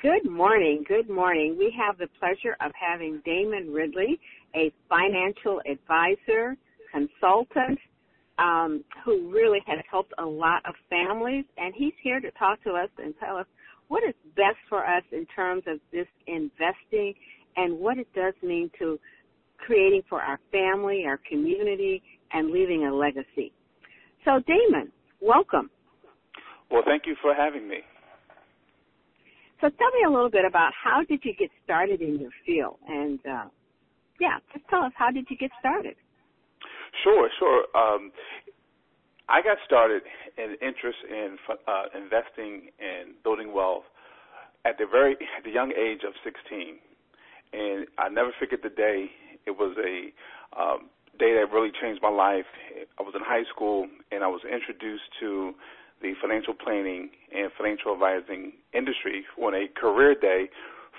Good 0.00 0.30
morning. 0.30 0.84
Good 0.86 1.10
morning. 1.10 1.56
We 1.58 1.74
have 1.76 1.98
the 1.98 2.06
pleasure 2.20 2.56
of 2.60 2.70
having 2.78 3.20
Damon 3.24 3.72
Ridley, 3.72 4.20
a 4.54 4.72
financial 4.88 5.60
advisor, 5.68 6.56
consultant, 6.92 7.80
um, 8.38 8.84
who 9.04 9.28
really 9.28 9.58
has 9.66 9.80
helped 9.90 10.12
a 10.18 10.24
lot 10.24 10.62
of 10.68 10.76
families, 10.88 11.46
and 11.56 11.74
he's 11.76 11.94
here 12.00 12.20
to 12.20 12.30
talk 12.38 12.62
to 12.62 12.74
us 12.74 12.88
and 12.98 13.12
tell 13.18 13.36
us 13.36 13.46
what 13.88 14.04
is 14.04 14.14
best 14.36 14.58
for 14.68 14.86
us 14.86 15.02
in 15.10 15.26
terms 15.34 15.64
of 15.66 15.80
this 15.90 16.06
investing 16.28 17.12
and 17.56 17.76
what 17.76 17.98
it 17.98 18.06
does 18.14 18.34
mean 18.40 18.70
to 18.78 19.00
creating 19.56 20.02
for 20.08 20.22
our 20.22 20.38
family, 20.52 21.06
our 21.06 21.18
community, 21.28 22.00
and 22.32 22.52
leaving 22.52 22.86
a 22.86 22.94
legacy. 22.94 23.52
So, 24.24 24.40
Damon, 24.46 24.92
welcome. 25.20 25.70
Well, 26.70 26.82
thank 26.86 27.04
you 27.04 27.16
for 27.20 27.34
having 27.34 27.66
me. 27.66 27.78
So 29.60 29.68
tell 29.68 29.90
me 29.90 30.06
a 30.06 30.10
little 30.10 30.30
bit 30.30 30.44
about 30.44 30.72
how 30.72 31.02
did 31.02 31.20
you 31.24 31.34
get 31.34 31.50
started 31.64 32.00
in 32.00 32.20
your 32.20 32.30
field, 32.46 32.78
and 32.86 33.18
uh, 33.26 33.44
yeah, 34.20 34.38
just 34.52 34.64
tell 34.68 34.82
us 34.82 34.92
how 34.96 35.10
did 35.10 35.26
you 35.30 35.36
get 35.36 35.50
started. 35.58 35.96
Sure, 37.02 37.28
sure. 37.38 37.64
Um, 37.74 38.12
I 39.28 39.42
got 39.42 39.58
started 39.66 40.02
in 40.36 40.56
interest 40.62 40.98
in 41.10 41.36
uh, 41.50 41.84
investing 41.94 42.70
and 42.78 43.20
building 43.22 43.52
wealth 43.52 43.84
at 44.64 44.78
the 44.78 44.86
very 44.90 45.12
at 45.36 45.44
the 45.44 45.50
young 45.50 45.72
age 45.72 46.00
of 46.06 46.14
16, 46.24 46.78
and 47.52 47.86
I 47.98 48.08
never 48.08 48.30
forget 48.38 48.62
the 48.62 48.70
day. 48.70 49.10
It 49.46 49.58
was 49.58 49.76
a 49.78 50.12
um, 50.60 50.90
day 51.18 51.34
that 51.34 51.52
really 51.52 51.72
changed 51.80 52.00
my 52.00 52.10
life. 52.10 52.46
I 52.98 53.02
was 53.02 53.14
in 53.14 53.22
high 53.24 53.44
school 53.52 53.86
and 54.12 54.22
I 54.22 54.28
was 54.28 54.40
introduced 54.44 55.08
to 55.20 55.54
the 56.02 56.14
financial 56.20 56.54
planning 56.54 57.10
and 57.34 57.50
financial 57.56 57.92
advising 57.92 58.52
industry 58.72 59.24
on 59.40 59.54
a 59.54 59.66
career 59.78 60.14
day 60.14 60.48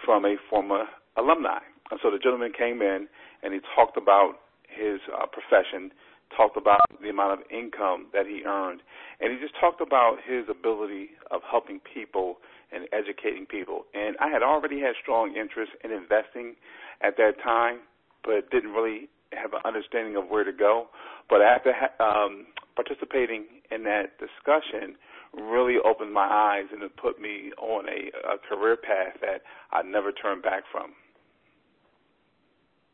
from 0.06 0.26
a 0.26 0.36
former 0.50 0.86
alumni. 1.18 1.60
And 1.92 2.00
so 2.04 2.12
the 2.12 2.20
gentleman 2.20 2.52
came 2.58 2.82
in 2.82 3.08
and 3.44 3.54
he 3.54 3.60
talked 3.76 3.98
about 3.98 4.36
his 4.68 5.00
uh, 5.10 5.26
profession, 5.26 5.92
talked 6.36 6.58
about 6.58 6.80
the 7.02 7.10
amount 7.10 7.40
of 7.40 7.46
income 7.50 8.08
that 8.14 8.28
he 8.28 8.44
earned, 8.46 8.82
and 9.20 9.34
he 9.34 9.40
just 9.40 9.58
talked 9.60 9.82
about 9.82 10.18
his 10.26 10.46
ability 10.50 11.10
of 11.32 11.42
helping 11.50 11.80
people 11.82 12.38
and 12.72 12.86
educating 12.94 13.46
people. 13.46 13.86
And 13.94 14.16
I 14.20 14.30
had 14.30 14.44
already 14.44 14.80
had 14.80 14.94
strong 15.02 15.36
interest 15.36 15.72
in 15.84 15.92
investing 15.92 16.56
at 17.02 17.18
that 17.18 17.42
time, 17.44 17.80
but 18.24 18.52
didn't 18.52 18.72
really 18.72 19.10
have 19.34 19.54
an 19.54 19.62
understanding 19.66 20.16
of 20.16 20.30
where 20.30 20.44
to 20.44 20.54
go. 20.54 20.88
But 21.30 21.42
after 21.42 21.74
um, 22.00 22.46
participating 22.76 23.46
in 23.72 23.84
that 23.84 24.18
discussion 24.20 24.96
really 25.34 25.76
opened 25.84 26.14
my 26.14 26.28
eyes 26.28 26.66
and 26.74 26.82
it 26.82 26.92
put 26.98 27.22
me 27.22 27.52
on 27.62 27.86
a, 27.88 28.34
a 28.34 28.38
career 28.50 28.78
path 28.78 29.20
that 29.22 29.42
I 29.72 29.84
never 29.84 30.12
turned 30.12 30.42
back 30.42 30.64
from. 30.72 30.92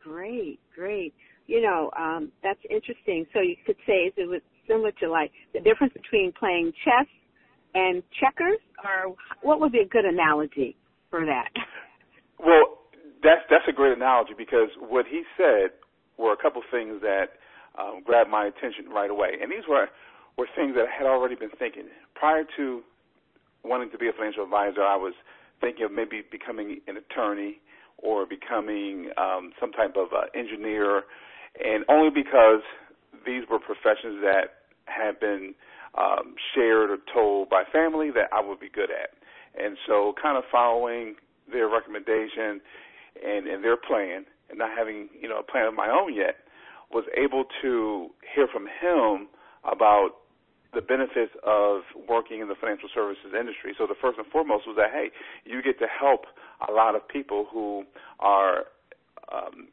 Great, 0.04 0.60
great. 0.76 1.14
You 1.48 1.62
know, 1.62 1.92
um, 1.98 2.32
that's 2.44 2.60
interesting. 2.70 3.26
So 3.34 3.40
you 3.40 3.56
could 3.66 3.78
say 3.86 4.12
it 4.16 4.30
was 4.30 4.42
similar 4.68 4.92
to 5.00 5.10
like 5.10 5.32
the 5.54 5.60
difference 5.60 5.94
between 5.94 6.32
playing 6.38 6.74
chess 6.84 7.08
and 7.74 8.04
checkers, 8.20 8.60
or 8.84 9.16
what 9.42 9.60
would 9.60 9.72
be 9.72 9.80
a 9.80 9.88
good 9.88 10.06
analogy 10.06 10.76
for 11.10 11.26
that? 11.26 11.50
Well, 12.38 12.84
that's 13.24 13.48
that's 13.50 13.64
a 13.70 13.72
great 13.72 13.96
analogy 13.96 14.34
because 14.38 14.68
what 14.78 15.06
he 15.10 15.24
said 15.38 15.72
were 16.18 16.34
a 16.34 16.38
couple 16.38 16.62
things 16.70 17.00
that 17.02 17.40
um, 17.80 18.02
grabbed 18.04 18.30
my 18.30 18.46
attention 18.48 18.90
right 18.94 19.10
away, 19.10 19.40
and 19.42 19.50
these 19.50 19.64
were 19.70 19.88
were 20.38 20.48
things 20.56 20.76
that 20.76 20.86
I 20.88 20.98
had 20.98 21.08
already 21.08 21.36
been 21.36 21.52
thinking 21.58 21.86
prior 22.14 22.44
to 22.58 22.82
wanting 23.64 23.92
to 23.92 23.98
be 23.98 24.08
a 24.08 24.14
financial 24.14 24.44
advisor. 24.44 24.82
I 24.82 24.96
was 24.96 25.14
thinking 25.62 25.86
of 25.86 25.92
maybe 25.92 26.22
becoming 26.30 26.82
an 26.88 26.98
attorney 26.98 27.60
or 27.98 28.26
becoming 28.26 29.12
um, 29.18 29.52
some 29.60 29.72
type 29.72 29.96
of 29.96 30.10
uh, 30.14 30.28
engineer, 30.36 31.04
and 31.64 31.86
only 31.90 32.10
because 32.10 32.62
these 33.26 33.44
were 33.50 33.60
professions 33.60 34.22
that 34.22 34.68
had 34.86 35.20
been 35.20 35.56
um, 35.98 36.36
shared 36.54 36.90
or 36.92 36.98
told 37.14 37.50
by 37.50 37.64
family 37.72 38.12
that 38.12 38.30
I 38.34 38.46
would 38.46 38.60
be 38.60 38.70
good 38.70 38.90
at. 38.92 39.12
And 39.58 39.78
so, 39.88 40.14
kind 40.22 40.38
of 40.38 40.44
following 40.52 41.16
their 41.50 41.70
recommendation 41.70 42.60
and, 43.26 43.48
and 43.48 43.64
their 43.64 43.78
plan, 43.78 44.26
and 44.50 44.60
not 44.60 44.78
having 44.78 45.08
you 45.20 45.30
know 45.30 45.40
a 45.40 45.44
plan 45.44 45.66
of 45.68 45.74
my 45.74 45.90
own 45.90 46.14
yet, 46.14 46.36
was 46.92 47.06
able 47.16 47.46
to 47.62 48.10
hear 48.36 48.48
from 48.52 48.68
him 48.68 49.28
about 49.64 50.12
the 50.76 50.82
benefits 50.82 51.32
of 51.44 51.82
working 52.08 52.42
in 52.42 52.48
the 52.48 52.56
financial 52.60 52.90
services 52.94 53.34
industry. 53.38 53.74
So 53.78 53.88
the 53.88 53.96
first 54.00 54.18
and 54.18 54.28
foremost 54.28 54.68
was 54.68 54.76
that 54.78 54.92
hey, 54.92 55.10
you 55.46 55.62
get 55.64 55.80
to 55.80 55.88
help 55.88 56.26
a 56.68 56.72
lot 56.72 56.96
of 56.96 57.08
people 57.08 57.48
who 57.52 57.86
are 58.20 58.66
um, 59.32 59.70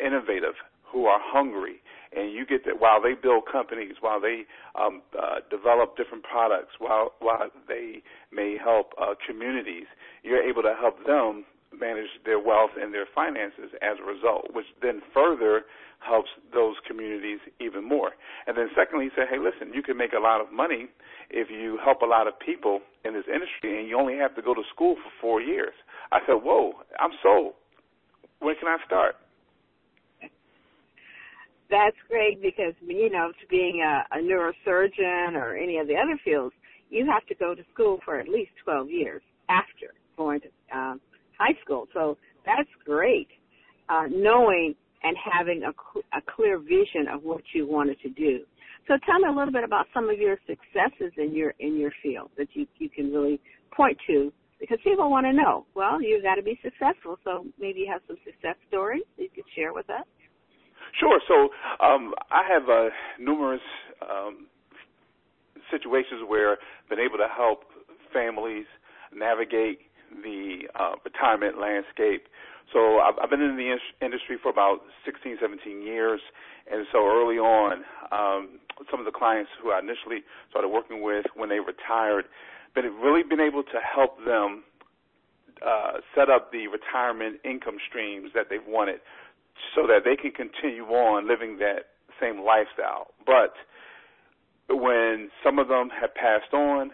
innovative, 0.00 0.54
who 0.84 1.06
are 1.06 1.20
hungry, 1.22 1.80
and 2.16 2.32
you 2.32 2.44
get 2.46 2.64
to 2.64 2.72
while 2.78 3.00
they 3.00 3.14
build 3.14 3.44
companies, 3.50 3.96
while 4.00 4.20
they 4.20 4.42
um, 4.74 5.02
uh, 5.18 5.40
develop 5.50 5.96
different 5.96 6.24
products, 6.24 6.74
while 6.78 7.12
while 7.20 7.48
they 7.68 8.02
may 8.32 8.56
help 8.62 8.92
uh, 9.00 9.14
communities, 9.26 9.86
you're 10.22 10.42
able 10.42 10.62
to 10.62 10.74
help 10.78 11.04
them 11.06 11.44
manage 11.80 12.08
their 12.24 12.38
wealth 12.38 12.70
and 12.80 12.92
their 12.92 13.06
finances 13.14 13.70
as 13.82 13.96
a 14.00 14.06
result, 14.06 14.52
which 14.52 14.66
then 14.82 15.00
further 15.12 15.62
helps 16.00 16.28
those 16.52 16.76
communities 16.86 17.38
even 17.60 17.86
more. 17.86 18.12
And 18.46 18.56
then 18.56 18.68
secondly, 18.76 19.06
he 19.06 19.10
said, 19.16 19.26
hey, 19.30 19.38
listen, 19.38 19.72
you 19.72 19.82
can 19.82 19.96
make 19.96 20.12
a 20.12 20.20
lot 20.20 20.40
of 20.40 20.52
money 20.52 20.88
if 21.30 21.48
you 21.50 21.78
help 21.82 22.02
a 22.02 22.06
lot 22.06 22.28
of 22.28 22.34
people 22.38 22.80
in 23.04 23.14
this 23.14 23.24
industry 23.26 23.80
and 23.80 23.88
you 23.88 23.98
only 23.98 24.16
have 24.16 24.34
to 24.36 24.42
go 24.42 24.54
to 24.54 24.62
school 24.72 24.96
for 24.96 25.10
four 25.20 25.40
years. 25.40 25.72
I 26.12 26.20
said, 26.26 26.36
whoa, 26.42 26.72
I'm 27.00 27.12
sold. 27.22 27.54
When 28.40 28.54
can 28.56 28.68
I 28.68 28.76
start? 28.86 29.16
That's 31.70 31.96
great 32.08 32.42
because, 32.42 32.74
you 32.86 33.10
know, 33.10 33.32
to 33.32 33.46
being 33.48 33.82
a, 33.82 34.04
a 34.16 34.20
neurosurgeon 34.20 35.34
or 35.34 35.56
any 35.56 35.78
of 35.78 35.88
the 35.88 35.96
other 35.96 36.20
fields, 36.22 36.54
you 36.90 37.06
have 37.06 37.26
to 37.26 37.34
go 37.34 37.54
to 37.54 37.62
school 37.72 37.98
for 38.04 38.20
at 38.20 38.28
least 38.28 38.50
12 38.64 38.90
years 38.90 39.22
after 39.48 39.94
going 40.16 40.40
to 40.40 40.76
um, 40.76 41.00
high 41.38 41.56
school. 41.62 41.86
So 41.92 42.16
that's 42.44 42.68
great. 42.84 43.28
Uh, 43.88 44.04
knowing 44.10 44.74
and 45.02 45.16
having 45.20 45.62
a, 45.62 45.72
a 46.16 46.22
clear 46.34 46.58
vision 46.58 47.06
of 47.12 47.22
what 47.22 47.42
you 47.54 47.68
wanted 47.68 48.00
to 48.00 48.08
do. 48.08 48.40
So 48.88 48.94
tell 49.06 49.18
me 49.18 49.28
a 49.28 49.32
little 49.32 49.52
bit 49.52 49.64
about 49.64 49.86
some 49.94 50.08
of 50.10 50.18
your 50.18 50.38
successes 50.46 51.12
in 51.16 51.34
your 51.34 51.54
in 51.58 51.78
your 51.78 51.92
field 52.02 52.30
that 52.36 52.48
you 52.52 52.66
you 52.78 52.88
can 52.88 53.12
really 53.12 53.40
point 53.74 53.96
to 54.06 54.32
because 54.60 54.78
people 54.84 55.10
want 55.10 55.26
to 55.26 55.32
know. 55.32 55.66
Well, 55.74 56.02
you've 56.02 56.22
got 56.22 56.36
to 56.36 56.42
be 56.42 56.58
successful, 56.62 57.18
so 57.24 57.46
maybe 57.58 57.80
you 57.80 57.88
have 57.92 58.02
some 58.06 58.16
success 58.24 58.56
stories 58.68 59.04
you 59.16 59.28
could 59.34 59.44
share 59.54 59.72
with 59.72 59.88
us. 59.90 60.06
Sure. 61.00 61.20
So 61.28 61.34
um, 61.84 62.14
I 62.30 62.42
have 62.48 62.68
uh, 62.68 62.88
numerous 63.18 63.64
um, 64.00 64.46
situations 65.70 66.22
where 66.28 66.52
I've 66.52 66.88
been 66.88 67.00
able 67.00 67.18
to 67.18 67.28
help 67.34 67.64
families 68.12 68.66
navigate 69.12 69.80
the 70.22 70.68
uh, 70.78 70.94
retirement 71.04 71.58
landscape 71.58 72.28
so 72.72 72.98
I've, 72.98 73.14
I've 73.22 73.30
been 73.30 73.42
in 73.42 73.56
the 73.56 73.76
industry 74.04 74.36
for 74.42 74.50
about 74.50 74.80
16, 75.04 75.38
17 75.40 75.82
years, 75.82 76.20
and 76.70 76.86
so 76.90 77.06
early 77.06 77.36
on, 77.36 77.84
um, 78.10 78.58
some 78.90 79.00
of 79.00 79.06
the 79.06 79.12
clients 79.12 79.50
who 79.62 79.70
I 79.70 79.78
initially 79.78 80.24
started 80.50 80.68
working 80.68 81.02
with 81.02 81.26
when 81.36 81.48
they 81.48 81.60
retired, 81.60 82.24
been 82.74 82.86
really 83.02 83.22
been 83.22 83.40
able 83.40 83.62
to 83.62 83.78
help 83.78 84.18
them 84.24 84.64
uh, 85.64 86.02
set 86.14 86.28
up 86.28 86.50
the 86.50 86.66
retirement 86.66 87.38
income 87.44 87.76
streams 87.88 88.30
that 88.34 88.46
they've 88.50 88.66
wanted, 88.66 89.00
so 89.74 89.86
that 89.86 90.02
they 90.04 90.16
can 90.16 90.32
continue 90.32 90.84
on 90.84 91.28
living 91.28 91.58
that 91.58 91.94
same 92.20 92.42
lifestyle. 92.42 93.14
But 93.24 93.54
when 94.68 95.30
some 95.44 95.60
of 95.60 95.68
them 95.68 95.90
have 95.90 96.14
passed 96.14 96.52
on, 96.52 96.90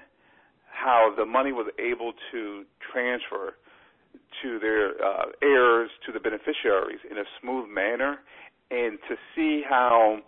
how 0.82 1.12
the 1.17 1.25
money 1.25 1.53
was 1.53 1.71
able 1.79 2.12
to 2.32 2.65
transfer 2.93 3.55
to 4.43 4.59
their 4.59 4.91
uh, 5.05 5.27
heirs, 5.43 5.91
to 6.06 6.12
the 6.12 6.21
beneficiaries 6.21 7.00
in 7.11 7.19
a 7.19 7.25
smooth 7.41 7.69
manner, 7.69 8.19
and 8.71 8.99
to 9.09 9.17
see 9.35 9.62
how 9.69 10.19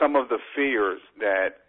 some 0.00 0.16
of 0.16 0.28
the 0.28 0.38
fears 0.56 1.00
that 1.18 1.62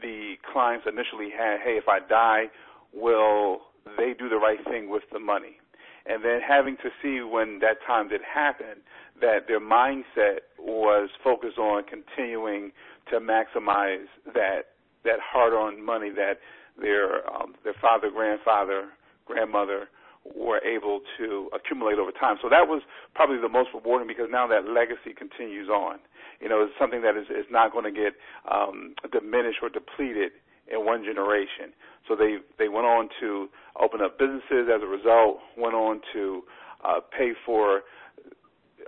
the 0.00 0.34
clients 0.52 0.86
initially 0.86 1.30
had, 1.30 1.58
hey, 1.64 1.76
if 1.76 1.88
I 1.88 1.98
die, 2.08 2.44
will 2.92 3.62
they 3.96 4.14
do 4.18 4.28
the 4.28 4.36
right 4.36 4.62
thing 4.64 4.90
with 4.90 5.02
the 5.12 5.18
money? 5.18 5.58
And 6.06 6.24
then 6.24 6.40
having 6.46 6.76
to 6.78 6.90
see 7.00 7.22
when 7.22 7.60
that 7.60 7.76
time 7.86 8.08
did 8.08 8.20
happen, 8.22 8.82
that 9.20 9.46
their 9.46 9.60
mindset 9.60 10.42
was 10.58 11.10
focused 11.22 11.58
on 11.58 11.84
continuing 11.84 12.72
to 13.10 13.20
maximize 13.20 14.06
that 14.34 14.72
that 15.04 15.18
hard-earned 15.20 15.84
money 15.84 16.10
that 16.10 16.38
their 16.82 17.24
um, 17.30 17.54
their 17.64 17.74
father, 17.80 18.10
grandfather, 18.10 18.90
grandmother 19.26 19.88
were 20.36 20.60
able 20.62 21.00
to 21.18 21.50
accumulate 21.54 21.98
over 21.98 22.12
time. 22.12 22.36
So 22.42 22.48
that 22.48 22.68
was 22.68 22.82
probably 23.14 23.38
the 23.38 23.48
most 23.48 23.70
rewarding 23.74 24.06
because 24.06 24.28
now 24.30 24.46
that 24.46 24.68
legacy 24.68 25.14
continues 25.16 25.68
on. 25.68 25.98
You 26.40 26.48
know, 26.48 26.62
it's 26.62 26.72
something 26.78 27.02
that 27.02 27.16
is, 27.16 27.26
is 27.30 27.46
not 27.50 27.72
going 27.72 27.84
to 27.84 27.90
get 27.90 28.14
um, 28.50 28.94
diminished 29.10 29.58
or 29.62 29.68
depleted 29.68 30.32
in 30.70 30.84
one 30.84 31.04
generation. 31.04 31.74
So 32.08 32.14
they 32.16 32.38
they 32.58 32.68
went 32.68 32.86
on 32.86 33.08
to 33.20 33.48
open 33.80 34.00
up 34.00 34.18
businesses 34.18 34.68
as 34.72 34.82
a 34.82 34.86
result, 34.86 35.38
went 35.56 35.74
on 35.74 36.00
to 36.12 36.42
uh, 36.84 37.00
pay 37.16 37.32
for 37.46 37.82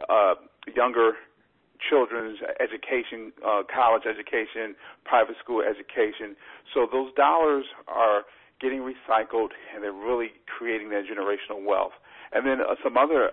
uh, 0.08 0.34
younger 0.74 1.12
children's 1.88 2.38
education, 2.60 3.32
uh, 3.44 3.62
college 3.68 4.04
education, 4.08 4.74
private 5.04 5.36
school 5.42 5.62
education. 5.62 6.36
So 6.72 6.86
those 6.90 7.12
dollars 7.14 7.64
are 7.88 8.22
getting 8.60 8.80
recycled 8.80 9.50
and 9.74 9.82
they're 9.82 9.92
really 9.92 10.32
creating 10.46 10.90
that 10.90 11.04
generational 11.04 11.64
wealth. 11.64 11.92
And 12.32 12.46
then 12.46 12.60
uh, 12.60 12.74
some 12.82 12.96
other 12.96 13.30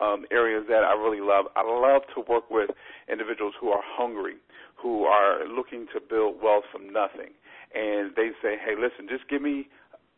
um, 0.00 0.24
areas 0.30 0.64
that 0.68 0.82
I 0.82 0.92
really 0.94 1.20
love. 1.20 1.46
I 1.56 1.62
love 1.62 2.02
to 2.14 2.20
work 2.30 2.50
with 2.50 2.70
individuals 3.10 3.54
who 3.60 3.68
are 3.70 3.82
hungry, 3.84 4.36
who 4.76 5.04
are 5.04 5.46
looking 5.46 5.86
to 5.94 6.00
build 6.00 6.42
wealth 6.42 6.64
from 6.72 6.92
nothing. 6.92 7.32
And 7.74 8.12
they 8.16 8.30
say, 8.42 8.56
hey, 8.58 8.74
listen, 8.74 9.08
just 9.08 9.28
give 9.28 9.42
me 9.42 9.68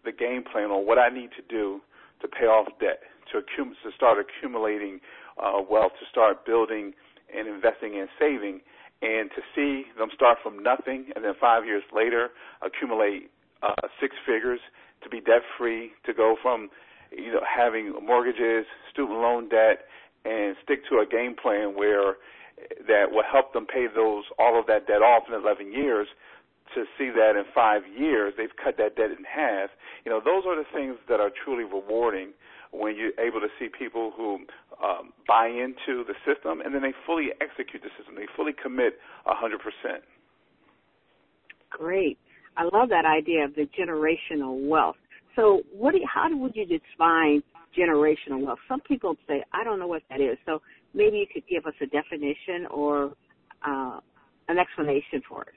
the 0.05 0.13
game 0.13 0.45
plan 0.45 0.71
on 0.71 0.87
what 0.87 0.99
I 0.99 1.09
need 1.09 1.31
to 1.37 1.43
do 1.49 1.81
to 2.23 2.29
pay 2.29 2.47
off 2.47 2.69
debt, 2.81 3.01
to, 3.33 3.39
accum- 3.39 3.77
to 3.83 3.91
start 3.95 4.19
accumulating 4.19 5.01
uh, 5.37 5.61
wealth, 5.69 5.93
to 6.01 6.07
start 6.11 6.47
building 6.47 6.95
and 7.35 7.49
investing 7.49 7.99
and 7.99 8.09
saving, 8.19 8.61
and 9.03 9.31
to 9.31 9.43
see 9.55 9.85
them 9.99 10.09
start 10.15 10.39
from 10.43 10.63
nothing 10.63 11.11
and 11.15 11.25
then 11.25 11.35
five 11.41 11.65
years 11.65 11.83
later 11.95 12.31
accumulate 12.63 13.31
uh, 13.63 13.75
six 14.01 14.15
figures, 14.27 14.61
to 15.03 15.09
be 15.09 15.21
debt 15.21 15.43
free, 15.59 15.93
to 16.05 16.13
go 16.13 16.37
from 16.43 16.69
you 17.11 17.33
know 17.33 17.41
having 17.45 17.93
mortgages, 18.05 18.67
student 18.93 19.19
loan 19.19 19.49
debt, 19.49 19.87
and 20.25 20.57
stick 20.63 20.81
to 20.89 20.99
a 20.99 21.07
game 21.07 21.35
plan 21.41 21.77
where 21.77 22.17
that 22.89 23.13
will 23.13 23.25
help 23.31 23.53
them 23.53 23.67
pay 23.67 23.87
those 23.87 24.25
all 24.39 24.59
of 24.59 24.67
that 24.67 24.87
debt 24.87 25.03
off 25.03 25.25
in 25.29 25.35
11 25.35 25.73
years 25.73 26.09
to 26.75 26.85
see 26.99 27.11
that 27.11 27.37
in 27.37 27.45
five 27.55 27.83
years 27.87 28.35
they've 28.37 28.57
cut 28.63 28.77
that 28.79 28.97
debt 28.97 29.11
in 29.11 29.25
half. 29.25 29.71
You 30.05 30.11
know, 30.11 30.21
those 30.21 30.45
are 30.47 30.57
the 30.57 30.67
things 30.73 30.97
that 31.09 31.21
are 31.21 31.31
truly 31.31 31.65
rewarding 31.65 32.33
when 32.73 32.97
you're 32.97 33.15
able 33.21 33.41
to 33.41 33.49
see 33.59 33.69
people 33.69 34.13
who 34.17 34.41
um, 34.83 35.13
buy 35.27 35.47
into 35.47 36.05
the 36.05 36.15
system 36.27 36.61
and 36.61 36.75
then 36.75 36.83
they 36.83 36.93
fully 37.07 37.29
execute 37.41 37.83
the 37.83 37.91
system. 37.97 38.15
They 38.15 38.27
fully 38.37 38.53
commit 38.53 38.99
100%. 39.27 40.01
Great. 41.71 42.19
I 42.57 42.65
love 42.65 42.89
that 42.89 43.05
idea 43.05 43.45
of 43.45 43.55
the 43.55 43.69
generational 43.79 44.67
wealth. 44.69 44.97
So, 45.35 45.63
what? 45.71 45.93
Do 45.93 46.01
how 46.11 46.35
would 46.35 46.57
you 46.57 46.65
define 46.65 47.43
generational 47.77 48.45
wealth? 48.45 48.59
Some 48.67 48.81
people 48.81 49.17
say, 49.29 49.45
"I 49.53 49.63
don't 49.63 49.79
know 49.79 49.87
what 49.87 50.03
that 50.09 50.21
is." 50.21 50.39
So, 50.47 50.63
maybe 50.95 51.19
you 51.19 51.27
could 51.31 51.47
give 51.47 51.67
us 51.67 51.75
a 51.83 51.87
definition 51.87 52.67
or 52.71 53.13
uh, 53.63 54.01
an 54.49 54.59
explanation 54.59 55.21
for 55.29 55.43
it. 55.43 55.55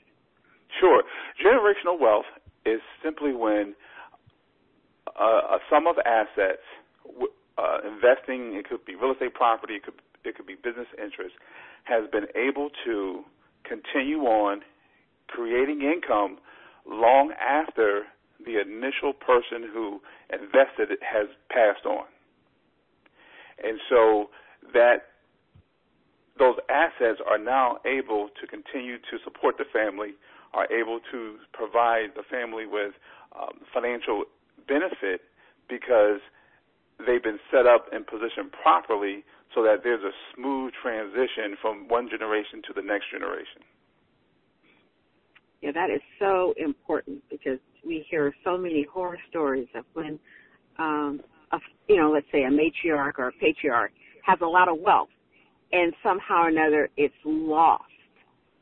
Sure. 0.80 1.04
Generational 1.44 1.98
wealth 2.00 2.26
is 2.66 2.82
simply 3.04 3.34
when 3.34 3.74
uh, 5.20 5.56
a 5.56 5.60
sum 5.70 5.88
of 5.88 5.96
assets, 6.06 6.62
uh, 7.60 7.80
investing, 7.84 8.56
it 8.56 8.70
could 8.70 8.86
be 8.86 8.96
real 8.96 9.12
estate 9.12 9.34
property, 9.34 9.76
it 9.76 9.84
could 9.84 9.96
it 10.24 10.36
could 10.36 10.48
be 10.48 10.56
business 10.56 10.88
interest, 11.02 11.36
has 11.84 12.04
been 12.12 12.28
able 12.36 12.70
to 12.86 13.24
continue 13.64 14.20
on 14.24 14.62
creating 15.28 15.82
income 15.82 16.38
long 16.86 17.32
after 17.40 18.04
the 18.46 18.60
initial 18.60 19.14
person 19.14 19.68
who 19.72 20.02
invested 20.32 20.92
it 20.92 21.00
has 21.04 21.28
passed 21.50 21.86
on. 21.86 22.06
And 23.64 23.80
so 23.90 24.30
that 24.74 25.10
those 26.38 26.56
assets 26.70 27.20
are 27.30 27.38
now 27.38 27.78
able 27.86 28.30
to 28.42 28.48
continue 28.48 28.98
to 28.98 29.18
support 29.24 29.58
the 29.58 29.66
family, 29.72 30.16
are 30.54 30.72
able 30.72 31.00
to 31.12 31.36
provide 31.54 32.16
the 32.16 32.24
family 32.24 32.66
with 32.66 32.94
um, 33.36 33.60
financial 33.74 34.24
benefit 34.68 35.22
because 35.68 36.22
they've 37.06 37.24
been 37.24 37.40
set 37.52 37.66
up 37.66 37.88
and 37.92 38.06
positioned 38.06 38.52
properly 38.62 39.24
so 39.56 39.64
that 39.64 39.78
there's 39.84 40.04
a 40.04 40.12
smooth 40.36 40.74
transition 40.82 41.58
from 41.62 41.88
one 41.88 42.10
generation 42.10 42.62
to 42.68 42.74
the 42.74 42.82
next 42.82 43.12
generation. 43.12 43.62
Yeah, 45.62 45.72
that 45.74 45.90
is 45.90 46.02
so 46.20 46.54
important 46.58 47.22
because 47.30 47.60
we 47.86 48.06
hear 48.10 48.34
so 48.44 48.58
many 48.58 48.86
horror 48.92 49.18
stories 49.30 49.68
of 49.76 49.84
when, 49.94 50.20
um, 50.78 51.22
a, 51.52 51.58
you 51.88 51.98
know, 51.98 52.12
let's 52.12 52.28
say 52.32 52.44
a 52.44 52.50
matriarch 52.50 53.14
or 53.18 53.28
a 53.28 53.32
patriarch 53.34 53.92
has 54.26 54.40
a 54.42 54.46
lot 54.46 54.70
of 54.70 54.80
wealth, 54.80 55.10
and 55.72 55.94
somehow 56.04 56.44
or 56.44 56.50
another 56.50 56.90
it's 56.98 57.14
lost. 57.26 57.84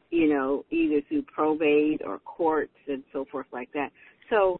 You 0.09 0.33
know, 0.33 0.65
either 0.71 1.01
through 1.09 1.23
probate 1.23 2.01
or 2.03 2.19
courts 2.19 2.71
and 2.87 3.03
so 3.11 3.25
forth 3.29 3.47
like 3.51 3.69
that. 3.73 3.91
So, 4.29 4.57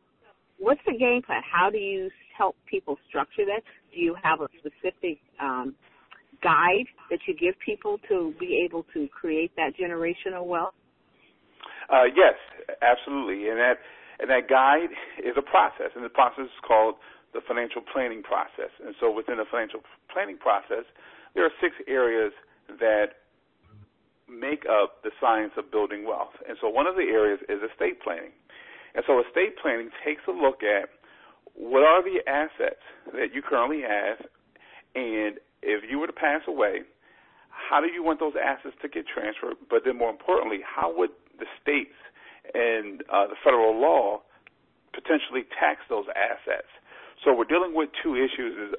what's 0.59 0.81
the 0.85 0.97
game 0.97 1.21
plan? 1.25 1.41
How 1.43 1.69
do 1.69 1.77
you 1.77 2.09
help 2.37 2.55
people 2.69 2.97
structure 3.07 3.45
that? 3.45 3.61
Do 3.93 3.99
you 3.99 4.15
have 4.21 4.41
a 4.41 4.47
specific 4.59 5.19
um, 5.41 5.75
guide 6.43 6.85
that 7.09 7.19
you 7.27 7.35
give 7.35 7.55
people 7.63 7.99
to 8.09 8.33
be 8.39 8.63
able 8.65 8.85
to 8.93 9.07
create 9.07 9.51
that 9.55 9.71
generational 9.79 10.45
wealth? 10.45 10.73
Uh, 11.89 12.05
yes, 12.05 12.35
absolutely. 12.81 13.49
And 13.49 13.57
that 13.57 13.75
and 14.19 14.29
that 14.29 14.49
guide 14.49 14.89
is 15.21 15.37
a 15.37 15.45
process, 15.45 15.93
and 15.95 16.03
the 16.03 16.09
process 16.09 16.45
is 16.45 16.61
called 16.65 16.95
the 17.33 17.41
financial 17.47 17.81
planning 17.93 18.23
process. 18.23 18.73
And 18.83 18.95
so 18.99 19.11
within 19.13 19.37
the 19.37 19.45
financial 19.45 19.81
planning 20.11 20.37
process, 20.37 20.89
there 21.35 21.45
are 21.45 21.53
six 21.61 21.75
areas 21.87 22.33
that 22.81 23.21
make 24.27 24.65
up 24.65 25.03
the 25.03 25.11
science 25.21 25.53
of 25.55 25.71
building 25.71 26.05
wealth. 26.05 26.35
And 26.47 26.57
so 26.59 26.67
one 26.67 26.87
of 26.87 26.95
the 26.95 27.07
areas 27.07 27.39
is 27.47 27.61
estate 27.61 28.01
planning. 28.01 28.33
And 28.97 29.05
so 29.05 29.21
estate 29.21 29.61
planning 29.61 29.93
takes 30.03 30.21
a 30.27 30.33
look 30.33 30.65
at 30.65 30.89
what 31.53 31.85
are 31.85 32.01
the 32.01 32.25
assets 32.27 32.81
that 33.13 33.33
you 33.33 33.41
currently 33.41 33.81
have, 33.85 34.25
and 34.95 35.37
if 35.61 35.85
you 35.89 35.99
were 35.99 36.07
to 36.07 36.13
pass 36.13 36.41
away, 36.47 36.81
how 37.49 37.81
do 37.81 37.87
you 37.87 38.03
want 38.03 38.19
those 38.19 38.33
assets 38.33 38.75
to 38.81 38.89
get 38.89 39.05
transferred? 39.05 39.57
But 39.69 39.85
then 39.85 39.97
more 39.97 40.09
importantly, 40.09 40.59
how 40.65 40.93
would 40.97 41.09
the 41.37 41.45
states 41.61 41.97
and 42.53 43.01
uh, 43.11 43.27
the 43.27 43.35
federal 43.43 43.79
law 43.79 44.21
potentially 44.93 45.45
tax 45.53 45.85
those 45.89 46.05
assets. 46.17 46.69
So 47.23 47.33
we're 47.33 47.49
dealing 47.49 47.73
with 47.77 47.89
two 48.01 48.15
issues: 48.15 48.57
is 48.57 48.69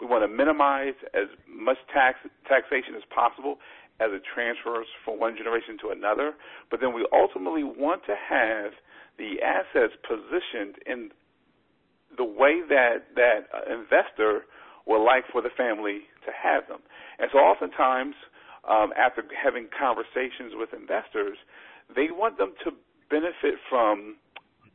we 0.00 0.06
want 0.06 0.22
to 0.24 0.30
minimize 0.30 0.96
as 1.12 1.28
much 1.48 1.76
tax 1.92 2.18
taxation 2.48 2.94
as 2.96 3.04
possible 3.12 3.58
as 4.00 4.12
it 4.12 4.22
transfers 4.28 4.86
from 5.04 5.18
one 5.18 5.36
generation 5.36 5.80
to 5.80 5.88
another, 5.88 6.36
but 6.70 6.80
then 6.80 6.92
we 6.92 7.06
ultimately 7.12 7.64
want 7.64 8.04
to 8.04 8.12
have 8.12 8.76
the 9.18 9.40
assets 9.42 9.94
positioned 10.06 10.76
in 10.86 11.10
the 12.16 12.24
way 12.24 12.62
that 12.68 13.14
that 13.14 13.48
investor 13.70 14.44
would 14.86 15.04
like 15.04 15.24
for 15.32 15.42
the 15.42 15.50
family 15.56 16.06
to 16.24 16.30
have 16.30 16.68
them. 16.68 16.80
And 17.18 17.28
so 17.32 17.38
oftentimes, 17.38 18.14
um, 18.68 18.92
after 18.96 19.22
having 19.32 19.68
conversations 19.76 20.54
with 20.54 20.70
investors, 20.72 21.38
they 21.94 22.08
want 22.10 22.38
them 22.38 22.54
to 22.64 22.70
benefit 23.10 23.58
from 23.68 24.16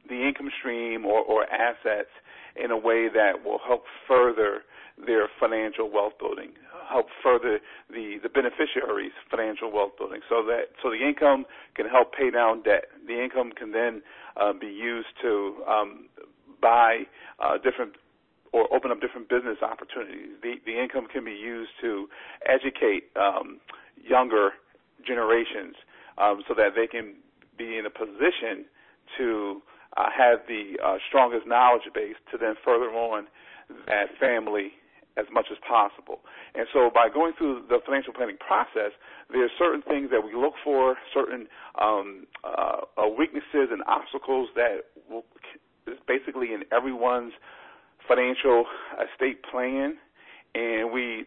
the 0.10 0.28
income 0.28 0.50
stream 0.60 1.06
or, 1.06 1.20
or 1.20 1.46
assets 1.52 2.12
in 2.56 2.72
a 2.72 2.78
way 2.78 3.08
that 3.08 3.44
will 3.44 3.60
help 3.66 3.84
further 4.08 4.62
their 5.06 5.28
financial 5.40 5.90
wealth 5.92 6.14
building, 6.20 6.52
help 6.90 7.08
further 7.24 7.60
the, 8.02 8.18
the 8.24 8.30
beneficiaries' 8.30 9.14
financial 9.30 9.72
wealth 9.72 9.94
building, 9.98 10.22
so 10.28 10.44
that 10.46 10.74
so 10.82 10.90
the 10.90 11.06
income 11.06 11.46
can 11.76 11.86
help 11.88 12.14
pay 12.14 12.32
down 12.32 12.64
debt. 12.64 12.86
The 13.08 13.22
income 13.22 13.52
can 13.52 13.72
then 13.72 14.02
uh, 14.36 14.54
be 14.54 14.68
used 14.68 15.14
to 15.22 15.62
um, 15.68 16.10
buy 16.62 17.06
uh, 17.40 17.58
different 17.58 17.94
or 18.54 18.68
open 18.74 18.92
up 18.92 19.00
different 19.00 19.30
business 19.30 19.58
opportunities. 19.62 20.34
The 20.42 20.56
the 20.66 20.82
income 20.82 21.08
can 21.12 21.24
be 21.24 21.38
used 21.38 21.72
to 21.82 22.08
educate 22.50 23.12
um, 23.16 23.60
younger 23.96 24.52
generations 25.06 25.76
um, 26.18 26.42
so 26.48 26.54
that 26.56 26.74
they 26.76 26.88
can 26.88 27.16
be 27.58 27.78
in 27.78 27.86
a 27.86 27.90
position 27.90 28.66
to 29.18 29.62
uh, 29.98 30.10
have 30.10 30.40
the 30.48 30.78
uh, 30.84 30.98
strongest 31.08 31.46
knowledge 31.46 31.86
base 31.94 32.16
to 32.32 32.38
then 32.38 32.56
further 32.64 32.90
on 32.90 33.28
that 33.88 34.08
family 34.20 34.72
as 35.18 35.26
much 35.32 35.48
as 35.52 35.58
possible. 35.68 36.22
And 36.56 36.68
so 36.72 36.90
by 36.94 37.10
going 37.14 37.34
through 37.38 37.64
the 37.68 37.80
financial 37.86 38.14
planning 38.14 38.38
process, 38.38 38.96
there 39.32 39.44
are 39.44 39.56
certain 39.60 39.82
things 39.82 40.10
that 40.12 40.24
we 40.24 40.34
look 40.34 40.54
for, 40.64 40.96
certain 41.14 41.48
um, 41.80 42.28
uh, 42.44 42.88
uh 42.98 43.08
weaknesses 43.08 43.72
and 43.72 43.84
obstacles 43.88 44.50
that 44.56 44.88
will, 45.10 45.26
is 45.88 46.00
basically 46.08 46.54
in 46.54 46.64
everyone's 46.72 47.34
financial 48.08 48.66
estate 49.00 49.44
plan, 49.44 49.98
and 50.56 50.92
we 50.92 51.26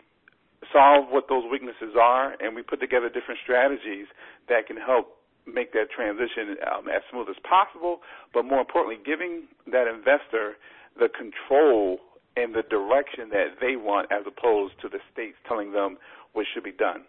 solve 0.73 1.09
what 1.11 1.29
those 1.29 1.45
weaknesses 1.51 1.95
are, 2.01 2.35
and 2.41 2.55
we 2.55 2.63
put 2.63 2.81
together 2.81 3.09
different 3.09 3.41
strategies 3.43 4.07
that 4.49 4.67
can 4.67 4.77
help 4.77 5.19
make 5.47 5.73
that 5.73 5.91
transition 5.95 6.57
um, 6.73 6.89
as 6.89 7.03
smooth 7.11 7.29
as 7.29 7.37
possible, 7.45 8.01
but 8.33 8.45
more 8.45 8.61
importantly, 8.61 8.97
giving 9.05 9.45
that 9.71 9.87
investor 9.87 10.57
the 10.99 11.09
control 11.09 11.99
and 12.37 12.55
the 12.55 12.63
direction 12.63 13.29
that 13.31 13.57
they 13.61 13.77
want 13.77 14.11
as 14.11 14.25
opposed 14.27 14.75
to 14.83 14.89
the 14.89 14.99
states 15.13 15.37
telling 15.47 15.73
them 15.73 15.99
what 16.33 16.47
should 16.53 16.65
be 16.65 16.73
done. 16.73 17.05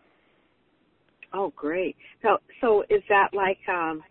Oh, 1.34 1.51
great. 1.55 1.96
So, 2.22 2.38
so 2.62 2.84
is 2.89 3.01
that 3.10 3.29
like, 3.34 3.58
um, 3.67 4.03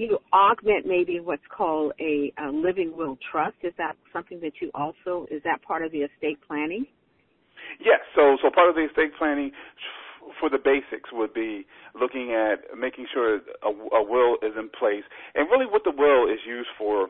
you 0.00 0.18
augment 0.32 0.86
maybe 0.86 1.20
what's 1.20 1.44
called 1.54 1.92
a, 2.00 2.32
a 2.42 2.48
living 2.48 2.96
will 2.96 3.18
trust. 3.30 3.56
Is 3.62 3.74
that 3.76 3.96
something 4.12 4.40
that 4.40 4.52
you 4.60 4.70
also 4.74 5.26
is 5.30 5.42
that 5.44 5.62
part 5.62 5.84
of 5.84 5.92
the 5.92 5.98
estate 5.98 6.38
planning? 6.48 6.86
Yes. 7.78 8.00
So 8.16 8.38
so 8.42 8.50
part 8.50 8.70
of 8.70 8.74
the 8.74 8.86
estate 8.88 9.12
planning 9.18 9.52
for 10.40 10.48
the 10.48 10.58
basics 10.58 11.10
would 11.12 11.34
be 11.34 11.66
looking 11.98 12.32
at 12.32 12.76
making 12.78 13.06
sure 13.12 13.40
a, 13.62 13.68
a 13.68 14.02
will 14.02 14.36
is 14.42 14.56
in 14.58 14.70
place, 14.78 15.04
and 15.34 15.50
really 15.50 15.66
what 15.66 15.82
the 15.84 15.92
will 15.92 16.32
is 16.32 16.40
used 16.46 16.70
for. 16.78 17.08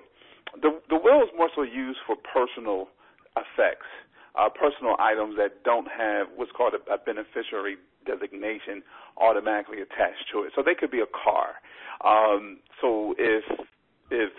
The 0.60 0.80
the 0.88 0.96
will 0.96 1.22
is 1.22 1.30
more 1.36 1.50
so 1.54 1.62
used 1.62 2.00
for 2.06 2.16
personal 2.16 2.88
effects, 3.36 3.90
uh, 4.38 4.48
personal 4.48 4.96
items 4.98 5.36
that 5.36 5.62
don't 5.64 5.88
have 5.88 6.28
what's 6.36 6.52
called 6.52 6.74
a, 6.74 6.92
a 6.92 6.98
beneficiary 6.98 7.76
designation 8.06 8.82
automatically 9.18 9.80
attached 9.80 10.24
to 10.32 10.42
it. 10.42 10.52
So 10.54 10.62
they 10.62 10.74
could 10.74 10.90
be 10.90 11.00
a 11.00 11.10
car. 11.10 11.60
Um, 12.02 12.58
so 12.80 13.14
if 13.18 13.44
if 14.10 14.32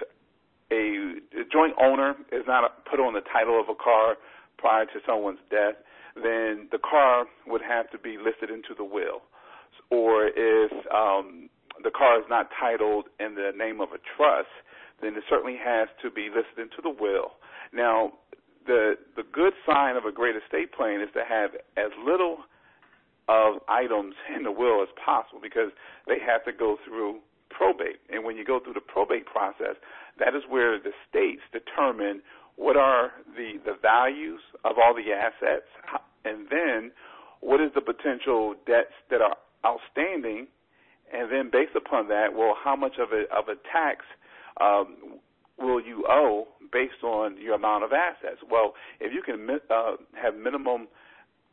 a, 0.71 1.19
a 1.39 1.43
joint 1.51 1.75
owner 1.79 2.15
is 2.31 2.43
not 2.47 2.85
put 2.85 2.99
on 2.99 3.13
the 3.13 3.21
title 3.21 3.59
of 3.59 3.69
a 3.69 3.75
car 3.75 4.15
prior 4.57 4.85
to 4.85 4.99
someone's 5.05 5.39
death, 5.49 5.75
then 6.15 6.67
the 6.71 6.79
car 6.79 7.25
would 7.47 7.61
have 7.61 7.89
to 7.91 7.97
be 7.97 8.17
listed 8.17 8.49
into 8.49 8.73
the 8.75 8.83
will. 8.83 9.21
Or 9.89 10.27
if 10.27 10.71
um, 10.93 11.49
the 11.83 11.91
car 11.91 12.19
is 12.19 12.25
not 12.29 12.49
titled 12.59 13.05
in 13.19 13.35
the 13.35 13.51
name 13.55 13.79
of 13.81 13.89
a 13.89 13.99
trust, 14.15 14.51
then 15.01 15.15
it 15.15 15.23
certainly 15.29 15.57
has 15.63 15.87
to 16.01 16.11
be 16.11 16.27
listed 16.29 16.59
into 16.59 16.81
the 16.81 16.89
will. 16.89 17.33
Now, 17.73 18.13
the 18.65 18.95
the 19.15 19.23
good 19.23 19.53
sign 19.65 19.95
of 19.95 20.05
a 20.05 20.11
great 20.11 20.35
estate 20.35 20.73
plan 20.73 21.01
is 21.01 21.09
to 21.13 21.23
have 21.27 21.51
as 21.77 21.91
little 22.03 22.37
of 23.27 23.61
items 23.67 24.15
in 24.35 24.43
the 24.43 24.51
will 24.51 24.81
as 24.81 24.89
possible 25.03 25.39
because 25.41 25.71
they 26.07 26.19
have 26.19 26.43
to 26.45 26.51
go 26.51 26.77
through 26.85 27.19
probate. 27.49 27.99
And 28.09 28.23
when 28.23 28.37
you 28.37 28.45
go 28.45 28.59
through 28.59 28.73
the 28.73 28.81
probate 28.81 29.25
process, 29.25 29.75
that 30.19 30.35
is 30.35 30.43
where 30.49 30.79
the 30.79 30.91
states 31.09 31.41
determine 31.51 32.21
what 32.55 32.77
are 32.77 33.11
the, 33.35 33.59
the 33.65 33.75
values 33.81 34.41
of 34.63 34.75
all 34.77 34.93
the 34.93 35.11
assets, 35.11 35.67
and 36.25 36.47
then 36.49 36.91
what 37.39 37.59
is 37.59 37.71
the 37.73 37.81
potential 37.81 38.55
debts 38.67 38.93
that 39.09 39.21
are 39.21 39.35
outstanding, 39.65 40.47
and 41.13 41.31
then 41.31 41.49
based 41.51 41.75
upon 41.75 42.07
that, 42.07 42.33
well, 42.35 42.55
how 42.61 42.75
much 42.75 42.93
of 42.99 43.09
a 43.11 43.23
of 43.35 43.47
a 43.47 43.55
tax 43.71 44.05
um, 44.59 45.19
will 45.61 45.81
you 45.81 46.05
owe 46.09 46.47
based 46.71 47.03
on 47.03 47.39
your 47.41 47.55
amount 47.55 47.83
of 47.83 47.91
assets? 47.91 48.41
Well, 48.49 48.73
if 48.99 49.13
you 49.13 49.21
can 49.21 49.47
uh, 49.69 49.95
have 50.21 50.35
minimum 50.35 50.87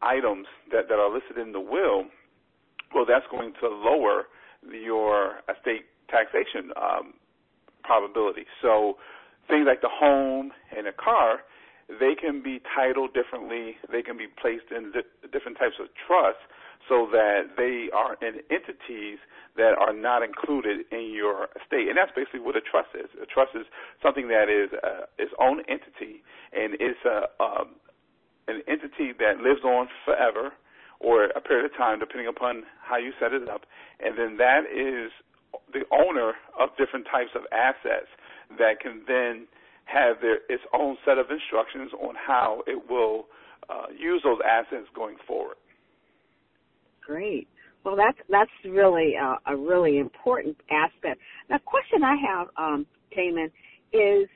items 0.02 0.46
that, 0.70 0.88
that 0.88 0.94
are 0.94 1.12
listed 1.12 1.38
in 1.38 1.52
the 1.52 1.60
will, 1.60 2.04
well, 2.94 3.04
that's 3.06 3.26
going 3.30 3.52
to 3.60 3.68
lower 3.68 4.24
your 4.70 5.40
estate 5.48 5.86
taxation 6.08 6.72
um, 6.80 7.14
probability. 7.84 8.44
So 8.62 8.94
things 9.48 9.64
like 9.66 9.80
the 9.80 9.90
home 9.92 10.52
and 10.76 10.86
a 10.86 10.92
car, 10.92 11.40
they 11.88 12.14
can 12.18 12.42
be 12.42 12.60
titled 12.74 13.14
differently. 13.14 13.76
They 13.90 14.02
can 14.02 14.16
be 14.16 14.26
placed 14.40 14.70
in 14.74 14.92
di- 14.92 15.28
different 15.32 15.58
types 15.58 15.76
of 15.80 15.88
trusts 16.06 16.42
so 16.88 17.08
that 17.10 17.56
they 17.56 17.88
are 17.92 18.16
in 18.22 18.40
entities 18.50 19.18
that 19.56 19.74
are 19.74 19.92
not 19.92 20.22
included 20.22 20.86
in 20.92 21.10
your 21.12 21.48
estate. 21.58 21.88
And 21.88 21.96
that's 21.98 22.12
basically 22.14 22.40
what 22.40 22.56
a 22.56 22.62
trust 22.62 22.94
is. 22.94 23.10
A 23.20 23.26
trust 23.26 23.52
is 23.54 23.66
something 24.02 24.28
that 24.28 24.48
is 24.48 24.70
uh, 24.82 25.10
its 25.18 25.32
own 25.40 25.62
entity, 25.68 26.22
and 26.52 26.74
it's 26.78 27.02
a 27.04 27.26
um, 27.42 27.74
an 28.46 28.62
entity 28.66 29.12
that 29.18 29.44
lives 29.44 29.60
on 29.62 29.88
forever 30.04 30.52
or 31.00 31.24
a 31.36 31.40
period 31.40 31.66
of 31.66 31.76
time, 31.76 31.98
depending 31.98 32.26
upon 32.26 32.64
how 32.82 32.96
you 32.96 33.12
set 33.20 33.32
it 33.32 33.48
up. 33.48 33.62
And 34.00 34.16
then 34.18 34.36
that 34.38 34.64
is 34.66 35.12
the 35.72 35.84
owner 35.92 36.32
of 36.58 36.70
different 36.78 37.06
types 37.10 37.30
of 37.34 37.42
assets 37.52 38.08
that 38.58 38.80
can 38.80 39.02
then 39.06 39.46
have 39.84 40.20
their 40.20 40.40
its 40.48 40.62
own 40.72 40.96
set 41.04 41.18
of 41.18 41.30
instructions 41.30 41.92
on 42.00 42.14
how 42.14 42.62
it 42.66 42.90
will 42.90 43.26
uh, 43.68 43.86
use 43.96 44.22
those 44.24 44.38
assets 44.44 44.86
going 44.94 45.16
forward. 45.26 45.56
Great. 47.08 47.48
Well, 47.84 47.96
that's 47.96 48.18
that's 48.28 48.50
really 48.66 49.14
uh, 49.16 49.36
a 49.46 49.56
really 49.56 49.98
important 49.98 50.58
aspect. 50.70 51.18
Now, 51.48 51.56
question 51.64 52.04
I 52.04 52.16
have, 52.16 52.48
um, 52.58 52.86
Damon, 53.16 53.50
is 53.94 54.28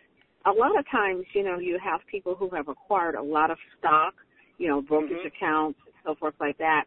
a 0.46 0.50
lot 0.50 0.78
of 0.78 0.86
times, 0.90 1.26
you 1.34 1.44
know, 1.44 1.58
you 1.58 1.78
have 1.84 2.00
people 2.10 2.34
who 2.34 2.48
have 2.56 2.68
acquired 2.68 3.14
a 3.14 3.22
lot 3.22 3.50
of 3.50 3.58
stock, 3.78 4.14
you 4.56 4.68
know, 4.68 4.80
brokerage 4.80 5.18
mm-hmm. 5.18 5.36
accounts, 5.36 5.78
so 6.02 6.14
forth 6.14 6.34
like 6.40 6.56
that, 6.58 6.84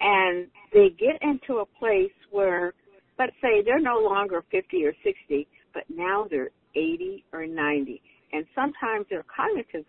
and 0.00 0.46
they 0.72 0.88
get 0.98 1.20
into 1.20 1.60
a 1.60 1.66
place 1.66 2.10
where, 2.30 2.72
let's 3.18 3.36
say, 3.42 3.62
they're 3.62 3.78
no 3.78 3.98
longer 3.98 4.42
50 4.50 4.86
or 4.86 4.94
60, 5.04 5.46
but 5.74 5.84
now 5.94 6.26
they're 6.30 6.50
80 6.74 7.22
or 7.34 7.46
90. 7.46 8.00
And 8.32 8.46
sometimes 8.54 9.04
their 9.10 9.24
cognitive 9.24 9.84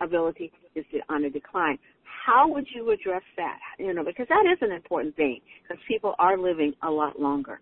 ability 0.00 0.52
is 0.76 0.84
on 1.08 1.24
a 1.24 1.30
decline. 1.30 1.78
How 2.24 2.48
would 2.48 2.66
you 2.74 2.90
address 2.90 3.22
that? 3.36 3.58
You 3.78 3.92
know, 3.92 4.04
because 4.04 4.26
that 4.28 4.44
is 4.50 4.58
an 4.62 4.72
important 4.72 5.16
thing 5.16 5.40
because 5.62 5.82
people 5.86 6.14
are 6.18 6.38
living 6.38 6.72
a 6.82 6.90
lot 6.90 7.20
longer. 7.20 7.60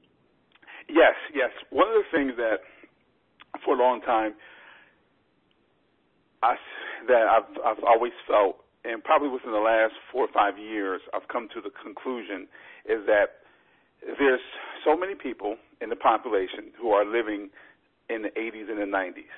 Yes, 0.88 1.14
yes. 1.34 1.50
One 1.70 1.88
of 1.88 1.94
the 1.94 2.16
things 2.16 2.32
that 2.36 2.58
for 3.64 3.74
a 3.74 3.78
long 3.78 4.00
time 4.02 4.34
I, 6.42 6.54
that 7.08 7.26
I've 7.30 7.50
I've 7.64 7.84
always 7.84 8.12
felt, 8.26 8.56
and 8.84 9.02
probably 9.02 9.28
within 9.28 9.52
the 9.52 9.62
last 9.62 9.94
four 10.10 10.24
or 10.26 10.32
five 10.34 10.58
years, 10.58 11.00
I've 11.14 11.26
come 11.28 11.48
to 11.54 11.60
the 11.60 11.70
conclusion 11.70 12.46
is 12.86 13.06
that 13.06 13.46
there's 14.02 14.42
so 14.84 14.96
many 14.96 15.14
people 15.14 15.56
in 15.80 15.88
the 15.88 15.96
population 15.96 16.74
who 16.80 16.90
are 16.90 17.06
living 17.06 17.50
in 18.10 18.22
the 18.22 18.30
80s 18.34 18.66
and 18.70 18.78
the 18.78 18.90
90s. 18.90 19.30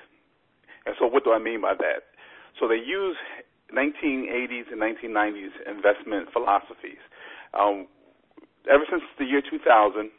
And 0.85 0.95
so 0.99 1.05
what 1.05 1.23
do 1.23 1.31
I 1.31 1.39
mean 1.39 1.61
by 1.61 1.73
that? 1.77 2.09
So 2.59 2.67
they 2.67 2.81
use 2.81 3.17
1980s 3.73 4.71
and 4.71 4.81
1990s 4.81 5.53
investment 5.65 6.31
philosophies. 6.31 7.01
Um, 7.53 7.87
ever 8.69 8.83
since 8.89 9.03
the 9.17 9.25
year 9.25 9.41
2000, 9.41 10.11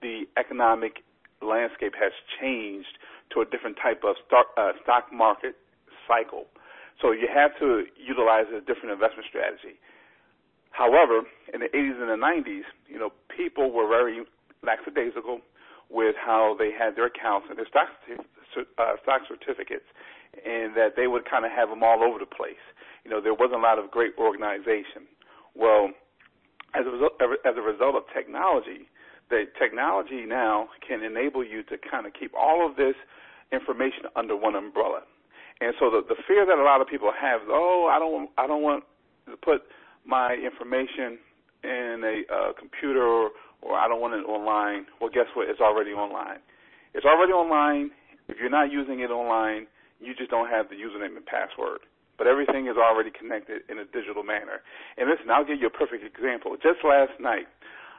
the 0.00 0.24
economic 0.36 1.04
landscape 1.40 1.94
has 1.98 2.12
changed 2.40 2.98
to 3.34 3.40
a 3.40 3.44
different 3.46 3.76
type 3.80 4.02
of 4.04 4.16
stock, 4.26 4.46
uh, 4.56 4.72
stock 4.82 5.12
market 5.12 5.56
cycle. 6.06 6.46
So 7.00 7.10
you 7.10 7.26
have 7.32 7.56
to 7.58 7.84
utilize 7.96 8.46
a 8.54 8.60
different 8.60 8.92
investment 8.92 9.26
strategy. 9.28 9.80
However, 10.70 11.22
in 11.52 11.60
the 11.60 11.68
80s 11.68 12.00
and 12.00 12.08
the 12.08 12.20
90s, 12.20 12.64
you 12.88 12.98
know, 12.98 13.12
people 13.28 13.72
were 13.72 13.88
very 13.88 14.24
lackadaisical 14.62 15.40
with 15.90 16.16
how 16.16 16.56
they 16.58 16.70
had 16.72 16.96
their 16.96 17.06
accounts 17.06 17.46
and 17.50 17.58
their 17.58 17.68
stock 17.68 17.88
uh, 18.08 18.96
stock 19.02 19.22
certificates, 19.28 19.84
and 20.40 20.74
that 20.76 20.96
they 20.96 21.06
would 21.06 21.28
kind 21.28 21.44
of 21.44 21.52
have 21.52 21.68
them 21.68 21.82
all 21.82 22.02
over 22.02 22.18
the 22.18 22.26
place. 22.26 22.62
You 23.04 23.10
know, 23.10 23.20
there 23.20 23.34
wasn't 23.34 23.60
a 23.60 23.64
lot 23.64 23.78
of 23.78 23.90
great 23.90 24.14
organization. 24.16 25.10
Well, 25.54 25.90
as 26.74 26.86
a 26.86 26.90
result, 26.90 27.20
as 27.20 27.54
a 27.56 27.60
result 27.60 27.96
of 27.96 28.04
technology, 28.14 28.88
the 29.28 29.44
technology 29.58 30.24
now 30.24 30.68
can 30.86 31.02
enable 31.02 31.44
you 31.44 31.62
to 31.64 31.76
kind 31.76 32.06
of 32.06 32.12
keep 32.12 32.32
all 32.34 32.68
of 32.68 32.76
this 32.76 32.94
information 33.52 34.08
under 34.16 34.36
one 34.36 34.56
umbrella. 34.56 35.02
And 35.60 35.74
so 35.78 35.90
the 35.90 36.02
the 36.08 36.16
fear 36.26 36.46
that 36.46 36.58
a 36.58 36.64
lot 36.64 36.80
of 36.80 36.88
people 36.88 37.12
have 37.12 37.42
oh, 37.48 37.90
I 37.92 37.98
don't 37.98 38.30
I 38.38 38.46
don't 38.46 38.62
want 38.62 38.84
to 39.28 39.36
put 39.36 39.62
my 40.04 40.34
information 40.34 41.18
in 41.62 42.02
a 42.02 42.32
uh, 42.32 42.52
computer 42.58 43.02
or, 43.02 43.30
or 43.62 43.74
I 43.78 43.86
don't 43.86 44.00
want 44.00 44.14
it 44.14 44.26
online. 44.26 44.86
Well, 45.00 45.10
guess 45.12 45.30
what? 45.34 45.48
It's 45.48 45.60
already 45.60 45.92
online. 45.92 46.38
It's 46.94 47.06
already 47.06 47.32
online. 47.32 47.90
If 48.28 48.38
you're 48.40 48.50
not 48.50 48.72
using 48.72 49.00
it 49.00 49.10
online, 49.10 49.66
you 50.04 50.14
just 50.14 50.30
don't 50.30 50.48
have 50.48 50.68
the 50.68 50.76
username 50.76 51.16
and 51.16 51.26
password. 51.26 51.80
But 52.18 52.26
everything 52.26 52.66
is 52.66 52.76
already 52.76 53.10
connected 53.10 53.62
in 53.68 53.78
a 53.78 53.84
digital 53.84 54.22
manner. 54.22 54.62
And 54.96 55.08
listen, 55.08 55.30
I'll 55.30 55.44
give 55.44 55.60
you 55.60 55.66
a 55.66 55.74
perfect 55.74 56.04
example. 56.04 56.54
Just 56.56 56.84
last 56.84 57.18
night, 57.18 57.48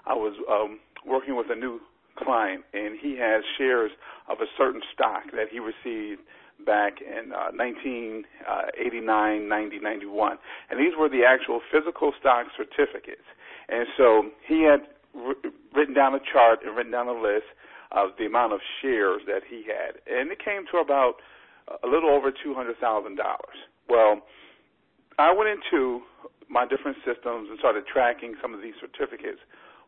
I 0.05 0.13
was 0.13 0.35
um, 0.47 0.79
working 1.05 1.35
with 1.35 1.47
a 1.49 1.55
new 1.55 1.81
client, 2.17 2.63
and 2.73 2.95
he 2.99 3.17
has 3.17 3.43
shares 3.57 3.91
of 4.29 4.37
a 4.39 4.47
certain 4.57 4.81
stock 4.93 5.31
that 5.33 5.49
he 5.51 5.59
received 5.59 6.21
back 6.65 7.01
in 7.01 7.33
uh, 7.33 7.51
1989, 7.57 8.23
uh, 8.47 9.47
90, 9.49 9.79
91. 9.79 10.37
And 10.69 10.79
these 10.79 10.93
were 10.97 11.09
the 11.09 11.25
actual 11.27 11.59
physical 11.71 12.13
stock 12.19 12.47
certificates. 12.55 13.25
And 13.67 13.87
so 13.97 14.29
he 14.47 14.63
had 14.63 14.87
written 15.73 15.93
down 15.93 16.13
a 16.13 16.19
chart 16.19 16.59
and 16.65 16.75
written 16.75 16.91
down 16.91 17.07
a 17.07 17.17
list 17.17 17.49
of 17.91 18.09
the 18.17 18.25
amount 18.25 18.53
of 18.53 18.59
shares 18.81 19.21
that 19.27 19.41
he 19.49 19.63
had. 19.63 20.01
And 20.09 20.31
it 20.31 20.39
came 20.43 20.65
to 20.71 20.77
about 20.77 21.21
a 21.83 21.87
little 21.87 22.09
over 22.09 22.31
$200,000. 22.31 22.75
Well, 23.89 24.21
I 25.19 25.33
went 25.33 25.49
into 25.49 26.01
my 26.49 26.65
different 26.65 26.97
systems 27.05 27.49
and 27.49 27.59
started 27.59 27.85
tracking 27.87 28.35
some 28.41 28.53
of 28.53 28.61
these 28.61 28.73
certificates. 28.79 29.39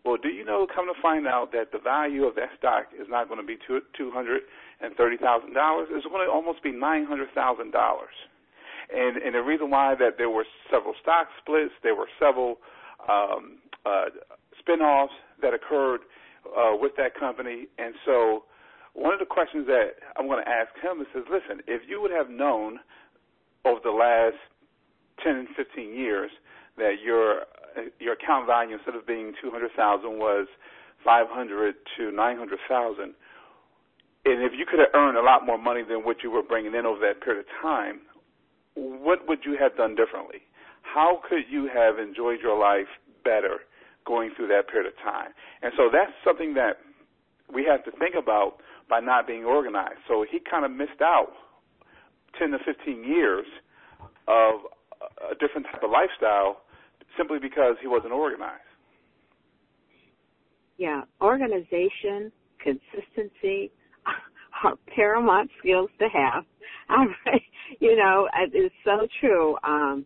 Well, 0.04 0.18
do 0.22 0.30
you 0.30 0.46
know, 0.46 0.68
come 0.74 0.86
to 0.86 1.02
find 1.02 1.28
out 1.28 1.52
that 1.54 1.72
the 1.72 1.80
value 1.80 2.26
of 2.26 2.36
that 2.36 2.50
stock 2.58 2.88
is 2.94 3.08
not 3.10 3.28
going 3.28 3.42
to 3.42 3.46
be 3.46 3.58
two 3.68 4.12
hundred 4.12 4.44
and 4.80 4.96
thirty 4.96 5.18
thousand 5.18 5.54
dollars. 5.54 5.88
It's 5.92 6.06
going 6.06 6.26
to 6.26 6.32
almost 6.32 6.62
be 6.62 6.72
nine 6.72 7.06
hundred 7.06 7.34
thousand 7.34 7.72
dollars. 7.72 8.14
And 8.94 9.18
and 9.18 9.34
the 9.34 9.42
reason 9.42 9.72
why 9.72 9.96
that 9.96 10.18
there 10.20 10.30
were 10.30 10.46
several 10.70 10.94
stock 11.02 11.30
splits, 11.42 11.74
there 11.82 11.96
were 11.96 12.08
several 12.20 12.58
um, 13.10 13.58
uh, 13.86 14.14
spinoffs 14.62 15.16
that 15.42 15.54
occurred 15.56 16.02
uh, 16.46 16.78
with 16.80 16.92
that 16.98 17.18
company. 17.18 17.68
And 17.80 17.96
so, 18.06 18.44
one 18.96 19.14
of 19.14 19.20
the 19.20 19.28
questions 19.28 19.68
that 19.68 20.00
I'm 20.16 20.28
going 20.28 20.44
to 20.44 20.50
ask 20.50 20.72
him 20.80 21.02
is, 21.02 21.08
listen, 21.14 21.62
if 21.68 21.84
you 21.88 22.02
would 22.02 22.12
have 22.12 22.30
known 22.30 22.80
over 23.66 23.80
the 23.84 23.92
last 23.92 24.40
10 25.24 25.48
15 25.56 25.94
years 25.94 26.32
that 26.78 26.96
your 27.04 27.44
your 28.00 28.14
account 28.14 28.48
value 28.48 28.76
instead 28.76 28.96
of 28.96 29.06
being 29.06 29.34
200,000 29.42 29.76
was 30.18 30.48
500 31.04 31.76
to 31.98 32.12
900,000, 32.12 33.04
and 33.04 33.16
if 34.26 34.54
you 34.58 34.66
could 34.66 34.80
have 34.80 34.96
earned 34.96 35.18
a 35.18 35.22
lot 35.22 35.46
more 35.46 35.58
money 35.58 35.84
than 35.84 36.04
what 36.08 36.24
you 36.24 36.32
were 36.32 36.42
bringing 36.42 36.74
in 36.74 36.86
over 36.86 37.00
that 37.02 37.22
period 37.22 37.46
of 37.46 37.52
time, 37.62 38.00
what 38.76 39.28
would 39.28 39.40
you 39.44 39.58
have 39.60 39.76
done 39.76 39.96
differently? 39.96 40.40
How 40.82 41.20
could 41.28 41.44
you 41.50 41.68
have 41.68 42.00
enjoyed 42.00 42.40
your 42.42 42.58
life 42.58 42.88
better 43.24 43.60
going 44.08 44.32
through 44.36 44.48
that 44.48 44.70
period 44.70 44.88
of 44.88 44.96
time? 45.04 45.32
And 45.62 45.74
so 45.76 45.90
that's 45.92 46.12
something 46.24 46.54
that 46.54 46.80
we 47.54 47.66
have 47.66 47.84
to 47.86 47.92
think 48.00 48.16
about 48.16 48.58
by 48.90 49.00
not 49.00 49.28
being 49.28 49.44
organized. 49.44 50.00
So 50.08 50.26
he 50.30 50.40
kind 50.40 50.66
of 50.66 50.72
missed 50.72 51.02
out 51.02 51.32
10 52.40 52.52
to 52.52 52.58
15 52.66 53.04
years 53.04 53.46
of 54.28 54.62
a 55.32 55.36
different 55.36 55.68
type 55.72 55.84
of 55.84 55.92
lifestyle 55.92 56.62
simply 57.18 57.40
because 57.40 57.76
he 57.82 57.88
wasn't 57.88 58.14
organized. 58.14 58.62
Yeah, 60.78 61.04
organization, 61.22 62.32
consistency 62.62 63.72
are 64.64 64.76
paramount 64.94 65.50
skills 65.60 65.90
to 66.00 66.08
have. 66.10 66.44
You 67.80 67.98
know, 67.98 68.30
it's 68.54 68.76
so 68.86 69.08
true. 69.20 69.58
Um, 69.64 70.06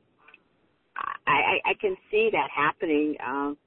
I, 1.27 1.59
I, 1.65 1.69
I 1.71 1.73
can 1.79 1.95
see 2.09 2.29
that 2.31 2.47
happening 2.55 3.15
um, 3.25 3.57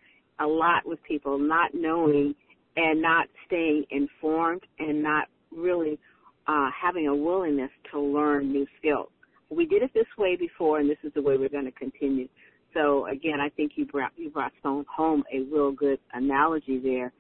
a 0.41 0.47
lot 0.47 0.87
with 0.87 0.99
people 1.05 1.39
not 1.39 1.75
knowing 1.75 2.35
and 2.77 3.01
not 3.03 3.29
staying 3.47 3.85
informed 3.91 4.63
and 4.79 5.03
not 5.03 5.29
really 5.55 5.99
uh, 6.47 6.71
having 6.71 7.07
a 7.09 7.15
willingness 7.15 7.71
to 7.93 8.01
learn 8.01 8.51
new 8.51 8.67
skills. 8.79 9.09
We 9.51 9.67
did 9.67 9.83
it 9.83 9.91
this 9.95 10.07
way 10.17 10.37
before, 10.37 10.79
and 10.79 10.89
this 10.89 10.99
is 11.03 11.13
the 11.15 11.23
way 11.23 11.37
we're 11.37 11.51
going 11.51 11.67
to 11.67 11.73
continue. 11.73 12.29
So 12.75 13.07
again, 13.07 13.39
I 13.41 13.51
think 13.51 13.73
you 13.77 13.85
brought 13.85 14.13
you 14.17 14.31
brought 14.31 14.53
home 14.63 15.25
a 15.33 15.41
real 15.41 15.73
good 15.73 15.99
analogy 16.15 16.79
there 16.79 17.13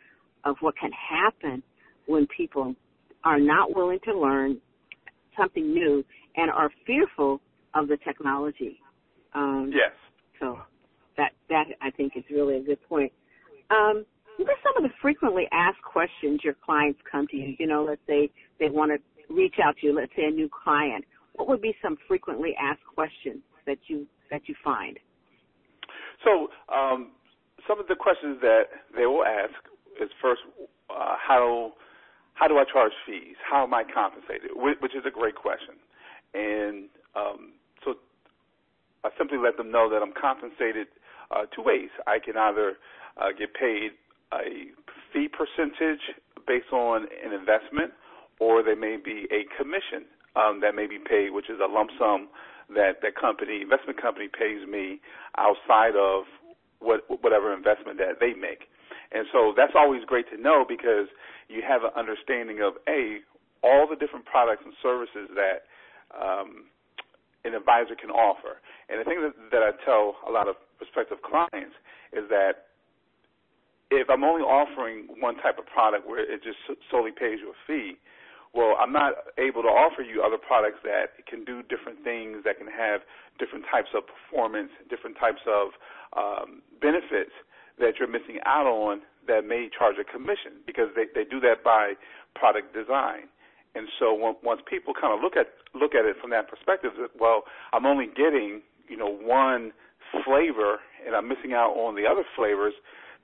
of 0.44 0.56
what 0.60 0.74
can 0.78 0.90
happen 0.92 1.62
when 2.06 2.26
people 2.34 2.74
are 3.24 3.38
not 3.38 3.76
willing 3.76 3.98
to 4.04 4.18
learn 4.18 4.58
something 5.36 5.72
new 5.72 6.04
and 6.36 6.50
are 6.50 6.70
fearful 6.86 7.40
of 7.74 7.88
the 7.88 7.96
technology. 7.98 8.80
Um, 9.34 9.70
yes. 9.72 9.92
So 10.40 10.58
that 11.16 11.32
that 11.48 11.64
I 11.80 11.90
think 11.90 12.14
is 12.16 12.24
really 12.30 12.56
a 12.56 12.62
good 12.62 12.82
point. 12.88 13.12
Um, 13.70 14.04
what 14.38 14.48
are 14.48 14.56
some 14.62 14.84
of 14.84 14.90
the 14.90 14.94
frequently 15.00 15.48
asked 15.52 15.82
questions 15.82 16.40
your 16.42 16.54
clients 16.64 17.00
come 17.10 17.26
to 17.28 17.36
you? 17.36 17.54
You 17.58 17.66
know, 17.66 17.84
let's 17.84 18.00
say 18.06 18.30
they 18.58 18.68
want 18.68 18.92
to 18.92 18.98
reach 19.32 19.56
out 19.62 19.76
to 19.78 19.86
you. 19.86 19.94
Let's 19.94 20.12
say 20.16 20.24
a 20.24 20.30
new 20.30 20.48
client. 20.48 21.04
What 21.34 21.48
would 21.48 21.62
be 21.62 21.74
some 21.82 21.96
frequently 22.08 22.54
asked 22.60 22.84
questions 22.94 23.40
that 23.66 23.78
you 23.86 24.06
that 24.30 24.42
you 24.48 24.54
find? 24.62 24.98
So 26.24 26.48
um, 26.72 27.12
some 27.68 27.80
of 27.80 27.86
the 27.88 27.96
questions 27.96 28.38
that 28.40 28.64
they 28.96 29.06
will 29.06 29.24
ask 29.24 29.54
is 30.00 30.08
first, 30.20 30.40
uh, 30.90 31.16
how 31.16 31.72
how 32.34 32.48
do 32.48 32.56
I 32.58 32.64
charge 32.70 32.92
fees? 33.06 33.36
How 33.48 33.64
am 33.64 33.74
I 33.74 33.84
compensated? 33.84 34.50
Which 34.54 34.94
is 34.94 35.04
a 35.06 35.10
great 35.10 35.34
question, 35.34 35.76
and 36.34 36.88
um, 37.14 37.52
so 37.84 37.94
I 39.04 39.10
simply 39.18 39.38
let 39.38 39.56
them 39.56 39.70
know 39.70 39.88
that 39.90 40.02
I'm 40.02 40.12
compensated 40.18 40.88
uh, 41.30 41.46
two 41.54 41.62
ways. 41.62 41.90
I 42.06 42.18
can 42.18 42.36
either 42.36 42.74
uh, 43.16 43.32
get 43.36 43.54
paid 43.54 43.92
a 44.32 44.72
fee 45.12 45.28
percentage 45.28 46.00
based 46.46 46.72
on 46.72 47.06
an 47.24 47.32
investment, 47.32 47.92
or 48.40 48.62
there 48.62 48.76
may 48.76 48.96
be 48.96 49.28
a 49.30 49.44
commission 49.56 50.08
um, 50.34 50.60
that 50.60 50.74
may 50.74 50.86
be 50.86 50.98
paid, 50.98 51.30
which 51.30 51.50
is 51.50 51.58
a 51.62 51.70
lump 51.70 51.90
sum 51.98 52.28
that 52.74 53.02
that 53.02 53.14
company 53.14 53.60
investment 53.62 54.00
company 54.00 54.28
pays 54.28 54.66
me 54.66 55.00
outside 55.36 55.94
of 55.94 56.24
what 56.80 57.04
whatever 57.22 57.52
investment 57.52 57.98
that 57.98 58.18
they 58.20 58.32
make. 58.32 58.68
And 59.12 59.26
so 59.30 59.52
that's 59.56 59.76
always 59.76 60.04
great 60.04 60.26
to 60.30 60.40
know 60.40 60.64
because 60.66 61.08
you 61.48 61.62
have 61.66 61.84
an 61.84 61.92
understanding 61.96 62.60
of 62.62 62.74
a 62.88 63.20
all 63.62 63.86
the 63.86 63.96
different 63.96 64.24
products 64.24 64.62
and 64.64 64.74
services 64.82 65.30
that 65.36 65.68
um, 66.16 66.66
an 67.44 67.54
advisor 67.54 67.94
can 67.94 68.10
offer. 68.10 68.58
And 68.88 68.98
the 68.98 69.04
thing 69.04 69.22
that, 69.22 69.34
that 69.52 69.62
I 69.62 69.70
tell 69.84 70.16
a 70.26 70.32
lot 70.32 70.48
of 70.48 70.56
prospective 70.78 71.22
clients 71.22 71.76
is 72.12 72.26
that 72.30 72.71
if 73.92 74.08
I'm 74.08 74.24
only 74.24 74.42
offering 74.42 75.08
one 75.20 75.36
type 75.36 75.58
of 75.58 75.66
product 75.66 76.08
where 76.08 76.20
it 76.20 76.42
just 76.42 76.58
solely 76.90 77.12
pays 77.12 77.38
you 77.44 77.52
a 77.52 77.58
fee, 77.66 78.00
well, 78.54 78.76
I'm 78.80 78.92
not 78.92 79.32
able 79.38 79.62
to 79.62 79.72
offer 79.72 80.02
you 80.02 80.22
other 80.22 80.36
products 80.36 80.80
that 80.84 81.24
can 81.28 81.44
do 81.44 81.62
different 81.64 82.04
things, 82.04 82.44
that 82.44 82.58
can 82.58 82.68
have 82.68 83.00
different 83.38 83.64
types 83.70 83.88
of 83.96 84.04
performance, 84.04 84.68
different 84.88 85.16
types 85.16 85.40
of 85.48 85.72
um, 86.12 86.60
benefits 86.80 87.32
that 87.80 87.96
you're 87.98 88.08
missing 88.08 88.40
out 88.44 88.68
on 88.68 89.00
that 89.26 89.44
may 89.44 89.68
charge 89.72 89.96
a 89.96 90.04
commission 90.04 90.60
because 90.66 90.92
they, 90.96 91.08
they 91.14 91.24
do 91.24 91.40
that 91.40 91.64
by 91.64 91.94
product 92.34 92.74
design. 92.74 93.32
And 93.74 93.88
so 93.98 94.12
once 94.12 94.60
people 94.68 94.92
kind 94.92 95.16
of 95.16 95.24
look 95.24 95.36
at 95.36 95.48
look 95.72 95.94
at 95.96 96.04
it 96.04 96.16
from 96.20 96.28
that 96.30 96.48
perspective, 96.48 96.92
well, 97.18 97.44
I'm 97.72 97.86
only 97.86 98.06
getting 98.06 98.60
you 98.88 98.98
know 98.98 99.08
one 99.08 99.72
flavor 100.24 100.76
and 101.06 101.16
I'm 101.16 101.26
missing 101.26 101.54
out 101.54 101.72
on 101.72 101.96
the 101.96 102.04
other 102.04 102.24
flavors. 102.36 102.74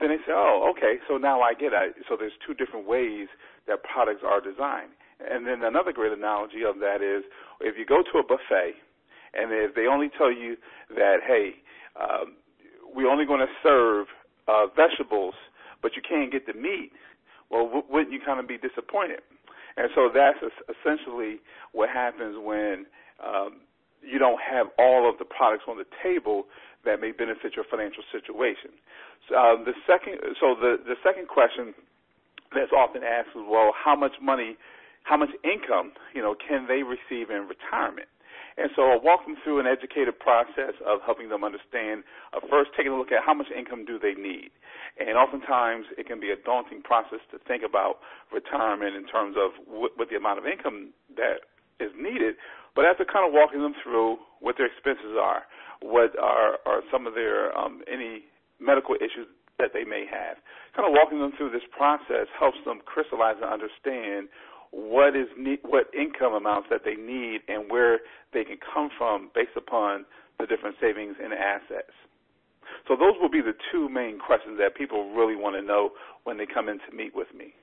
Then 0.01 0.11
they 0.11 0.19
say, 0.27 0.33
oh, 0.35 0.73
okay, 0.77 0.99
so 1.09 1.17
now 1.17 1.41
I 1.41 1.55
get 1.55 1.73
it. 1.73 1.97
So 2.09 2.17
there's 2.19 2.33
two 2.47 2.55
different 2.55 2.87
ways 2.87 3.29
that 3.67 3.83
products 3.83 4.23
are 4.25 4.41
designed. 4.41 4.91
And 5.19 5.47
then 5.47 5.63
another 5.65 5.93
great 5.93 6.13
analogy 6.13 6.63
of 6.63 6.79
that 6.79 7.03
is 7.03 7.25
if 7.61 7.77
you 7.77 7.85
go 7.85 8.03
to 8.03 8.19
a 8.19 8.23
buffet 8.23 8.79
and 9.35 9.51
if 9.53 9.75
they 9.75 9.87
only 9.87 10.09
tell 10.17 10.33
you 10.33 10.57
that, 10.95 11.19
hey, 11.27 11.55
um, 12.01 12.37
we're 12.95 13.11
only 13.11 13.27
going 13.27 13.41
to 13.41 13.53
serve 13.63 14.07
uh, 14.47 14.67
vegetables, 14.75 15.35
but 15.83 15.93
you 15.97 16.03
can't 16.03 16.31
get 16.31 16.47
the 16.47 16.55
meat, 16.55 16.93
well, 17.51 17.67
w- 17.67 17.85
wouldn't 17.91 18.13
you 18.13 18.21
kind 18.25 18.39
of 18.41 18.47
be 18.47 18.59
disappointed? 18.59 19.21
And 19.77 19.91
so 19.95 20.11
that's 20.13 20.39
essentially 20.71 21.41
what 21.73 21.89
happens 21.91 22.37
when 22.41 22.87
um, 23.25 23.61
you 24.03 24.19
don't 24.19 24.41
have 24.41 24.69
all 24.79 25.09
of 25.09 25.19
the 25.19 25.25
products 25.25 25.65
on 25.69 25.77
the 25.79 25.87
table 26.03 26.47
that 26.89 27.05
may 27.05 27.13
benefit 27.13 27.53
your 27.55 27.69
financial 27.69 28.03
situation. 28.09 28.73
So, 29.29 29.37
um, 29.37 29.69
the 29.69 29.77
second, 29.85 30.19
so 30.41 30.57
the 30.57 30.81
the 30.81 30.97
second 31.05 31.29
question 31.29 31.77
that's 32.57 32.73
often 32.73 33.05
asked 33.05 33.37
is, 33.37 33.45
well, 33.45 33.77
how 33.77 33.95
much 33.95 34.17
money, 34.25 34.57
how 35.05 35.17
much 35.21 35.31
income, 35.45 35.93
you 36.17 36.25
know, 36.25 36.35
can 36.35 36.65
they 36.65 36.81
receive 36.81 37.29
in 37.29 37.45
retirement? 37.45 38.09
And 38.59 38.75
so 38.75 38.91
I 38.91 38.99
walk 38.99 39.23
them 39.23 39.39
through 39.45 39.63
an 39.63 39.71
educated 39.71 40.19
process 40.19 40.75
of 40.83 40.99
helping 41.07 41.31
them 41.31 41.47
understand, 41.47 42.03
uh, 42.35 42.43
first 42.51 42.75
taking 42.75 42.91
a 42.91 42.99
look 42.99 43.15
at 43.15 43.23
how 43.23 43.33
much 43.33 43.47
income 43.55 43.87
do 43.87 44.03
they 44.03 44.19
need. 44.19 44.51
And 44.99 45.15
oftentimes 45.15 45.87
it 45.95 46.11
can 46.11 46.19
be 46.19 46.35
a 46.35 46.37
daunting 46.37 46.83
process 46.83 47.23
to 47.31 47.39
think 47.47 47.63
about 47.63 48.03
retirement 48.35 48.99
in 48.99 49.07
terms 49.07 49.37
of 49.39 49.55
what 49.71 50.11
the 50.11 50.17
amount 50.19 50.43
of 50.43 50.47
income 50.47 50.91
that 51.15 51.47
is 51.79 51.95
needed. 51.95 52.35
But 52.75 52.85
after 52.85 53.05
kind 53.05 53.27
of 53.27 53.33
walking 53.33 53.63
them 53.63 53.75
through 53.83 54.19
what 54.41 54.57
their 54.57 54.67
expenses 54.67 55.17
are, 55.19 55.43
what 55.81 56.19
are, 56.19 56.59
are 56.67 56.83
some 56.91 57.07
of 57.07 57.15
their 57.15 57.57
um, 57.57 57.83
any 57.91 58.27
medical 58.61 58.95
issues 58.97 59.27
that 59.59 59.71
they 59.75 59.85
may 59.85 60.07
have, 60.07 60.39
kind 60.75 60.87
of 60.87 60.95
walking 60.95 61.19
them 61.19 61.33
through 61.37 61.51
this 61.51 61.67
process 61.75 62.31
helps 62.39 62.59
them 62.65 62.81
crystallize 62.87 63.37
and 63.43 63.51
understand 63.51 64.29
what 64.71 65.17
is 65.17 65.27
ne- 65.39 65.63
what 65.63 65.89
income 65.95 66.35
amounts 66.35 66.69
that 66.71 66.83
they 66.85 66.95
need 66.95 67.41
and 67.49 67.71
where 67.71 68.01
they 68.33 68.45
can 68.45 68.59
come 68.59 68.91
from 68.97 69.31
based 69.35 69.57
upon 69.57 70.05
the 70.39 70.47
different 70.47 70.77
savings 70.81 71.17
and 71.23 71.33
assets. 71.33 71.95
So 72.87 72.95
those 72.95 73.15
will 73.21 73.31
be 73.31 73.41
the 73.41 73.57
two 73.73 73.89
main 73.89 74.19
questions 74.19 74.59
that 74.59 74.77
people 74.77 75.11
really 75.13 75.37
want 75.37 75.57
to 75.57 75.63
know 75.63 75.91
when 76.25 76.37
they 76.37 76.47
come 76.47 76.69
in 76.69 76.79
to 76.89 76.95
meet 76.95 77.15
with 77.15 77.29
me. 77.35 77.55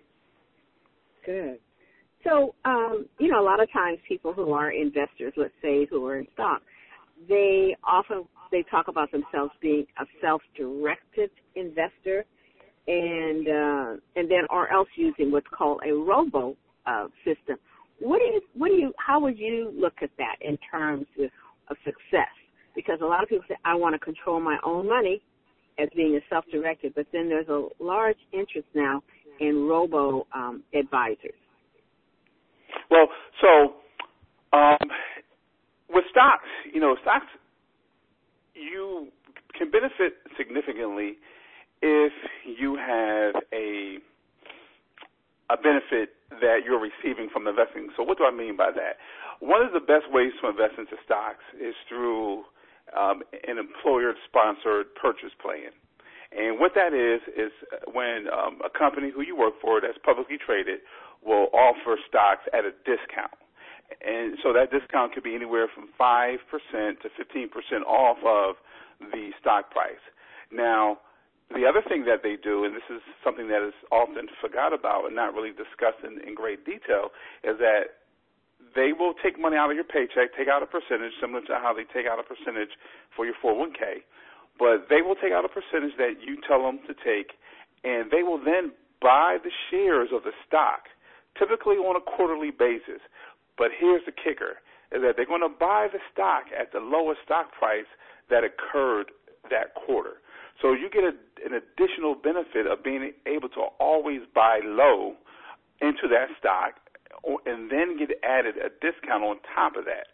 Good. 1.25 1.59
So, 2.25 2.55
um, 2.65 3.05
you 3.19 3.29
know, 3.29 3.39
a 3.39 3.45
lot 3.45 3.61
of 3.61 3.71
times 3.71 3.99
people 4.07 4.33
who 4.33 4.51
are 4.51 4.71
investors, 4.71 5.33
let's 5.37 5.53
say, 5.61 5.85
who 5.89 6.05
are 6.07 6.17
in 6.17 6.27
stock, 6.33 6.61
they 7.29 7.75
often 7.83 8.25
they 8.51 8.63
talk 8.69 8.87
about 8.87 9.11
themselves 9.11 9.51
being 9.61 9.85
a 9.99 10.05
self-directed 10.21 11.29
investor, 11.55 12.25
and 12.87 13.47
uh, 13.47 14.01
and 14.15 14.29
then 14.29 14.43
or 14.49 14.71
else 14.71 14.89
using 14.95 15.31
what's 15.31 15.47
called 15.55 15.81
a 15.87 15.93
robo 15.93 16.55
uh, 16.85 17.07
system. 17.23 17.57
What 17.99 18.19
do 18.19 18.25
you, 18.25 18.41
what 18.55 18.67
do 18.67 18.73
you, 18.75 18.91
how 18.97 19.21
would 19.21 19.39
you 19.39 19.71
look 19.73 19.93
at 20.01 20.09
that 20.17 20.35
in 20.41 20.57
terms 20.69 21.05
of, 21.17 21.29
of 21.69 21.77
success? 21.85 22.33
Because 22.75 22.99
a 23.01 23.05
lot 23.05 23.23
of 23.23 23.29
people 23.29 23.45
say, 23.47 23.55
I 23.63 23.73
want 23.75 23.95
to 23.95 23.99
control 23.99 24.41
my 24.41 24.57
own 24.65 24.89
money 24.89 25.21
as 25.79 25.87
being 25.95 26.15
a 26.17 26.19
self-directed, 26.29 26.93
but 26.93 27.05
then 27.13 27.29
there's 27.29 27.47
a 27.47 27.67
large 27.79 28.17
interest 28.33 28.67
now 28.73 29.01
in 29.39 29.65
robo 29.65 30.27
um, 30.35 30.63
advisors. 30.77 31.39
Well, 32.89 33.07
so 33.41 33.75
um, 34.57 34.89
with 35.89 36.05
stocks, 36.11 36.47
you 36.73 36.79
know, 36.79 36.95
stocks, 37.01 37.27
you 38.53 39.09
can 39.57 39.71
benefit 39.71 40.17
significantly 40.37 41.17
if 41.81 42.13
you 42.45 42.75
have 42.75 43.35
a 43.53 43.97
a 45.49 45.57
benefit 45.57 46.17
that 46.41 46.65
you're 46.65 46.81
receiving 46.81 47.29
from 47.31 47.47
investing. 47.47 47.89
So 47.95 48.01
what 48.01 48.17
do 48.17 48.25
I 48.25 48.33
mean 48.33 48.57
by 48.57 48.71
that? 48.73 48.97
One 49.39 49.61
of 49.61 49.73
the 49.73 49.79
best 49.79 50.09
ways 50.09 50.33
to 50.41 50.49
invest 50.49 50.73
into 50.79 50.97
stocks 51.05 51.45
is 51.53 51.75
through 51.87 52.49
um, 52.97 53.21
an 53.45 53.61
employer-sponsored 53.61 54.95
purchase 54.97 55.37
plan. 55.37 55.69
And 56.33 56.59
what 56.59 56.73
that 56.73 56.97
is 56.97 57.21
is 57.37 57.53
when 57.93 58.25
um, 58.33 58.57
a 58.65 58.73
company 58.73 59.11
who 59.13 59.21
you 59.21 59.37
work 59.37 59.53
for 59.61 59.79
that's 59.79 60.01
publicly 60.03 60.37
traded 60.41 60.81
will 61.25 61.49
offer 61.53 61.97
stocks 62.07 62.45
at 62.53 62.65
a 62.65 62.71
discount. 62.85 63.33
And 64.01 64.37
so 64.41 64.53
that 64.53 64.71
discount 64.71 65.13
could 65.13 65.23
be 65.23 65.35
anywhere 65.35 65.67
from 65.67 65.89
5% 65.99 66.37
to 67.01 67.07
15% 67.09 67.81
off 67.85 68.17
of 68.25 68.55
the 69.11 69.31
stock 69.39 69.71
price. 69.71 70.01
Now, 70.51 70.99
the 71.53 71.65
other 71.65 71.81
thing 71.85 72.05
that 72.05 72.23
they 72.23 72.37
do, 72.41 72.65
and 72.65 72.73
this 72.73 72.85
is 72.89 73.01
something 73.23 73.47
that 73.49 73.61
is 73.61 73.73
often 73.91 74.27
forgot 74.41 74.73
about 74.73 75.05
and 75.05 75.15
not 75.15 75.33
really 75.33 75.53
discussed 75.53 76.01
in, 76.01 76.17
in 76.25 76.33
great 76.33 76.65
detail, 76.65 77.13
is 77.43 77.57
that 77.61 78.01
they 78.73 78.91
will 78.97 79.13
take 79.21 79.39
money 79.39 79.55
out 79.55 79.69
of 79.69 79.75
your 79.75 79.85
paycheck, 79.85 80.33
take 80.33 80.49
out 80.49 80.63
a 80.63 80.65
percentage, 80.65 81.13
similar 81.21 81.41
to 81.45 81.61
how 81.61 81.73
they 81.73 81.85
take 81.85 82.09
out 82.09 82.17
a 82.17 82.25
percentage 82.25 82.73
for 83.15 83.25
your 83.25 83.35
401k, 83.37 84.01
but 84.57 84.89
they 84.89 85.01
will 85.05 85.15
take 85.15 85.31
out 85.31 85.45
a 85.45 85.51
percentage 85.51 85.93
that 85.97 86.17
you 86.19 86.41
tell 86.47 86.63
them 86.63 86.79
to 86.87 86.93
take, 86.97 87.37
and 87.83 88.09
they 88.09 88.23
will 88.23 88.41
then 88.41 88.73
buy 89.01 89.37
the 89.43 89.51
shares 89.69 90.09
of 90.11 90.23
the 90.23 90.33
stock, 90.47 90.89
typically 91.37 91.75
on 91.75 91.95
a 91.95 92.01
quarterly 92.01 92.51
basis. 92.51 93.01
But 93.57 93.71
here's 93.77 94.05
the 94.05 94.11
kicker: 94.11 94.61
is 94.91 95.01
that 95.01 95.15
they're 95.15 95.25
going 95.25 95.45
to 95.45 95.53
buy 95.53 95.87
the 95.91 95.99
stock 96.11 96.45
at 96.57 96.71
the 96.71 96.79
lowest 96.79 97.21
stock 97.25 97.51
price 97.51 97.89
that 98.29 98.43
occurred 98.43 99.11
that 99.49 99.75
quarter. 99.75 100.21
So 100.61 100.73
you 100.73 100.89
get 100.89 101.03
a, 101.03 101.13
an 101.45 101.53
additional 101.53 102.15
benefit 102.15 102.65
of 102.65 102.83
being 102.83 103.11
able 103.27 103.49
to 103.49 103.61
always 103.79 104.21
buy 104.33 104.61
low 104.63 105.15
into 105.81 106.07
that 106.09 106.31
stock 106.39 106.79
and 107.45 107.71
then 107.71 107.97
get 107.97 108.11
added 108.23 108.55
a 108.57 108.69
discount 108.79 109.23
on 109.23 109.37
top 109.53 109.75
of 109.75 109.85
that. 109.85 110.07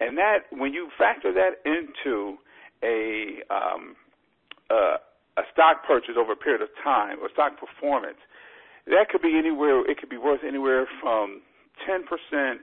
And 0.00 0.18
that 0.18 0.50
when 0.50 0.72
you 0.72 0.90
factor 0.98 1.32
that 1.32 1.62
into 1.64 2.36
a 2.82 3.42
um, 3.50 3.94
uh, 4.70 4.98
a 5.36 5.42
stock 5.52 5.86
purchase 5.86 6.14
over 6.18 6.32
a 6.32 6.36
period 6.36 6.62
of 6.62 6.68
time 6.82 7.18
or 7.20 7.28
stock 7.30 7.58
performance, 7.58 8.18
that 8.86 9.08
could 9.10 9.22
be 9.22 9.36
anywhere. 9.38 9.88
It 9.88 9.98
could 9.98 10.10
be 10.10 10.18
worth 10.18 10.40
anywhere 10.46 10.86
from 11.00 11.40
10% 11.88 12.56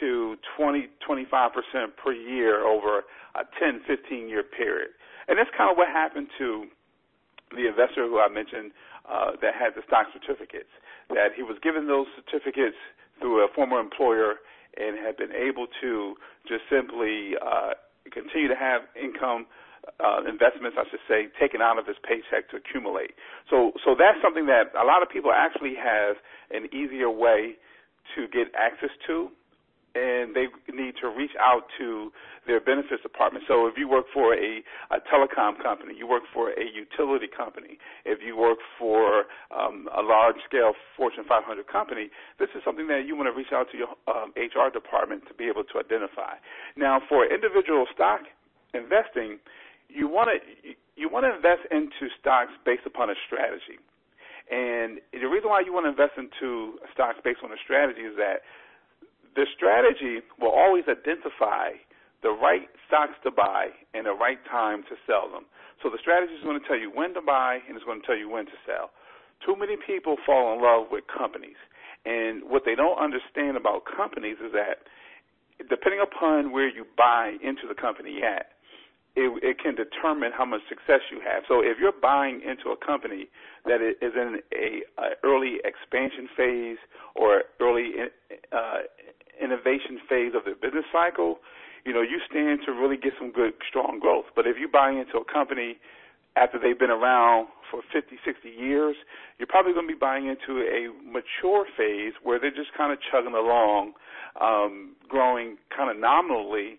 to 0.00 0.36
20, 0.56 0.88
25% 1.08 1.50
per 2.02 2.12
year 2.12 2.66
over 2.66 3.04
a 3.34 3.44
10, 3.58 3.80
15 3.86 4.28
year 4.28 4.42
period. 4.42 4.90
And 5.26 5.38
that's 5.38 5.50
kind 5.56 5.70
of 5.70 5.76
what 5.76 5.88
happened 5.88 6.28
to 6.38 6.66
the 7.50 7.68
investor 7.68 8.06
who 8.06 8.20
I 8.20 8.28
mentioned 8.28 8.72
uh, 9.08 9.32
that 9.40 9.54
had 9.54 9.74
the 9.74 9.82
stock 9.86 10.06
certificates. 10.12 10.70
That 11.08 11.32
he 11.34 11.42
was 11.42 11.56
given 11.62 11.88
those 11.88 12.06
certificates 12.16 12.76
through 13.20 13.44
a 13.44 13.48
former 13.54 13.80
employer 13.80 14.36
and 14.76 14.96
had 14.98 15.16
been 15.16 15.32
able 15.32 15.66
to 15.80 16.14
just 16.46 16.62
simply 16.70 17.32
uh, 17.40 17.72
continue 18.12 18.48
to 18.48 18.56
have 18.56 18.82
income 18.94 19.46
uh, 20.00 20.24
investments, 20.28 20.76
I 20.78 20.84
should 20.90 21.02
say, 21.08 21.28
taken 21.38 21.60
out 21.60 21.78
of 21.78 21.86
his 21.86 21.96
paycheck 22.02 22.50
to 22.50 22.56
accumulate. 22.56 23.12
So, 23.50 23.72
so 23.84 23.94
that's 23.98 24.18
something 24.22 24.46
that 24.46 24.74
a 24.74 24.84
lot 24.84 25.02
of 25.02 25.08
people 25.08 25.32
actually 25.32 25.74
have 25.76 26.16
an 26.50 26.68
easier 26.74 27.10
way 27.10 27.56
to 28.16 28.28
get 28.28 28.48
access 28.56 28.90
to 29.06 29.30
and 29.94 30.36
they 30.36 30.46
need 30.72 30.94
to 31.00 31.08
reach 31.08 31.32
out 31.40 31.64
to 31.78 32.12
their 32.46 32.60
benefits 32.60 33.02
department. 33.02 33.44
So 33.48 33.66
if 33.66 33.74
you 33.76 33.88
work 33.88 34.06
for 34.12 34.34
a, 34.34 34.62
a 34.90 34.98
telecom 35.08 35.60
company, 35.62 35.94
you 35.96 36.06
work 36.06 36.22
for 36.32 36.50
a 36.50 36.64
utility 36.64 37.26
company, 37.26 37.78
if 38.04 38.20
you 38.24 38.36
work 38.36 38.58
for 38.78 39.24
um, 39.50 39.88
a 39.96 40.02
large 40.02 40.36
scale 40.46 40.72
Fortune 40.96 41.24
500 41.28 41.66
company, 41.66 42.10
this 42.38 42.48
is 42.54 42.62
something 42.64 42.86
that 42.88 43.04
you 43.06 43.16
want 43.16 43.32
to 43.32 43.36
reach 43.36 43.52
out 43.52 43.66
to 43.72 43.76
your 43.76 43.92
um, 44.06 44.32
HR 44.36 44.70
department 44.72 45.24
to 45.28 45.34
be 45.34 45.48
able 45.48 45.64
to 45.64 45.78
identify. 45.80 46.36
Now, 46.76 47.00
for 47.08 47.26
individual 47.26 47.86
stock 47.94 48.20
investing, 48.74 49.38
you 49.88 50.08
want 50.08 50.30
to 50.30 50.38
you 50.96 51.08
want 51.08 51.24
to 51.24 51.32
invest 51.34 51.62
into 51.70 52.10
stocks 52.20 52.52
based 52.66 52.84
upon 52.86 53.10
a 53.10 53.14
strategy. 53.26 53.78
And 54.50 54.98
the 55.12 55.28
reason 55.28 55.52
why 55.52 55.60
you 55.60 55.72
want 55.72 55.86
to 55.86 55.92
invest 55.92 56.16
into 56.16 56.80
stocks 56.92 57.20
based 57.22 57.40
on 57.44 57.52
a 57.52 57.60
strategy 57.62 58.02
is 58.02 58.16
that 58.16 58.42
the 59.36 59.46
strategy 59.54 60.24
will 60.40 60.50
always 60.50 60.88
identify 60.88 61.78
the 62.26 62.34
right 62.34 62.66
stocks 62.88 63.14
to 63.22 63.30
buy 63.30 63.70
and 63.94 64.06
the 64.06 64.16
right 64.16 64.42
time 64.50 64.82
to 64.90 64.98
sell 65.06 65.30
them. 65.30 65.46
So 65.82 65.90
the 65.90 66.02
strategy 66.02 66.34
is 66.34 66.42
going 66.42 66.58
to 66.58 66.66
tell 66.66 66.78
you 66.78 66.90
when 66.90 67.14
to 67.14 67.22
buy 67.22 67.62
and 67.68 67.76
it's 67.78 67.86
going 67.86 68.00
to 68.00 68.06
tell 68.06 68.18
you 68.18 68.26
when 68.26 68.46
to 68.46 68.58
sell. 68.66 68.90
Too 69.46 69.54
many 69.54 69.78
people 69.78 70.16
fall 70.26 70.50
in 70.50 70.58
love 70.58 70.90
with 70.90 71.06
companies. 71.06 71.60
And 72.02 72.42
what 72.50 72.66
they 72.66 72.74
don't 72.74 72.98
understand 72.98 73.54
about 73.54 73.86
companies 73.86 74.42
is 74.42 74.50
that 74.50 74.82
depending 75.70 76.02
upon 76.02 76.50
where 76.50 76.66
you 76.66 76.82
buy 76.96 77.38
into 77.42 77.68
the 77.68 77.78
company 77.78 78.22
at, 78.26 78.57
it, 79.16 79.30
it 79.42 79.56
can 79.58 79.74
determine 79.74 80.30
how 80.36 80.44
much 80.44 80.60
success 80.68 81.00
you 81.10 81.20
have. 81.20 81.42
So 81.48 81.60
if 81.60 81.78
you're 81.80 81.92
buying 81.92 82.40
into 82.42 82.70
a 82.70 82.76
company 82.76 83.28
that 83.64 83.82
is 83.82 84.12
in 84.14 84.40
a, 84.54 84.82
a 85.00 85.08
early 85.24 85.58
expansion 85.64 86.28
phase 86.36 86.78
or 87.14 87.42
early 87.60 87.92
in, 87.98 88.08
uh, 88.52 88.86
innovation 89.42 89.98
phase 90.08 90.32
of 90.34 90.44
the 90.44 90.54
business 90.54 90.86
cycle, 90.92 91.38
you 91.84 91.92
know, 91.92 92.02
you 92.02 92.20
stand 92.28 92.60
to 92.66 92.72
really 92.72 92.96
get 92.96 93.12
some 93.18 93.32
good, 93.32 93.54
strong 93.66 93.98
growth. 94.00 94.26
But 94.34 94.46
if 94.46 94.56
you 94.58 94.68
buy 94.68 94.90
into 94.90 95.18
a 95.18 95.24
company 95.24 95.78
after 96.36 96.58
they've 96.58 96.78
been 96.78 96.90
around 96.90 97.48
for 97.70 97.82
50, 97.92 98.18
60 98.24 98.48
years, 98.48 98.96
you're 99.38 99.46
probably 99.46 99.72
going 99.72 99.86
to 99.86 99.92
be 99.92 99.98
buying 99.98 100.26
into 100.26 100.62
a 100.62 100.90
mature 101.02 101.66
phase 101.76 102.14
where 102.22 102.38
they're 102.38 102.54
just 102.54 102.76
kind 102.76 102.92
of 102.92 102.98
chugging 103.10 103.34
along, 103.34 103.92
um, 104.40 104.94
growing 105.08 105.56
kind 105.74 105.90
of 105.90 105.96
nominally 105.98 106.78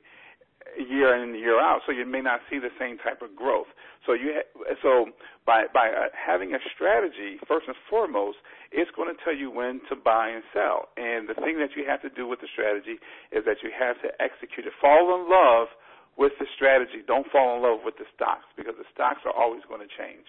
year 0.78 1.16
in 1.16 1.30
and 1.30 1.40
year 1.40 1.60
out. 1.60 1.82
So 1.86 1.92
you 1.92 2.06
may 2.06 2.22
not 2.22 2.42
see 2.50 2.60
the 2.60 2.74
same 2.80 2.98
type 2.98 3.22
of 3.22 3.36
growth. 3.36 3.68
So 4.06 4.14
you 4.14 4.38
ha- 4.38 4.76
so 4.82 5.12
by 5.46 5.66
by 5.74 5.90
uh, 5.90 6.14
having 6.14 6.54
a 6.54 6.62
strategy, 6.74 7.40
first 7.48 7.68
and 7.68 7.76
foremost, 7.90 8.38
it's 8.72 8.92
going 8.96 9.10
to 9.10 9.18
tell 9.24 9.36
you 9.36 9.50
when 9.50 9.82
to 9.90 9.96
buy 9.96 10.30
and 10.30 10.44
sell. 10.54 10.90
And 10.98 11.28
the 11.28 11.36
thing 11.36 11.60
that 11.60 11.74
you 11.76 11.86
have 11.88 12.02
to 12.04 12.10
do 12.10 12.28
with 12.28 12.42
the 12.42 12.50
strategy 12.52 13.02
is 13.32 13.44
that 13.46 13.64
you 13.64 13.72
have 13.74 13.98
to 14.02 14.10
execute 14.22 14.66
it. 14.66 14.74
Fall 14.82 15.16
in 15.18 15.30
love 15.30 15.70
with 16.18 16.34
the 16.40 16.46
strategy. 16.56 17.02
Don't 17.06 17.28
fall 17.32 17.58
in 17.58 17.64
love 17.64 17.80
with 17.84 17.98
the 17.98 18.06
stocks 18.16 18.46
because 18.58 18.76
the 18.78 18.88
stocks 18.94 19.24
are 19.26 19.36
always 19.36 19.64
going 19.68 19.82
to 19.82 19.92
change. 19.96 20.26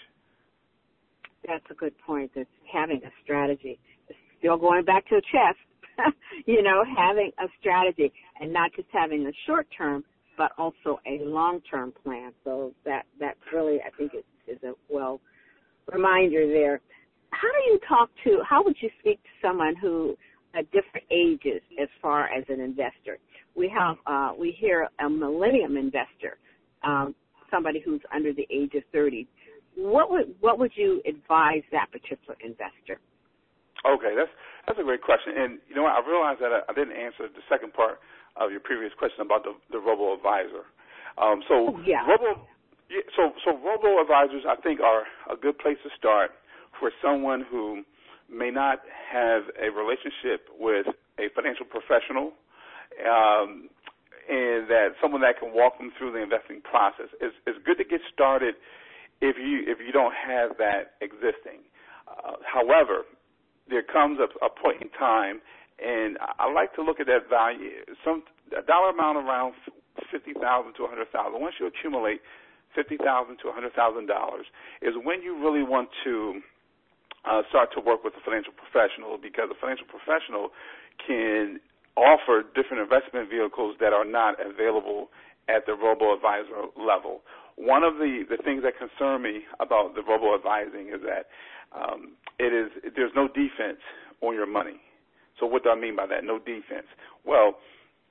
That's 1.46 1.64
a 1.70 1.74
good 1.74 1.94
point. 2.04 2.34
That 2.34 2.46
having 2.70 3.00
a 3.04 3.12
strategy. 3.22 3.78
Still 4.38 4.56
going 4.56 4.84
back 4.84 5.08
to 5.08 5.16
the 5.20 5.26
chess. 5.32 5.56
you 6.46 6.62
know, 6.62 6.84
having 6.96 7.30
a 7.38 7.46
strategy 7.60 8.12
and 8.40 8.52
not 8.52 8.72
just 8.74 8.88
having 8.92 9.26
a 9.26 9.32
short 9.46 9.66
term, 9.76 10.04
but 10.40 10.52
also 10.56 10.98
a 11.06 11.22
long 11.22 11.60
term 11.70 11.92
plan. 12.02 12.32
So 12.44 12.72
that 12.86 13.04
that 13.20 13.36
really 13.52 13.78
I 13.86 13.90
think 13.98 14.12
is, 14.14 14.24
is 14.48 14.62
a 14.62 14.72
well 14.88 15.20
reminder 15.92 16.46
there 16.48 16.80
how 17.32 17.48
do 17.52 17.70
you 17.70 17.78
talk 17.88 18.10
to, 18.24 18.40
how 18.48 18.62
would 18.64 18.76
you 18.80 18.90
speak 19.00 19.22
to 19.22 19.28
someone 19.46 19.76
who 19.76 20.16
at 20.54 20.64
different 20.72 21.06
ages 21.10 21.62
as 21.80 21.88
far 22.02 22.26
as 22.26 22.44
an 22.48 22.60
investor? 22.60 23.18
We 23.54 23.72
have, 23.76 23.96
uh, 24.06 24.32
we 24.38 24.56
hear 24.58 24.88
a 24.98 25.08
millennium 25.08 25.76
investor, 25.76 26.38
um, 26.82 27.14
somebody 27.50 27.80
who's 27.84 28.00
under 28.14 28.32
the 28.32 28.46
age 28.50 28.74
of 28.74 28.82
30. 28.92 29.28
What 29.76 30.10
would, 30.10 30.34
what 30.40 30.58
would 30.58 30.72
you 30.74 31.02
advise 31.06 31.62
that 31.72 31.86
particular 31.92 32.36
investor? 32.44 32.98
Okay, 33.86 34.12
that's 34.14 34.30
that's 34.68 34.78
a 34.78 34.84
great 34.84 35.00
question. 35.00 35.32
And 35.40 35.58
you 35.68 35.74
know 35.74 35.88
what? 35.88 35.96
I 35.96 36.04
realized 36.04 36.40
that 36.44 36.52
I, 36.52 36.60
I 36.68 36.74
didn't 36.76 36.92
answer 36.92 37.32
the 37.32 37.40
second 37.48 37.72
part 37.72 37.98
of 38.40 38.50
your 38.50 38.60
previous 38.60 38.92
question 38.98 39.20
about 39.20 39.44
the, 39.44 39.52
the 39.70 39.78
robo 39.78 40.14
advisor. 40.14 40.64
Um, 41.18 41.42
so 41.46 41.76
oh, 41.76 41.82
yeah. 41.84 42.02
robo, 42.08 42.40
yeah, 42.88 43.04
so 43.14 43.32
so 43.44 43.52
robo 43.60 44.00
advisors, 44.00 44.42
I 44.48 44.56
think, 44.56 44.80
are 44.80 45.04
a 45.30 45.36
good 45.36 45.58
place 45.58 45.76
to 45.84 45.90
start 45.96 46.32
for 46.78 46.90
someone 47.02 47.44
who 47.50 47.84
may 48.32 48.50
not 48.50 48.80
have 49.12 49.42
a 49.60 49.70
relationship 49.70 50.48
with 50.58 50.86
a 51.18 51.28
financial 51.34 51.66
professional, 51.66 52.32
um, 53.04 53.68
and 54.30 54.70
that 54.70 54.94
someone 55.02 55.20
that 55.20 55.38
can 55.38 55.52
walk 55.52 55.78
them 55.78 55.92
through 55.98 56.12
the 56.12 56.22
investing 56.22 56.62
process. 56.62 57.10
It's, 57.20 57.34
it's 57.46 57.58
good 57.66 57.78
to 57.78 57.84
get 57.84 58.00
started 58.12 58.54
if 59.20 59.36
you 59.36 59.64
if 59.66 59.78
you 59.84 59.92
don't 59.92 60.14
have 60.14 60.56
that 60.58 60.96
existing. 61.02 61.66
Uh, 62.08 62.36
however, 62.46 63.04
there 63.68 63.82
comes 63.82 64.18
a, 64.18 64.28
a 64.44 64.48
point 64.48 64.82
in 64.82 64.88
time, 64.90 65.40
and 65.80 66.18
I 66.38 66.50
like 66.52 66.74
to 66.76 66.82
look 66.82 67.00
at 67.00 67.06
that 67.06 67.28
value. 67.28 67.84
Some 68.04 68.22
a 68.56 68.62
dollar 68.62 68.90
amount 68.90 69.18
around 69.18 69.54
fifty 70.10 70.32
thousand 70.34 70.74
to 70.76 70.84
a 70.84 70.88
hundred 70.88 71.10
thousand. 71.12 71.40
Once 71.40 71.56
you 71.58 71.66
accumulate 71.66 72.20
fifty 72.74 72.96
thousand 72.96 73.38
to 73.42 73.48
a 73.48 73.52
hundred 73.52 73.72
thousand 73.74 74.06
dollars, 74.06 74.46
is 74.82 74.94
when 75.02 75.22
you 75.22 75.38
really 75.40 75.62
want 75.62 75.88
to 76.04 76.40
uh, 77.24 77.42
start 77.48 77.70
to 77.74 77.80
work 77.80 78.04
with 78.04 78.14
a 78.16 78.22
financial 78.24 78.52
professional 78.52 79.18
because 79.20 79.48
a 79.50 79.58
financial 79.60 79.86
professional 79.86 80.50
can 81.06 81.60
offer 81.96 82.44
different 82.54 82.80
investment 82.80 83.28
vehicles 83.28 83.76
that 83.80 83.92
are 83.92 84.04
not 84.04 84.36
available 84.40 85.10
at 85.48 85.66
the 85.66 85.74
robo 85.74 86.14
advisor 86.14 86.70
level. 86.78 87.20
One 87.56 87.82
of 87.82 87.94
the, 87.96 88.24
the 88.28 88.38
things 88.42 88.62
that 88.62 88.78
concern 88.78 89.22
me 89.22 89.42
about 89.60 89.94
the 89.94 90.02
robo 90.02 90.34
advising 90.34 90.88
is 90.88 91.02
that 91.04 91.28
um, 91.76 92.16
it 92.38 92.52
is 92.54 92.70
there's 92.96 93.12
no 93.14 93.28
defense 93.28 93.82
on 94.22 94.34
your 94.34 94.46
money. 94.46 94.80
So 95.40 95.46
what 95.46 95.64
do 95.64 95.70
I 95.70 95.80
mean 95.80 95.96
by 95.96 96.06
that? 96.06 96.22
No 96.22 96.38
defense. 96.38 96.86
Well, 97.24 97.56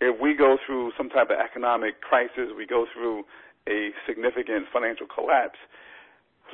if 0.02 0.20
we 0.20 0.34
go 0.34 0.58
through 0.65 0.92
some 0.98 1.10
type 1.10 1.30
of 1.30 1.38
economic 1.38 2.02
crisis, 2.02 2.50
we 2.58 2.65
go 2.65 2.86
through 2.92 3.24
a 3.70 3.92
significant 4.08 4.65
financial 4.74 5.06
collapse, 5.06 5.60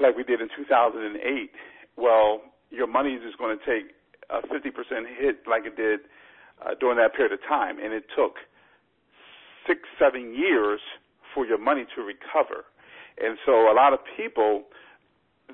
like 0.01 0.17
we 0.17 0.23
did 0.23 0.41
in 0.41 0.49
2008. 0.51 1.15
Well, 1.95 2.41
your 2.69 2.87
money 2.87 3.13
is 3.15 3.23
just 3.23 3.37
going 3.37 3.57
to 3.57 3.63
take 3.63 3.95
a 4.29 4.43
50% 4.51 4.67
hit, 5.17 5.47
like 5.47 5.65
it 5.65 5.77
did 5.77 6.01
uh, 6.59 6.75
during 6.79 6.97
that 6.97 7.15
period 7.15 7.31
of 7.31 7.39
time, 7.47 7.79
and 7.79 7.93
it 7.93 8.03
took 8.15 8.35
six, 9.67 9.79
seven 9.97 10.35
years 10.35 10.81
for 11.33 11.45
your 11.45 11.57
money 11.57 11.85
to 11.95 12.01
recover. 12.01 12.65
And 13.17 13.37
so, 13.45 13.71
a 13.71 13.75
lot 13.75 13.93
of 13.93 13.99
people 14.17 14.65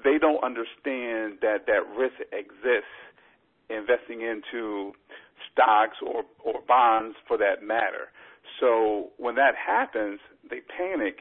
they 0.03 0.17
don't 0.17 0.43
understand 0.43 1.39
that 1.41 1.67
that 1.67 1.83
risk 1.97 2.15
exists 2.31 2.95
investing 3.69 4.21
into 4.21 4.93
stocks 5.53 5.97
or 6.05 6.23
or 6.43 6.61
bonds 6.67 7.15
for 7.27 7.37
that 7.37 7.63
matter. 7.63 8.11
So 8.59 9.09
when 9.17 9.35
that 9.35 9.53
happens, 9.55 10.19
they 10.49 10.61
panic, 10.61 11.19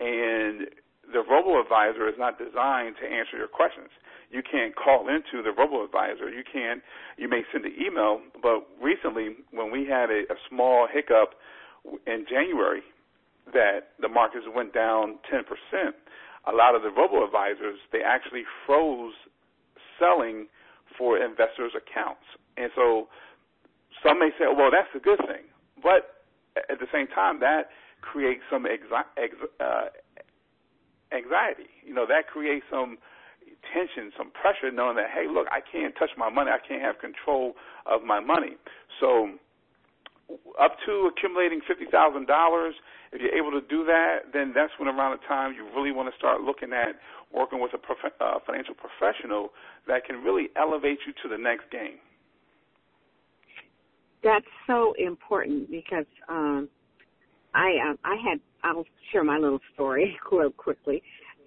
and 0.00 0.68
the 1.12 1.22
robo 1.28 1.60
advisor 1.60 2.08
is 2.08 2.14
not 2.18 2.38
designed 2.38 2.96
to 3.02 3.06
answer 3.06 3.36
your 3.36 3.48
questions. 3.48 3.90
You 4.30 4.42
can't 4.42 4.74
call 4.74 5.08
into 5.08 5.42
the 5.42 5.52
robo 5.52 5.84
advisor. 5.84 6.30
You 6.30 6.42
can't. 6.44 6.82
You 7.18 7.28
may 7.28 7.42
send 7.52 7.64
an 7.64 7.74
email, 7.78 8.20
but 8.40 8.66
recently 8.80 9.36
when 9.50 9.70
we 9.70 9.86
had 9.86 10.10
a, 10.10 10.24
a 10.32 10.36
small 10.48 10.88
hiccup 10.90 11.34
in 12.06 12.24
January, 12.30 12.82
that 13.52 13.98
the 14.00 14.08
markets 14.08 14.46
went 14.54 14.72
down 14.72 15.18
10 15.30 15.44
percent 15.44 15.96
a 16.46 16.52
lot 16.52 16.74
of 16.74 16.82
the 16.82 16.90
robo 16.90 17.24
advisors 17.24 17.78
they 17.92 18.02
actually 18.02 18.42
froze 18.66 19.14
selling 19.98 20.46
for 20.98 21.16
investors' 21.16 21.72
accounts, 21.76 22.26
and 22.56 22.70
so 22.74 23.08
some 24.02 24.18
may 24.18 24.30
say, 24.38 24.46
well, 24.50 24.70
that's 24.70 24.90
a 24.94 25.00
good 25.00 25.18
thing, 25.26 25.46
but 25.82 26.26
at 26.56 26.78
the 26.78 26.86
same 26.92 27.06
time, 27.08 27.40
that 27.40 27.70
creates 28.00 28.42
some 28.50 28.66
uh, 28.66 29.88
anxiety. 31.12 31.70
You 31.86 31.94
know, 31.94 32.06
that 32.06 32.26
creates 32.26 32.66
some 32.70 32.98
tension, 33.72 34.10
some 34.16 34.30
pressure, 34.32 34.74
knowing 34.74 34.96
that, 34.96 35.08
hey, 35.14 35.26
look, 35.30 35.46
I 35.50 35.60
can't 35.60 35.94
touch 35.98 36.10
my 36.16 36.28
money, 36.28 36.50
I 36.50 36.58
can't 36.66 36.82
have 36.82 36.98
control 36.98 37.54
of 37.86 38.02
my 38.02 38.20
money. 38.20 38.56
So 39.00 39.30
up 40.60 40.76
to 40.86 41.10
accumulating 41.12 41.60
fifty 41.66 41.84
thousand 41.90 42.26
dollars. 42.26 42.74
If 43.12 43.20
you're 43.20 43.36
able 43.36 43.52
to 43.52 43.60
do 43.68 43.84
that, 43.84 44.32
then 44.32 44.52
that's 44.54 44.72
when 44.78 44.88
around 44.88 45.18
the 45.18 45.26
time 45.28 45.52
you 45.52 45.68
really 45.76 45.92
want 45.92 46.08
to 46.08 46.16
start 46.16 46.40
looking 46.40 46.72
at 46.72 46.96
working 47.34 47.60
with 47.60 47.74
a 47.74 47.78
prof- 47.78 48.16
uh, 48.20 48.38
financial 48.46 48.74
professional 48.74 49.50
that 49.86 50.06
can 50.06 50.24
really 50.24 50.48
elevate 50.56 50.98
you 51.06 51.12
to 51.22 51.28
the 51.28 51.36
next 51.36 51.68
game. 51.70 52.00
That's 54.22 54.46
so 54.66 54.94
important 54.98 55.70
because 55.70 56.06
um, 56.28 56.68
I 57.54 57.76
um, 57.88 57.98
I 58.04 58.16
had 58.16 58.40
I'll 58.62 58.84
share 59.10 59.24
my 59.24 59.38
little 59.38 59.60
story 59.74 60.16
real 60.32 60.50
quickly. 60.50 61.02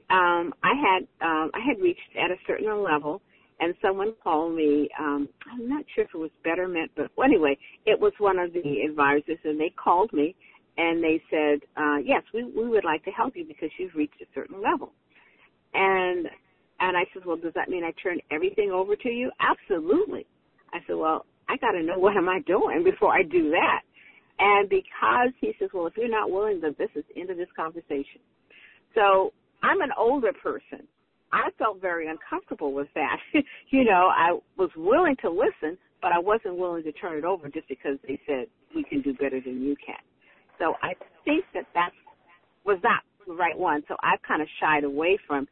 Um, 0.09 0.53
I 0.63 0.73
had 0.73 1.27
um, 1.27 1.51
I 1.53 1.59
had 1.65 1.81
reached 1.81 2.01
at 2.21 2.31
a 2.31 2.35
certain 2.45 2.83
level 2.83 3.21
and 3.59 3.73
someone 3.81 4.13
called 4.23 4.55
me. 4.55 4.89
Um, 4.99 5.29
I'm 5.51 5.69
not 5.69 5.85
sure 5.93 6.03
if 6.03 6.09
it 6.13 6.17
was 6.17 6.31
Betterment, 6.43 6.91
but 6.95 7.09
well, 7.15 7.25
anyway, 7.25 7.57
it 7.85 7.99
was 7.99 8.11
one 8.17 8.37
of 8.37 8.53
the 8.53 8.81
advisors, 8.81 9.39
and 9.43 9.59
they 9.59 9.69
called 9.69 10.11
me 10.11 10.35
and 10.77 11.03
they 11.03 11.21
said, 11.29 11.59
uh, 11.77 11.97
"Yes, 12.03 12.23
we 12.33 12.43
we 12.43 12.67
would 12.67 12.83
like 12.83 13.03
to 13.05 13.11
help 13.11 13.35
you 13.35 13.45
because 13.45 13.69
you've 13.77 13.95
reached 13.95 14.21
a 14.21 14.25
certain 14.33 14.61
level." 14.61 14.91
And 15.73 16.27
and 16.79 16.97
I 16.97 17.05
said, 17.13 17.25
"Well, 17.25 17.37
does 17.37 17.53
that 17.53 17.69
mean 17.69 17.83
I 17.83 17.91
turn 17.91 18.19
everything 18.31 18.71
over 18.71 18.95
to 18.95 19.09
you?" 19.09 19.31
Absolutely. 19.39 20.25
I 20.73 20.79
said, 20.85 20.97
"Well, 20.97 21.25
I 21.49 21.57
got 21.57 21.71
to 21.71 21.83
know 21.83 21.97
what 21.97 22.17
am 22.17 22.29
I 22.29 22.39
doing 22.45 22.83
before 22.83 23.13
I 23.13 23.23
do 23.23 23.51
that." 23.51 23.81
And 24.39 24.69
because 24.69 25.31
he 25.39 25.53
says, 25.59 25.69
"Well, 25.73 25.87
if 25.87 25.97
you're 25.97 26.09
not 26.09 26.31
willing, 26.31 26.61
then 26.61 26.75
this 26.77 26.89
is 26.95 27.03
the 27.13 27.21
end 27.21 27.29
of 27.29 27.37
this 27.37 27.51
conversation." 27.55 28.21
So 28.93 29.33
I'm 29.63 29.81
an 29.81 29.91
older 29.97 30.31
person, 30.33 30.87
I 31.31 31.49
felt 31.57 31.81
very 31.81 32.07
uncomfortable 32.07 32.73
with 32.73 32.87
that. 32.95 33.17
you 33.69 33.83
know, 33.83 34.09
I 34.15 34.37
was 34.57 34.69
willing 34.77 35.15
to 35.21 35.29
listen, 35.29 35.77
but 36.01 36.11
I 36.11 36.19
wasn't 36.19 36.57
willing 36.57 36.83
to 36.83 36.91
turn 36.93 37.17
it 37.17 37.25
over 37.25 37.49
just 37.49 37.67
because 37.67 37.97
they 38.07 38.19
said 38.25 38.45
we 38.73 38.83
can 38.83 39.01
do 39.01 39.13
better 39.13 39.41
than 39.41 39.61
you 39.61 39.75
can. 39.85 39.97
So 40.59 40.75
I 40.81 40.93
think 41.25 41.43
that 41.53 41.65
that 41.73 41.91
was 42.65 42.79
not 42.83 43.01
the 43.27 43.33
right 43.33 43.57
one. 43.57 43.83
So 43.87 43.95
I've 44.01 44.21
kind 44.21 44.41
of 44.41 44.47
shied 44.61 44.85
away 44.85 45.17
from 45.27 45.47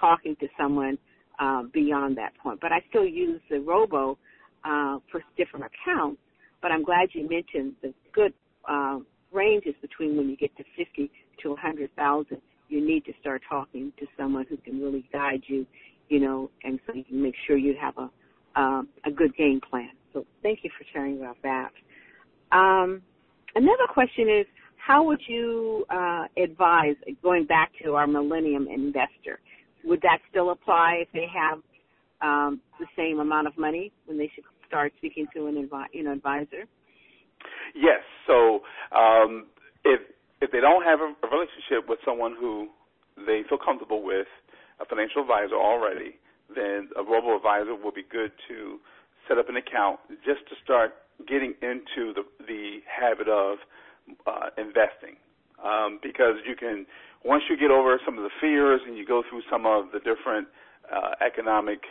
talking 0.00 0.36
to 0.40 0.46
someone 0.58 0.96
um, 1.38 1.70
beyond 1.74 2.16
that 2.16 2.32
point. 2.42 2.60
But 2.60 2.72
I 2.72 2.80
still 2.88 3.06
use 3.06 3.40
the 3.50 3.60
robo 3.60 4.16
uh, 4.64 4.98
for 5.10 5.22
different 5.36 5.66
accounts. 5.66 6.20
But 6.60 6.72
I'm 6.72 6.84
glad 6.84 7.10
you 7.12 7.28
mentioned 7.28 7.74
the 7.82 7.94
good 8.12 8.32
uh, 8.68 8.98
ranges 9.32 9.74
between 9.80 10.16
when 10.16 10.28
you 10.28 10.36
get 10.36 10.56
to 10.56 10.64
50 10.76 11.10
to 11.42 11.50
100,000 11.50 12.40
you 12.68 12.86
need 12.86 13.04
to 13.06 13.12
start 13.20 13.42
talking 13.48 13.92
to 13.98 14.06
someone 14.16 14.46
who 14.48 14.56
can 14.58 14.80
really 14.80 15.08
guide 15.12 15.42
you, 15.46 15.66
you 16.08 16.20
know, 16.20 16.50
and 16.64 16.78
so 16.86 16.94
you 16.94 17.04
can 17.04 17.22
make 17.22 17.34
sure 17.46 17.56
you 17.56 17.74
have 17.80 17.96
a 17.96 18.10
a 19.04 19.10
good 19.14 19.36
game 19.36 19.60
plan. 19.70 19.90
So 20.12 20.26
thank 20.42 20.60
you 20.64 20.70
for 20.76 20.84
sharing 20.92 21.18
about 21.20 21.36
that. 21.44 21.70
Um, 22.50 23.02
another 23.54 23.86
question 23.88 24.28
is, 24.28 24.46
how 24.84 25.04
would 25.04 25.20
you 25.28 25.86
uh, 25.90 26.24
advise 26.36 26.96
going 27.22 27.44
back 27.44 27.70
to 27.84 27.94
our 27.94 28.08
millennium 28.08 28.66
investor? 28.66 29.38
Would 29.84 30.00
that 30.02 30.18
still 30.28 30.50
apply 30.50 31.02
if 31.02 31.08
they 31.12 31.26
have 31.32 31.60
um, 32.22 32.60
the 32.78 32.86
same 32.96 33.20
amount 33.20 33.46
of 33.46 33.56
money 33.58 33.92
when 34.06 34.18
they 34.18 34.30
should 34.34 34.44
start 34.66 34.92
speaking 34.98 35.26
to 35.34 35.46
an 35.46 35.68
advi- 35.68 35.92
you 35.92 36.04
know 36.04 36.12
advisor? 36.12 36.66
Yes. 37.74 38.02
So 38.26 38.60
um, 38.92 39.46
if 39.84 40.00
if 40.40 40.50
they 40.52 40.60
don't 40.60 40.84
have 40.84 41.00
a, 41.00 41.14
relationship 41.26 41.88
with 41.88 41.98
someone 42.04 42.36
who 42.38 42.68
they 43.26 43.42
feel 43.48 43.58
comfortable 43.58 44.02
with, 44.02 44.28
a 44.80 44.84
financial 44.84 45.22
advisor 45.22 45.56
already, 45.56 46.14
then 46.54 46.88
a 46.96 47.02
robo 47.02 47.36
advisor 47.36 47.74
will 47.74 47.92
be 47.92 48.04
good 48.08 48.32
to 48.48 48.78
set 49.26 49.38
up 49.38 49.48
an 49.48 49.56
account 49.56 50.00
just 50.24 50.46
to 50.48 50.54
start 50.62 50.94
getting 51.26 51.54
into 51.62 52.14
the 52.14 52.22
the 52.46 52.78
habit 52.86 53.28
of 53.28 53.58
uh, 54.26 54.50
investing. 54.56 55.18
Um, 55.58 55.98
because 56.02 56.38
you 56.46 56.54
can 56.54 56.86
once 57.24 57.42
you 57.50 57.56
get 57.58 57.70
over 57.70 57.98
some 58.04 58.16
of 58.16 58.22
the 58.22 58.30
fears 58.40 58.80
and 58.86 58.96
you 58.96 59.04
go 59.04 59.22
through 59.28 59.42
some 59.50 59.66
of 59.66 59.90
the 59.92 59.98
different 59.98 60.46
uh, 60.86 61.18
economic 61.24 61.82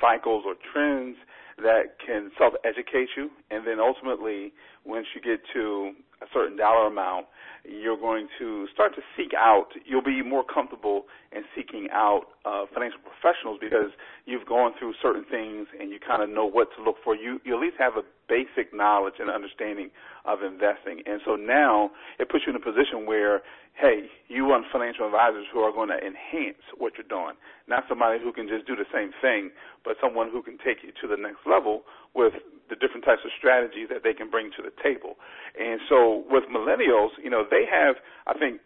cycles 0.00 0.44
or 0.46 0.54
trends 0.72 1.16
that 1.58 1.98
can 2.04 2.30
self 2.38 2.54
educate 2.64 3.08
you. 3.16 3.30
And 3.50 3.66
then 3.66 3.80
ultimately 3.80 4.52
once 4.84 5.06
you 5.14 5.20
get 5.20 5.40
to 5.54 5.92
a 6.22 6.26
certain 6.32 6.56
dollar 6.56 6.86
amount 6.86 7.26
you're 7.68 7.98
going 7.98 8.28
to 8.38 8.66
start 8.72 8.94
to 8.94 9.02
seek 9.16 9.32
out, 9.36 9.68
you'll 9.84 10.02
be 10.02 10.22
more 10.22 10.44
comfortable 10.44 11.04
in 11.32 11.42
seeking 11.54 11.88
out 11.92 12.32
uh, 12.44 12.64
financial 12.72 13.00
professionals 13.04 13.58
because 13.60 13.92
you've 14.24 14.46
gone 14.46 14.72
through 14.78 14.94
certain 15.02 15.24
things 15.30 15.68
and 15.78 15.90
you 15.90 15.98
kind 16.00 16.22
of 16.22 16.30
know 16.30 16.46
what 16.46 16.68
to 16.76 16.82
look 16.82 16.96
for. 17.04 17.14
You, 17.14 17.40
you 17.44 17.54
at 17.54 17.60
least 17.60 17.76
have 17.78 17.94
a 17.96 18.02
basic 18.28 18.72
knowledge 18.72 19.14
and 19.18 19.30
understanding 19.30 19.90
of 20.24 20.42
investing. 20.42 21.02
And 21.04 21.20
so 21.24 21.36
now 21.36 21.90
it 22.18 22.28
puts 22.28 22.44
you 22.46 22.54
in 22.54 22.56
a 22.56 22.64
position 22.64 23.04
where, 23.04 23.42
hey, 23.74 24.08
you 24.28 24.44
want 24.44 24.64
financial 24.72 25.06
advisors 25.06 25.46
who 25.52 25.60
are 25.60 25.72
going 25.72 25.88
to 25.88 26.00
enhance 26.00 26.62
what 26.76 26.94
you're 26.96 27.08
doing, 27.08 27.36
not 27.68 27.84
somebody 27.88 28.18
who 28.22 28.32
can 28.32 28.48
just 28.48 28.66
do 28.66 28.76
the 28.76 28.88
same 28.92 29.12
thing, 29.20 29.50
but 29.84 29.96
someone 30.00 30.30
who 30.30 30.42
can 30.42 30.56
take 30.56 30.80
you 30.82 30.92
to 31.00 31.08
the 31.08 31.20
next 31.20 31.44
level 31.44 31.82
with 32.14 32.32
the 32.68 32.76
different 32.76 33.04
types 33.04 33.22
of 33.24 33.30
strategies 33.36 33.88
that 33.88 34.02
they 34.04 34.12
can 34.12 34.30
bring 34.30 34.50
to 34.56 34.62
the 34.62 34.72
table. 34.82 35.16
And 35.58 35.80
so 35.88 36.24
with 36.30 36.44
millennials, 36.52 37.10
you 37.22 37.30
know, 37.30 37.44
they 37.48 37.64
have, 37.70 37.96
I 38.26 38.38
think, 38.38 38.60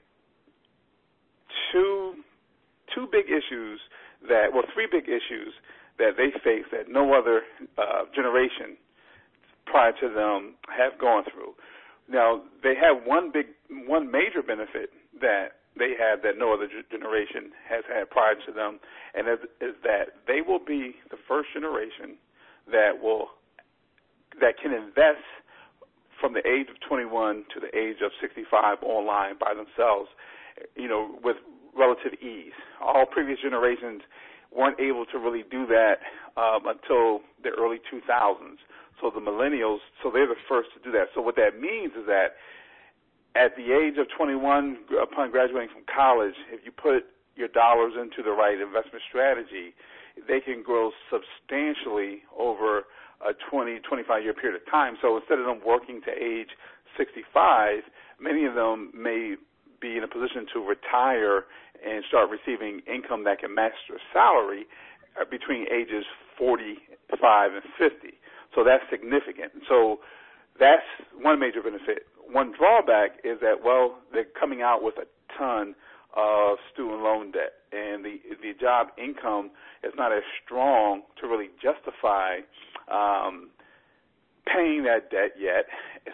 two 1.72 2.14
two 2.94 3.08
big 3.10 3.26
issues 3.26 3.80
that, 4.28 4.52
well, 4.52 4.64
three 4.74 4.86
big 4.90 5.08
issues 5.08 5.54
that 5.98 6.16
they 6.16 6.30
face 6.44 6.64
that 6.72 6.88
no 6.88 7.14
other 7.14 7.42
uh, 7.78 8.04
generation 8.14 8.76
prior 9.66 9.92
to 9.92 10.08
them 10.08 10.54
have 10.68 10.98
gone 11.00 11.24
through. 11.32 11.54
Now, 12.08 12.42
they 12.62 12.74
have 12.74 13.06
one 13.06 13.30
big, 13.32 13.46
one 13.86 14.10
major 14.10 14.42
benefit 14.46 14.90
that 15.20 15.62
they 15.78 15.94
have 15.98 16.20
that 16.22 16.36
no 16.36 16.52
other 16.52 16.68
generation 16.90 17.52
has 17.68 17.84
had 17.88 18.10
prior 18.10 18.34
to 18.46 18.52
them, 18.52 18.78
and 19.14 19.28
is, 19.28 19.40
is 19.60 19.74
that 19.84 20.20
they 20.26 20.40
will 20.46 20.60
be 20.60 20.96
the 21.10 21.16
first 21.28 21.48
generation 21.54 22.18
that 22.70 23.00
will 23.00 23.28
that 24.40 24.58
can 24.60 24.72
invest 24.72 25.24
from 26.20 26.34
the 26.34 26.46
age 26.46 26.68
of 26.70 26.78
21 26.86 27.44
to 27.52 27.60
the 27.60 27.76
age 27.76 27.98
of 28.04 28.12
65 28.20 28.78
online 28.82 29.34
by 29.38 29.54
themselves, 29.54 30.08
you 30.76 30.88
know, 30.88 31.18
with 31.22 31.36
relative 31.76 32.14
ease. 32.22 32.54
All 32.80 33.06
previous 33.06 33.40
generations 33.40 34.02
weren't 34.54 34.78
able 34.78 35.04
to 35.06 35.18
really 35.18 35.42
do 35.50 35.66
that 35.66 35.98
um, 36.36 36.66
until 36.66 37.20
the 37.42 37.50
early 37.58 37.80
2000s. 37.90 38.62
So 39.00 39.10
the 39.10 39.20
millennials, 39.20 39.78
so 40.02 40.10
they're 40.12 40.28
the 40.28 40.38
first 40.48 40.68
to 40.74 40.80
do 40.84 40.92
that. 40.92 41.08
So 41.14 41.20
what 41.20 41.34
that 41.36 41.58
means 41.58 41.92
is 41.98 42.06
that 42.06 42.38
at 43.34 43.56
the 43.56 43.72
age 43.72 43.98
of 43.98 44.06
21, 44.16 44.78
upon 45.02 45.30
graduating 45.30 45.70
from 45.72 45.82
college, 45.92 46.34
if 46.52 46.60
you 46.64 46.70
put 46.70 47.06
your 47.34 47.48
dollars 47.48 47.94
into 47.98 48.22
the 48.22 48.30
right 48.30 48.60
investment 48.60 49.02
strategy, 49.08 49.74
they 50.28 50.40
can 50.40 50.62
grow 50.62 50.90
substantially 51.10 52.22
over 52.38 52.84
a 53.26 53.32
20, 53.50 53.80
25 53.80 54.22
year 54.22 54.34
period 54.34 54.60
of 54.60 54.70
time. 54.70 54.96
So 55.00 55.16
instead 55.16 55.38
of 55.38 55.46
them 55.46 55.60
working 55.64 56.00
to 56.02 56.10
age 56.10 56.50
65, 56.96 57.82
many 58.20 58.44
of 58.44 58.54
them 58.54 58.90
may 58.94 59.36
be 59.80 59.96
in 59.96 60.04
a 60.04 60.08
position 60.08 60.46
to 60.54 60.60
retire 60.60 61.44
and 61.84 62.04
start 62.06 62.30
receiving 62.30 62.80
income 62.86 63.24
that 63.24 63.40
can 63.40 63.54
match 63.54 63.74
their 63.88 63.98
salary 64.12 64.66
uh, 65.20 65.24
between 65.28 65.66
ages 65.72 66.04
45 66.38 67.52
and 67.52 67.62
50. 67.78 68.14
So 68.54 68.62
that's 68.64 68.84
significant. 68.90 69.66
So 69.68 70.00
that's 70.58 70.86
one 71.18 71.40
major 71.40 71.62
benefit. 71.62 72.06
One 72.30 72.52
drawback 72.56 73.18
is 73.24 73.40
that, 73.40 73.64
well, 73.64 73.98
they're 74.12 74.30
coming 74.38 74.62
out 74.62 74.82
with 74.82 74.94
a 74.98 75.06
ton 75.36 75.74
of 76.14 76.58
student 76.72 77.02
loan 77.02 77.32
debt, 77.32 77.54
and 77.72 78.04
the 78.04 78.20
the 78.42 78.52
job 78.60 78.88
income 78.98 79.50
is 79.82 79.92
not 79.96 80.12
as 80.12 80.22
strong 80.44 81.02
to 81.20 81.26
really 81.26 81.48
justify 81.56 82.44
um, 82.92 83.48
paying 84.46 84.84
that 84.84 85.10
debt 85.10 85.32
yet. 85.38 85.66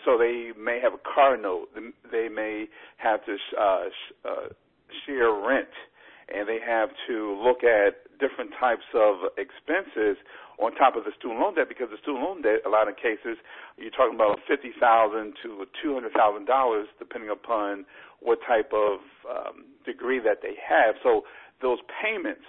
So 0.05 0.17
they 0.19 0.53
may 0.57 0.81
have 0.83 0.93
a 0.95 1.03
car 1.03 1.37
note. 1.37 1.69
They 2.13 2.29
may 2.29 2.67
have 2.99 3.25
to 3.25 3.37
uh, 3.59 3.85
uh, 4.25 4.49
share 5.05 5.33
rent, 5.33 5.73
and 6.29 6.47
they 6.49 6.59
have 6.65 6.91
to 7.09 7.37
look 7.43 7.65
at 7.65 8.05
different 8.21 8.53
types 8.61 8.85
of 8.95 9.33
expenses 9.39 10.17
on 10.59 10.75
top 10.75 10.97
of 10.97 11.05
the 11.05 11.13
student 11.17 11.41
loan 11.41 11.55
debt 11.55 11.69
because 11.69 11.87
the 11.91 11.97
student 12.03 12.23
loan 12.25 12.43
debt, 12.43 12.61
a 12.67 12.69
lot 12.69 12.89
of 12.89 12.97
cases, 12.97 13.39
you're 13.79 13.95
talking 13.95 14.15
about 14.15 14.39
fifty 14.47 14.73
thousand 14.79 15.35
to 15.43 15.65
two 15.81 15.95
hundred 15.95 16.13
thousand 16.13 16.47
dollars, 16.47 16.87
depending 16.99 17.31
upon 17.31 17.87
what 18.21 18.39
type 18.47 18.73
of 18.75 18.99
um, 19.25 19.65
degree 19.87 20.19
that 20.19 20.43
they 20.43 20.59
have. 20.59 20.97
So 21.03 21.23
those 21.63 21.79
payments, 22.03 22.43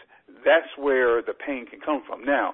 that's 0.43 0.73
where 0.75 1.21
the 1.21 1.33
pain 1.33 1.65
can 1.69 1.79
come 1.79 2.01
from. 2.05 2.25
Now, 2.25 2.53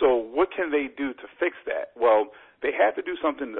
so 0.00 0.16
what 0.16 0.48
can 0.54 0.70
they 0.70 0.88
do 0.88 1.12
to 1.14 1.26
fix 1.40 1.56
that? 1.66 1.92
Well, 1.96 2.28
they 2.62 2.72
have 2.72 2.94
to 2.96 3.02
do 3.02 3.16
something 3.22 3.56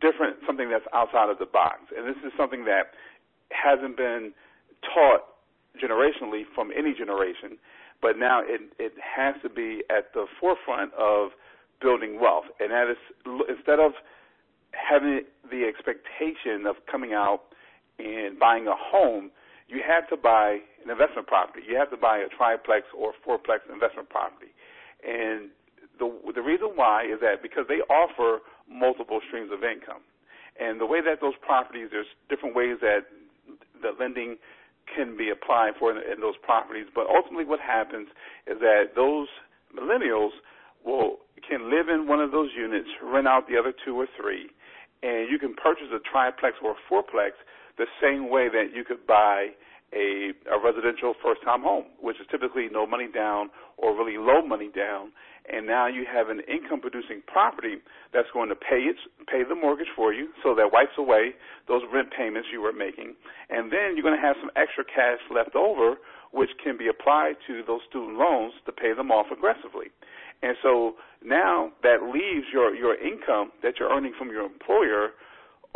different, 0.00 0.36
something 0.46 0.70
that's 0.70 0.86
outside 0.94 1.30
of 1.30 1.38
the 1.38 1.46
box. 1.46 1.90
And 1.96 2.06
this 2.06 2.16
is 2.24 2.32
something 2.36 2.64
that 2.64 2.94
hasn't 3.50 3.96
been 3.96 4.32
taught 4.82 5.24
generationally 5.80 6.42
from 6.54 6.70
any 6.76 6.94
generation, 6.94 7.58
but 8.00 8.18
now 8.18 8.40
it 8.42 8.60
it 8.78 8.92
has 9.00 9.34
to 9.42 9.48
be 9.48 9.82
at 9.90 10.12
the 10.14 10.26
forefront 10.40 10.92
of 10.94 11.30
building 11.80 12.20
wealth. 12.20 12.46
And 12.60 12.70
that 12.70 12.90
is 12.90 13.00
instead 13.48 13.80
of 13.80 13.92
having 14.72 15.22
the 15.50 15.64
expectation 15.64 16.66
of 16.66 16.76
coming 16.90 17.12
out 17.12 17.52
and 17.98 18.38
buying 18.38 18.66
a 18.66 18.76
home, 18.76 19.30
you 19.68 19.80
have 19.86 20.08
to 20.08 20.16
buy 20.16 20.58
an 20.84 20.90
investment 20.90 21.26
property. 21.26 21.64
You 21.66 21.76
have 21.76 21.90
to 21.90 21.96
buy 21.96 22.18
a 22.18 22.28
triplex 22.28 22.86
or 22.96 23.12
fourplex 23.26 23.66
investment 23.72 24.08
property. 24.08 24.52
And 25.06 25.50
the 25.98 26.10
the 26.34 26.42
reason 26.42 26.74
why 26.74 27.04
is 27.06 27.20
that 27.20 27.42
because 27.42 27.64
they 27.68 27.80
offer 27.88 28.42
multiple 28.68 29.20
streams 29.26 29.50
of 29.52 29.62
income. 29.62 30.02
And 30.58 30.80
the 30.80 30.86
way 30.86 31.00
that 31.00 31.20
those 31.20 31.36
properties, 31.40 31.88
there's 31.92 32.10
different 32.28 32.56
ways 32.56 32.78
that 32.80 33.06
the 33.82 33.92
lending 33.98 34.36
can 34.88 35.16
be 35.16 35.30
applied 35.30 35.72
for 35.78 35.90
in, 35.90 35.98
in 35.98 36.20
those 36.20 36.36
properties. 36.42 36.86
But 36.94 37.06
ultimately, 37.06 37.44
what 37.44 37.60
happens 37.60 38.08
is 38.46 38.58
that 38.60 38.96
those 38.96 39.28
millennials 39.70 40.34
will 40.84 41.18
can 41.46 41.70
live 41.70 41.88
in 41.88 42.08
one 42.08 42.20
of 42.20 42.32
those 42.32 42.50
units, 42.56 42.88
rent 43.02 43.28
out 43.28 43.46
the 43.46 43.56
other 43.56 43.72
two 43.84 43.94
or 43.94 44.06
three, 44.18 44.50
and 45.02 45.30
you 45.30 45.38
can 45.38 45.54
purchase 45.54 45.86
a 45.94 46.00
triplex 46.00 46.56
or 46.62 46.72
a 46.72 46.80
fourplex 46.90 47.38
the 47.78 47.86
same 48.02 48.30
way 48.30 48.48
that 48.48 48.74
you 48.74 48.82
could 48.82 49.06
buy 49.06 49.50
a, 49.92 50.32
a 50.50 50.58
residential 50.58 51.14
first 51.22 51.42
time 51.44 51.62
home, 51.62 51.84
which 52.00 52.16
is 52.20 52.26
typically 52.30 52.68
no 52.70 52.86
money 52.86 53.08
down 53.12 53.50
or 53.76 53.96
really 53.96 54.18
low 54.18 54.42
money 54.42 54.70
down. 54.74 55.12
And 55.46 55.66
now 55.66 55.86
you 55.86 56.04
have 56.10 56.28
an 56.28 56.40
income 56.50 56.80
producing 56.80 57.22
property 57.26 57.76
that's 58.12 58.26
going 58.34 58.48
to 58.48 58.56
pay 58.56 58.82
its 58.90 58.98
pay 59.30 59.44
the 59.46 59.54
mortgage 59.54 59.90
for 59.94 60.12
you, 60.12 60.28
so 60.42 60.54
that 60.56 60.72
wipes 60.72 60.98
away 60.98 61.34
those 61.68 61.82
rent 61.92 62.10
payments 62.10 62.48
you 62.50 62.60
were 62.60 62.72
making. 62.72 63.14
And 63.48 63.70
then 63.70 63.94
you're 63.94 64.02
going 64.02 64.18
to 64.18 64.26
have 64.26 64.34
some 64.40 64.50
extra 64.56 64.82
cash 64.82 65.22
left 65.30 65.54
over, 65.54 66.02
which 66.32 66.50
can 66.62 66.76
be 66.76 66.88
applied 66.88 67.38
to 67.46 67.62
those 67.66 67.80
student 67.88 68.18
loans 68.18 68.54
to 68.66 68.72
pay 68.72 68.92
them 68.92 69.12
off 69.12 69.26
aggressively. 69.30 69.94
And 70.42 70.56
so 70.62 70.96
now 71.24 71.70
that 71.82 72.10
leaves 72.10 72.50
your 72.52 72.74
your 72.74 72.98
income 72.98 73.52
that 73.62 73.78
you're 73.78 73.90
earning 73.94 74.14
from 74.18 74.30
your 74.30 74.44
employer 74.44 75.14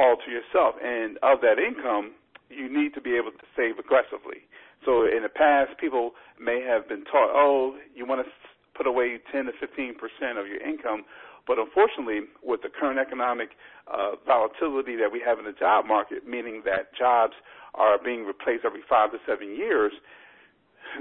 all 0.01 0.17
to 0.17 0.31
yourself. 0.33 0.75
And 0.83 1.19
of 1.23 1.41
that 1.43 1.61
income, 1.61 2.13
you 2.51 2.69
need 2.69 2.95
to 2.95 3.01
be 3.01 3.17
able 3.17 3.31
to 3.31 3.47
save 3.57 3.79
aggressively. 3.79 4.45
So 4.85 5.05
in 5.05 5.23
the 5.23 5.33
past, 5.33 5.79
people 5.79 6.13
may 6.41 6.61
have 6.67 6.89
been 6.89 7.05
taught, 7.05 7.31
oh, 7.33 7.77
you 7.95 8.07
want 8.07 8.27
to 8.27 8.31
put 8.77 8.87
away 8.87 9.19
10 9.33 9.47
to 9.47 9.53
15 9.61 9.95
percent 9.95 10.39
of 10.39 10.47
your 10.47 10.61
income. 10.61 11.05
But 11.47 11.59
unfortunately, 11.59 12.29
with 12.43 12.63
the 12.63 12.69
current 12.69 12.99
economic 12.99 13.57
uh, 13.91 14.17
volatility 14.27 14.97
that 14.97 15.11
we 15.11 15.21
have 15.25 15.39
in 15.39 15.45
the 15.45 15.57
job 15.57 15.87
market, 15.87 16.27
meaning 16.27 16.63
that 16.65 16.95
jobs 16.97 17.35
are 17.75 17.99
being 18.03 18.25
replaced 18.25 18.65
every 18.65 18.83
five 18.89 19.11
to 19.13 19.19
seven 19.27 19.57
years, 19.57 19.93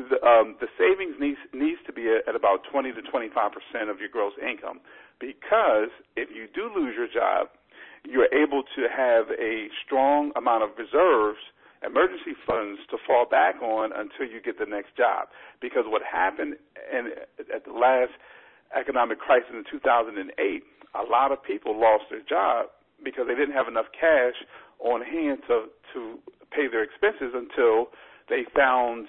the, 0.09 0.17
um, 0.25 0.55
the 0.59 0.67
savings 0.77 1.15
needs 1.19 1.39
needs 1.53 1.79
to 1.85 1.93
be 1.93 2.07
at 2.09 2.35
about 2.35 2.61
20 2.71 2.93
to 2.93 3.01
25 3.01 3.51
percent 3.51 3.89
of 3.89 3.99
your 3.99 4.09
gross 4.09 4.33
income, 4.41 4.79
because 5.19 5.89
if 6.15 6.29
you 6.33 6.47
do 6.53 6.71
lose 6.73 6.95
your 6.95 7.07
job, 7.07 7.49
you're 8.05 8.31
able 8.33 8.63
to 8.75 8.87
have 8.87 9.29
a 9.39 9.67
strong 9.85 10.31
amount 10.35 10.63
of 10.63 10.69
reserves, 10.77 11.39
emergency 11.85 12.35
funds 12.45 12.79
to 12.91 12.97
fall 13.05 13.25
back 13.29 13.61
on 13.61 13.91
until 13.93 14.27
you 14.27 14.41
get 14.41 14.59
the 14.59 14.65
next 14.65 14.95
job. 14.95 15.27
Because 15.61 15.83
what 15.85 16.01
happened 16.03 16.55
in, 16.91 17.11
at 17.53 17.65
the 17.65 17.73
last 17.73 18.11
economic 18.75 19.19
crisis 19.19 19.51
in 19.51 19.63
2008, 19.69 20.63
a 20.95 21.03
lot 21.09 21.31
of 21.31 21.43
people 21.43 21.79
lost 21.79 22.05
their 22.09 22.23
job 22.23 22.67
because 23.03 23.25
they 23.27 23.35
didn't 23.35 23.55
have 23.55 23.67
enough 23.67 23.87
cash 23.93 24.35
on 24.79 25.01
hand 25.01 25.39
to 25.47 25.67
to 25.93 26.19
pay 26.51 26.67
their 26.67 26.83
expenses 26.83 27.33
until 27.33 27.89
they 28.29 28.45
found 28.55 29.07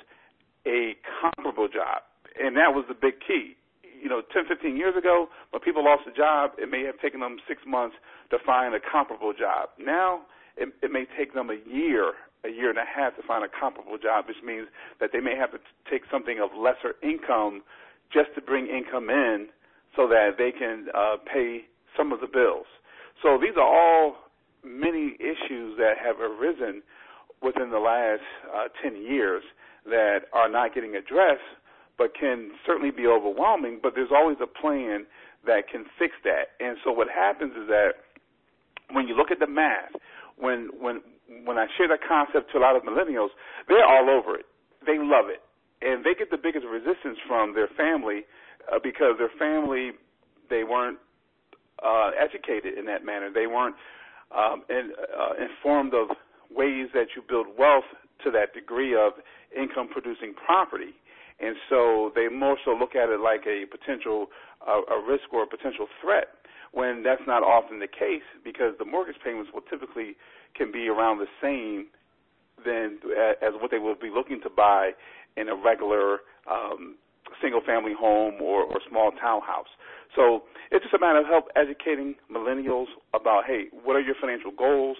a 0.67 0.97
comparable 1.21 1.69
job. 1.69 2.03
And 2.39 2.57
that 2.57 2.73
was 2.75 2.85
the 2.89 2.95
big 2.95 3.21
key 3.27 3.57
you 4.03 4.09
know, 4.09 4.23
10, 4.33 4.45
15 4.49 4.77
years 4.77 4.97
ago, 4.97 5.29
when 5.51 5.61
people 5.61 5.85
lost 5.85 6.03
a 6.09 6.17
job, 6.17 6.53
it 6.59 6.71
may 6.71 6.85
have 6.85 6.99
taken 7.01 7.21
them 7.21 7.39
six 7.47 7.63
months 7.67 7.97
to 8.31 8.39
find 8.45 8.75
a 8.75 8.81
comparable 8.81 9.33
job. 9.33 9.69
Now, 9.79 10.23
it, 10.57 10.69
it 10.83 10.91
may 10.91 11.05
take 11.19 11.35
them 11.35 11.51
a 11.51 11.59
year, 11.69 12.13
a 12.45 12.49
year 12.49 12.71
and 12.71 12.79
a 12.79 12.85
half 12.85 13.17
to 13.17 13.23
find 13.23 13.45
a 13.45 13.49
comparable 13.49 13.99
job, 13.99 14.27
which 14.29 14.43
means 14.45 14.69
that 15.01 15.11
they 15.13 15.21
may 15.21 15.37
have 15.37 15.53
to 15.53 15.59
take 15.91 16.03
something 16.11 16.41
of 16.41 16.51
lesser 16.57 16.97
income 17.03 17.63
just 18.13 18.35
to 18.35 18.41
bring 18.41 18.67
income 18.67 19.09
in 19.11 19.49
so 19.97 20.09
that 20.09 20.39
they 20.39 20.53
can 20.53 20.87
uh, 20.95 21.17
pay 21.33 21.63
some 21.97 22.13
of 22.13 22.21
the 22.21 22.27
bills. 22.27 22.67
So 23.23 23.39
these 23.41 23.57
are 23.57 23.67
all 23.67 24.17
many 24.65 25.17
issues 25.19 25.77
that 25.79 25.95
have 26.03 26.21
arisen 26.21 26.83
within 27.43 27.71
the 27.71 27.79
last 27.79 28.23
uh, 28.53 28.69
10 28.83 29.01
years 29.03 29.43
that 29.87 30.29
are 30.33 30.49
not 30.49 30.75
getting 30.75 30.95
addressed 30.95 31.41
but 32.01 32.17
can 32.17 32.49
certainly 32.65 32.91
be 32.91 33.05
overwhelming. 33.05 33.79
But 33.83 33.93
there's 33.95 34.09
always 34.09 34.41
a 34.41 34.49
plan 34.49 35.05
that 35.45 35.69
can 35.69 35.85
fix 36.01 36.17
that. 36.25 36.57
And 36.57 36.81
so 36.83 36.91
what 36.91 37.13
happens 37.13 37.53
is 37.53 37.69
that 37.69 38.01
when 38.97 39.07
you 39.07 39.13
look 39.15 39.29
at 39.31 39.39
the 39.39 39.47
math, 39.47 39.93
when 40.41 40.73
when 40.81 41.05
when 41.45 41.61
I 41.61 41.69
share 41.77 41.93
that 41.93 42.01
concept 42.01 42.51
to 42.53 42.59
a 42.59 42.63
lot 42.65 42.75
of 42.75 42.89
millennials, 42.89 43.37
they're 43.69 43.85
all 43.85 44.09
over 44.09 44.41
it. 44.41 44.49
They 44.89 44.97
love 44.97 45.29
it, 45.29 45.45
and 45.85 46.01
they 46.01 46.17
get 46.17 46.33
the 46.33 46.41
biggest 46.41 46.65
resistance 46.65 47.21
from 47.29 47.53
their 47.53 47.69
family 47.77 48.25
uh, 48.73 48.81
because 48.83 49.21
their 49.21 49.31
family 49.37 49.93
they 50.49 50.65
weren't 50.65 50.99
uh, 51.85 52.17
educated 52.17 52.81
in 52.81 52.87
that 52.87 53.05
manner. 53.05 53.29
They 53.29 53.47
weren't 53.47 53.77
um, 54.33 54.65
in, 54.73 54.97
uh, 54.97 55.37
informed 55.37 55.93
of 55.93 56.17
ways 56.49 56.89
that 56.97 57.13
you 57.15 57.21
build 57.29 57.47
wealth 57.61 57.87
to 58.25 58.31
that 58.33 58.57
degree 58.57 58.97
of 58.97 59.13
income 59.53 59.89
producing 59.93 60.33
property 60.33 60.97
and 61.41 61.57
so 61.69 62.13
they 62.15 62.29
more 62.29 62.57
so 62.65 62.73
look 62.73 62.95
at 62.95 63.09
it 63.09 63.21
like 63.21 63.47
a 63.47 63.65
potential 63.67 64.27
uh, 64.67 64.83
a 64.93 65.01
risk 65.07 65.33
or 65.33 65.45
a 65.45 65.47
potential 65.47 65.87
threat 66.01 66.29
when 66.73 67.03
that's 67.03 67.23
not 67.27 67.43
often 67.43 67.81
the 67.81 67.89
case 67.89 68.27
because 68.45 68.75
the 68.79 68.85
mortgage 68.85 69.17
payments 69.25 69.51
will 69.53 69.63
typically 69.63 70.17
can 70.55 70.71
be 70.71 70.89
around 70.89 71.19
the 71.19 71.31
same 71.43 71.87
than 72.65 72.99
as 73.43 73.55
what 73.61 73.71
they 73.71 73.79
will 73.79 73.95
be 73.95 74.11
looking 74.13 74.41
to 74.43 74.51
buy 74.51 74.91
in 75.37 75.49
a 75.49 75.55
regular 75.55 76.19
um, 76.51 76.97
single 77.41 77.61
family 77.65 77.93
home 77.99 78.41
or, 78.43 78.65
or 78.65 78.81
small 78.89 79.11
townhouse. 79.13 79.71
So 80.15 80.43
it's 80.71 80.85
just 80.85 80.95
a 80.95 80.99
matter 80.99 81.21
of 81.21 81.27
help 81.27 81.47
educating 81.57 82.15
millennials 82.31 82.87
about 83.15 83.45
hey, 83.47 83.67
what 83.85 83.97
are 83.97 84.01
your 84.01 84.17
financial 84.21 84.51
goals? 84.51 84.97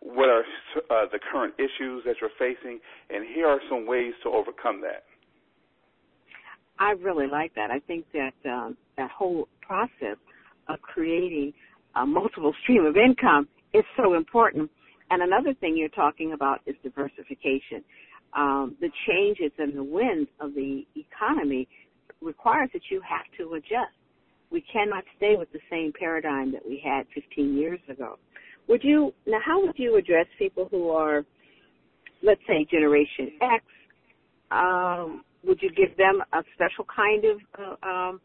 What 0.00 0.28
are 0.28 0.44
uh, 0.90 1.06
the 1.12 1.18
current 1.18 1.54
issues 1.58 2.04
that 2.06 2.16
you're 2.20 2.32
facing? 2.38 2.80
And 3.10 3.26
here 3.26 3.46
are 3.46 3.60
some 3.68 3.86
ways 3.86 4.14
to 4.22 4.30
overcome 4.30 4.80
that. 4.82 5.04
I 6.80 6.92
really 6.92 7.26
like 7.26 7.54
that. 7.54 7.70
I 7.70 7.78
think 7.80 8.06
that 8.14 8.50
um, 8.50 8.76
that 8.96 9.10
whole 9.10 9.48
process 9.60 10.16
of 10.68 10.80
creating 10.80 11.52
a 11.94 12.06
multiple 12.06 12.54
stream 12.62 12.86
of 12.86 12.96
income 12.96 13.46
is 13.74 13.84
so 13.96 14.14
important. 14.14 14.70
And 15.10 15.22
another 15.22 15.52
thing 15.54 15.76
you're 15.76 15.90
talking 15.90 16.32
about 16.32 16.60
is 16.66 16.74
diversification. 16.82 17.84
Um, 18.34 18.76
the 18.80 18.88
changes 19.06 19.52
and 19.58 19.76
the 19.76 19.84
winds 19.84 20.30
of 20.40 20.54
the 20.54 20.86
economy 20.96 21.68
requires 22.22 22.70
that 22.72 22.82
you 22.90 23.00
have 23.06 23.26
to 23.38 23.54
adjust. 23.54 23.92
We 24.50 24.64
cannot 24.72 25.04
stay 25.16 25.34
with 25.36 25.52
the 25.52 25.60
same 25.70 25.92
paradigm 25.98 26.50
that 26.52 26.66
we 26.66 26.82
had 26.82 27.06
15 27.14 27.56
years 27.56 27.80
ago. 27.88 28.18
Would 28.68 28.82
you 28.84 29.12
now? 29.26 29.38
How 29.44 29.60
would 29.60 29.76
you 29.76 29.96
address 29.96 30.26
people 30.38 30.68
who 30.70 30.90
are, 30.90 31.24
let's 32.22 32.40
say, 32.46 32.66
Generation 32.70 33.32
X? 33.40 33.64
Um, 34.50 35.24
would 35.44 35.60
you 35.62 35.70
give 35.70 35.96
them 35.96 36.22
a 36.32 36.42
special 36.54 36.84
kind 36.84 37.24
of 37.24 37.38
uh, 37.58 37.88
um, 37.88 38.20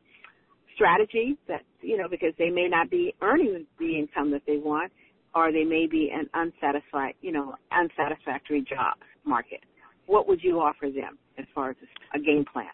strategy 0.76 1.38
that 1.48 1.62
you 1.82 1.98
know 1.98 2.08
because 2.10 2.34
they 2.38 2.50
may 2.50 2.68
not 2.68 2.90
be 2.90 3.14
earning 3.22 3.66
the 3.80 3.98
income 3.98 4.32
that 4.32 4.42
they 4.46 4.58
want, 4.58 4.92
or 5.36 5.52
they 5.52 5.64
may 5.64 5.86
be 5.86 6.12
an 6.14 6.30
unsatisfied, 6.34 7.14
you 7.22 7.32
know, 7.32 7.56
unsatisfactory 7.72 8.62
job 8.62 8.96
market? 9.26 9.60
What 10.08 10.28
would 10.28 10.42
you 10.42 10.60
offer 10.60 10.88
them 10.90 11.18
as 11.38 11.46
far 11.54 11.72
as 11.72 11.76
a 12.14 12.20
game 12.20 12.46
plan? 12.52 12.72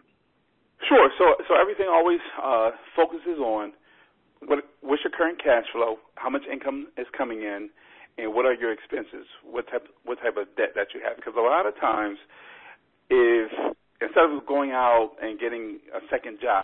Sure. 0.87 1.09
So, 1.17 1.35
so 1.47 1.55
everything 1.59 1.87
always 1.89 2.19
uh, 2.41 2.71
focuses 2.95 3.39
on 3.39 3.73
what 4.45 4.59
what's 4.81 5.03
your 5.03 5.11
current 5.11 5.41
cash 5.41 5.65
flow, 5.73 5.97
how 6.15 6.29
much 6.29 6.43
income 6.51 6.87
is 6.97 7.07
coming 7.17 7.41
in, 7.41 7.69
and 8.17 8.33
what 8.33 8.45
are 8.45 8.53
your 8.53 8.71
expenses? 8.71 9.25
What 9.43 9.69
type 9.69 9.87
what 10.05 10.19
type 10.21 10.37
of 10.37 10.47
debt 10.55 10.73
that 10.75 10.93
you 10.93 11.01
have? 11.05 11.17
Because 11.17 11.33
a 11.37 11.41
lot 11.41 11.65
of 11.65 11.79
times, 11.79 12.17
if 13.09 13.51
instead 14.01 14.25
of 14.25 14.45
going 14.45 14.71
out 14.71 15.11
and 15.21 15.39
getting 15.39 15.79
a 15.93 15.99
second 16.09 16.39
job, 16.41 16.63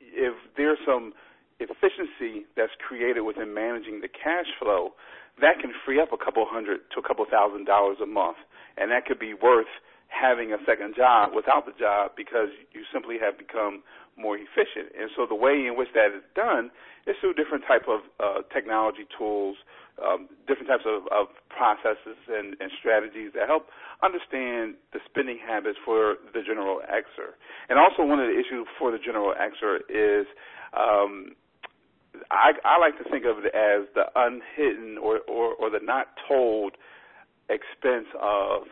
if 0.00 0.34
there's 0.56 0.78
some 0.84 1.12
efficiency 1.60 2.46
that's 2.56 2.72
created 2.78 3.22
within 3.22 3.54
managing 3.54 4.00
the 4.00 4.08
cash 4.08 4.46
flow, 4.58 4.94
that 5.40 5.58
can 5.60 5.72
free 5.86 6.00
up 6.00 6.12
a 6.12 6.18
couple 6.18 6.44
hundred 6.48 6.80
to 6.94 7.00
a 7.00 7.06
couple 7.06 7.24
thousand 7.30 7.64
dollars 7.66 7.98
a 8.02 8.06
month, 8.06 8.38
and 8.76 8.90
that 8.90 9.06
could 9.06 9.18
be 9.18 9.34
worth 9.34 9.70
having 10.08 10.52
a 10.52 10.58
second 10.66 10.96
job 10.96 11.30
without 11.34 11.64
the 11.64 11.76
job 11.78 12.12
because 12.16 12.48
you 12.72 12.82
simply 12.92 13.16
have 13.20 13.38
become 13.38 13.82
more 14.16 14.36
efficient. 14.36 14.90
And 14.98 15.10
so 15.14 15.26
the 15.28 15.38
way 15.38 15.64
in 15.68 15.76
which 15.78 15.88
that 15.94 16.10
is 16.10 16.24
done 16.34 16.70
is 17.06 17.14
through 17.20 17.34
different 17.34 17.64
type 17.68 17.86
of 17.86 18.00
uh, 18.18 18.42
technology 18.52 19.06
tools, 19.16 19.56
um, 20.02 20.28
different 20.46 20.66
types 20.68 20.84
of, 20.86 21.06
of 21.14 21.30
processes 21.48 22.18
and, 22.26 22.58
and 22.58 22.70
strategies 22.78 23.30
that 23.34 23.46
help 23.46 23.70
understand 24.02 24.74
the 24.92 24.98
spending 25.06 25.38
habits 25.38 25.78
for 25.84 26.16
the 26.34 26.42
general 26.42 26.80
Xer. 26.82 27.38
And 27.68 27.78
also 27.78 28.02
one 28.02 28.18
of 28.18 28.26
the 28.26 28.34
issues 28.34 28.66
for 28.78 28.90
the 28.90 28.98
general 28.98 29.34
Xer 29.34 29.86
is 29.86 30.26
um, 30.74 31.34
I, 32.30 32.52
I 32.64 32.78
like 32.78 32.98
to 32.98 33.08
think 33.10 33.24
of 33.24 33.44
it 33.44 33.54
as 33.54 33.86
the 33.94 34.10
unhidden 34.14 34.98
or, 34.98 35.20
or, 35.28 35.54
or 35.54 35.70
the 35.70 35.80
not 35.82 36.08
told 36.26 36.74
expense 37.48 38.06
of 38.20 38.68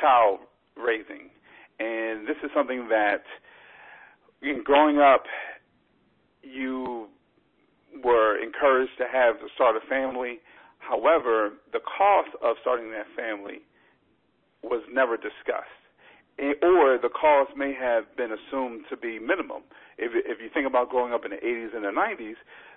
child 0.00 0.40
raising. 0.76 1.30
And 1.78 2.26
this 2.26 2.36
is 2.42 2.50
something 2.54 2.88
that 2.88 3.22
in 4.42 4.62
growing 4.64 4.98
up 4.98 5.24
you 6.42 7.08
were 8.04 8.40
encouraged 8.40 8.92
to 8.98 9.04
have 9.10 9.38
to 9.40 9.46
start 9.54 9.76
a 9.76 9.86
family. 9.88 10.38
However, 10.78 11.52
the 11.72 11.80
cost 11.80 12.30
of 12.42 12.56
starting 12.60 12.90
that 12.92 13.06
family 13.16 13.60
was 14.62 14.82
never 14.92 15.16
discussed. 15.16 15.72
Or 16.38 16.98
the 17.00 17.08
cost 17.08 17.56
may 17.56 17.72
have 17.72 18.04
been 18.16 18.30
assumed 18.30 18.84
to 18.90 18.96
be 18.96 19.18
minimum. 19.18 19.62
If, 19.96 20.12
if 20.14 20.40
you 20.42 20.50
think 20.52 20.66
about 20.66 20.90
growing 20.90 21.14
up 21.14 21.24
in 21.24 21.30
the 21.30 21.38
80s 21.38 21.74
and 21.74 21.84
the 21.84 21.88
90s, 21.88 22.36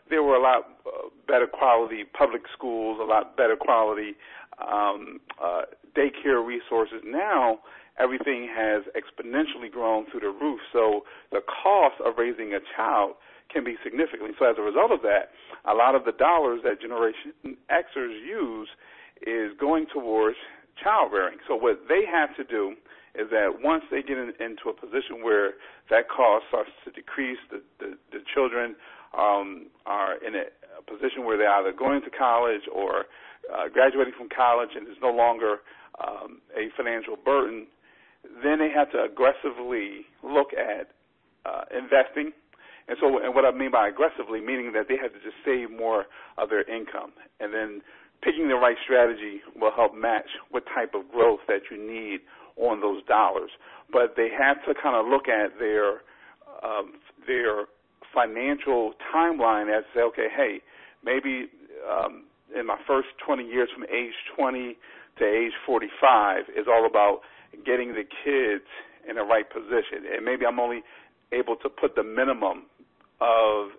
there 0.10 0.24
were 0.24 0.36
a 0.36 0.42
lot 0.42 0.80
uh, 0.88 1.10
better 1.28 1.46
quality 1.46 2.04
public 2.18 2.44
schools, 2.54 3.00
a 3.02 3.06
lot 3.06 3.36
better 3.36 3.56
quality 3.56 4.16
um, 4.60 5.20
uh, 5.44 5.64
daycare 5.96 6.46
resources. 6.46 7.02
Now, 7.06 7.60
everything 8.00 8.48
has 8.50 8.84
exponentially 8.96 9.72
grown 9.72 10.06
through 10.10 10.22
the 10.22 10.34
roof. 10.34 10.60
So 10.72 11.02
the 11.32 11.42
cost 11.42 11.96
of 12.04 12.16
raising 12.18 12.54
a 12.54 12.60
child 12.76 13.16
can 13.52 13.64
be 13.64 13.76
significant. 13.84 14.36
So 14.40 14.46
as 14.46 14.56
a 14.58 14.62
result 14.62 14.92
of 14.92 15.02
that, 15.02 15.34
a 15.66 15.74
lot 15.74 15.96
of 15.96 16.06
the 16.06 16.14
dollars 16.14 16.62
that 16.64 16.82
Generation 16.82 17.34
Xers 17.70 18.16
use 18.26 18.70
is 19.26 19.52
going 19.60 19.88
towards 19.92 20.38
child 20.82 21.12
rearing. 21.12 21.40
So 21.48 21.56
what 21.56 21.82
they 21.90 22.06
have 22.06 22.36
to 22.38 22.44
do 22.44 22.76
is 23.16 23.28
that 23.32 23.60
once 23.62 23.84
they 23.92 24.02
get 24.02 24.18
in, 24.18 24.32
into 24.40 24.70
a 24.70 24.74
position 24.74 25.24
where 25.24 25.60
that 25.90 26.08
cost 26.08 26.46
starts 26.48 26.70
to 26.86 26.92
decrease, 26.92 27.40
the, 27.52 27.62
the, 27.80 27.98
the 28.14 28.22
children 28.34 28.76
um, 29.18 29.68
are 29.86 30.16
in 30.24 30.36
a, 30.36 30.46
a 30.78 30.82
position 30.86 31.26
where 31.26 31.36
they're 31.38 31.52
either 31.52 31.74
going 31.74 32.02
to 32.06 32.12
college 32.14 32.64
or 32.72 33.10
uh, 33.50 33.68
graduating 33.74 34.14
from 34.16 34.30
college 34.30 34.70
and 34.78 34.88
is 34.88 35.02
no 35.02 35.10
longer 35.10 35.58
um, 36.06 36.42
a 36.56 36.70
financial 36.76 37.16
burden, 37.16 37.68
then 38.44 38.60
they 38.60 38.70
have 38.74 38.92
to 38.92 39.04
aggressively 39.04 40.06
look 40.24 40.50
at 40.54 40.90
uh, 41.46 41.64
investing. 41.72 42.32
And 42.88 42.98
so, 43.00 43.20
and 43.24 43.36
what 43.36 43.46
I 43.46 43.52
mean 43.52 43.72
by 43.72 43.88
aggressively, 43.88 44.42
meaning 44.42 44.74
that 44.74 44.88
they 44.90 44.98
have 44.98 45.14
to 45.14 45.20
just 45.20 45.38
save 45.46 45.70
more 45.70 46.06
of 46.38 46.50
their 46.50 46.64
income, 46.64 47.14
and 47.40 47.54
then 47.54 47.82
picking 48.24 48.50
the 48.50 48.56
right 48.56 48.76
strategy 48.84 49.40
will 49.56 49.72
help 49.72 49.96
match 49.96 50.28
what 50.50 50.64
type 50.74 50.94
of 50.96 51.10
growth 51.12 51.40
that 51.48 51.70
you 51.72 51.78
need 51.78 52.22
on 52.58 52.82
those 52.82 53.04
dollars. 53.06 53.52
But 53.92 54.16
they 54.18 54.28
have 54.38 54.58
to 54.66 54.74
kind 54.74 54.96
of 54.96 55.06
look 55.06 55.28
at 55.30 55.58
their 55.60 56.02
um, 56.64 57.00
their 57.28 57.66
financial 58.14 58.94
timeline 59.14 59.70
as 59.76 59.84
say, 59.94 60.02
okay, 60.02 60.28
hey, 60.36 60.62
maybe 61.04 61.48
um, 61.88 62.26
in 62.58 62.66
my 62.66 62.78
first 62.88 63.10
20 63.26 63.44
years 63.44 63.70
from 63.74 63.84
age 63.84 64.14
20 64.36 64.78
to 65.20 65.26
age 65.26 65.54
45 65.66 66.46
is 66.56 66.66
all 66.68 66.86
about 66.86 67.22
getting 67.66 67.94
the 67.94 68.04
kids 68.04 68.68
in 69.08 69.16
the 69.16 69.24
right 69.24 69.48
position. 69.50 70.06
And 70.12 70.26
maybe 70.26 70.46
I'm 70.46 70.60
only 70.60 70.82
able 71.32 71.56
to 71.58 71.70
put 71.70 71.96
the 71.96 72.04
minimum 72.04 72.66
of 73.22 73.70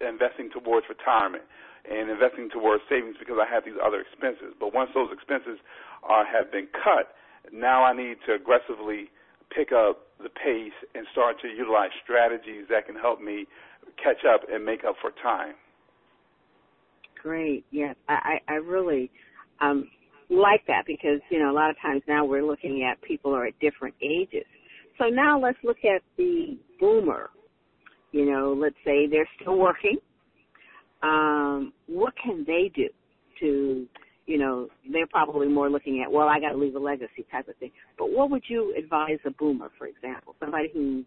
investing 0.00 0.50
towards 0.50 0.86
retirement 0.88 1.44
and 1.88 2.10
investing 2.10 2.50
towards 2.50 2.82
savings 2.88 3.16
because 3.18 3.36
I 3.40 3.48
have 3.52 3.64
these 3.64 3.78
other 3.82 4.00
expenses. 4.00 4.54
But 4.58 4.74
once 4.74 4.90
those 4.94 5.08
expenses 5.12 5.58
are 6.02 6.24
have 6.24 6.52
been 6.52 6.68
cut, 6.72 7.14
now 7.52 7.84
I 7.84 7.92
need 7.92 8.18
to 8.26 8.34
aggressively 8.34 9.10
pick 9.50 9.72
up 9.72 10.06
the 10.22 10.28
pace 10.28 10.76
and 10.94 11.06
start 11.12 11.40
to 11.42 11.48
utilize 11.48 11.90
strategies 12.02 12.66
that 12.68 12.86
can 12.86 12.96
help 12.96 13.20
me 13.20 13.46
catch 14.02 14.24
up 14.28 14.42
and 14.50 14.64
make 14.64 14.84
up 14.84 14.96
for 15.00 15.10
time. 15.22 15.54
Great. 17.20 17.64
Yes, 17.70 17.96
I, 18.08 18.40
I 18.48 18.54
really 18.54 19.10
um, 19.60 19.88
like 20.30 20.64
that 20.66 20.84
because 20.86 21.20
you 21.30 21.38
know 21.38 21.50
a 21.50 21.54
lot 21.54 21.70
of 21.70 21.76
times 21.82 22.02
now 22.06 22.24
we're 22.24 22.44
looking 22.44 22.88
at 22.88 23.00
people 23.02 23.34
are 23.34 23.46
at 23.46 23.58
different 23.60 23.94
ages. 24.02 24.46
So 24.98 25.06
now 25.06 25.40
let's 25.40 25.58
look 25.64 25.78
at 25.84 26.02
the 26.16 26.58
boomer. 26.78 27.30
You 28.12 28.30
know, 28.30 28.56
let's 28.58 28.76
say 28.84 29.06
they're 29.06 29.28
still 29.40 29.58
working. 29.58 29.98
Um, 31.02 31.72
what 31.86 32.12
can 32.22 32.44
they 32.46 32.70
do 32.74 32.88
to, 33.40 33.86
you 34.26 34.38
know, 34.38 34.68
they're 34.92 35.06
probably 35.06 35.48
more 35.48 35.70
looking 35.70 36.02
at, 36.04 36.12
well, 36.12 36.28
I 36.28 36.40
got 36.40 36.50
to 36.50 36.58
leave 36.58 36.74
a 36.74 36.78
legacy 36.78 37.24
type 37.30 37.48
of 37.48 37.56
thing. 37.56 37.70
But 37.96 38.10
what 38.10 38.30
would 38.30 38.42
you 38.48 38.74
advise 38.76 39.18
a 39.24 39.30
boomer, 39.30 39.70
for 39.78 39.86
example, 39.86 40.34
somebody 40.40 40.70
who's 40.74 41.04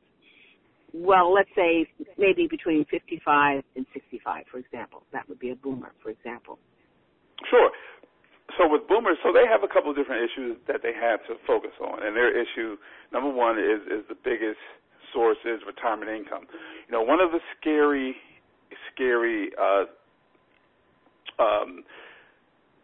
well, 0.94 1.34
let's 1.34 1.50
say 1.56 1.88
maybe 2.18 2.48
between 2.48 2.86
55 2.86 3.64
and 3.76 3.86
65, 3.94 4.44
for 4.52 4.60
example. 4.60 5.04
That 5.12 5.28
would 5.28 5.40
be 5.40 5.50
a 5.50 5.56
boomer, 5.56 5.92
for 6.04 6.12
example. 6.12 6.60
Sure. 7.50 7.72
So 8.58 8.70
with 8.70 8.88
boomers, 8.88 9.18
so 9.24 9.34
they 9.34 9.48
have 9.50 9.64
a 9.64 9.72
couple 9.72 9.90
of 9.90 9.98
different 9.98 10.22
issues 10.30 10.58
that 10.68 10.82
they 10.84 10.94
have 10.94 11.26
to 11.26 11.36
focus 11.48 11.74
on, 11.82 12.06
and 12.06 12.16
their 12.16 12.30
issue 12.30 12.78
number 13.12 13.30
one 13.30 13.58
is 13.58 13.82
is 13.90 14.06
the 14.10 14.16
biggest 14.16 14.62
source 15.14 15.38
is 15.46 15.62
retirement 15.66 16.10
income. 16.10 16.46
You 16.88 16.94
know, 16.94 17.02
one 17.02 17.20
of 17.20 17.32
the 17.32 17.40
scary, 17.58 18.16
scary 18.94 19.52
uh, 19.58 19.86
um, 21.42 21.84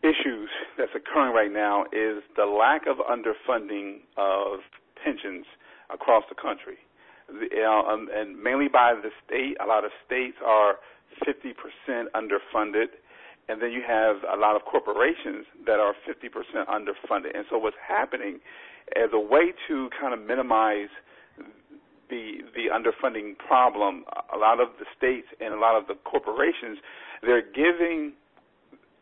issues 0.01 0.49
that's 0.77 0.93
occurring 0.95 1.33
right 1.33 1.51
now 1.51 1.85
is 1.93 2.23
the 2.35 2.45
lack 2.45 2.83
of 2.87 2.97
underfunding 2.97 4.01
of 4.17 4.61
pensions 5.03 5.45
across 5.93 6.23
the 6.29 6.35
country 6.35 6.77
you 7.51 7.61
know, 7.61 7.83
um, 7.87 8.07
and 8.13 8.41
mainly 8.41 8.67
by 8.67 8.93
the 8.95 9.09
state. 9.25 9.57
A 9.63 9.67
lot 9.67 9.85
of 9.85 9.91
states 10.05 10.37
are 10.45 10.75
50% 11.25 12.05
underfunded, 12.15 12.97
and 13.49 13.61
then 13.61 13.71
you 13.71 13.81
have 13.85 14.17
a 14.31 14.37
lot 14.37 14.55
of 14.55 14.61
corporations 14.63 15.45
that 15.65 15.79
are 15.81 15.95
50% 16.05 16.29
underfunded. 16.69 17.35
And 17.35 17.45
so 17.49 17.57
what's 17.57 17.81
happening 17.81 18.39
eh, 18.95 19.03
as 19.03 19.09
a 19.11 19.19
way 19.19 19.53
to 19.67 19.89
kind 19.99 20.13
of 20.13 20.21
minimize 20.21 20.93
the 22.09 22.41
the 22.55 22.73
underfunding 22.73 23.37
problem, 23.37 24.03
a 24.33 24.37
lot 24.37 24.59
of 24.59 24.69
the 24.79 24.85
states 24.97 25.27
and 25.41 25.53
a 25.53 25.59
lot 25.59 25.75
of 25.77 25.87
the 25.87 25.93
corporations, 26.05 26.77
they're 27.21 27.45
giving 27.45 28.13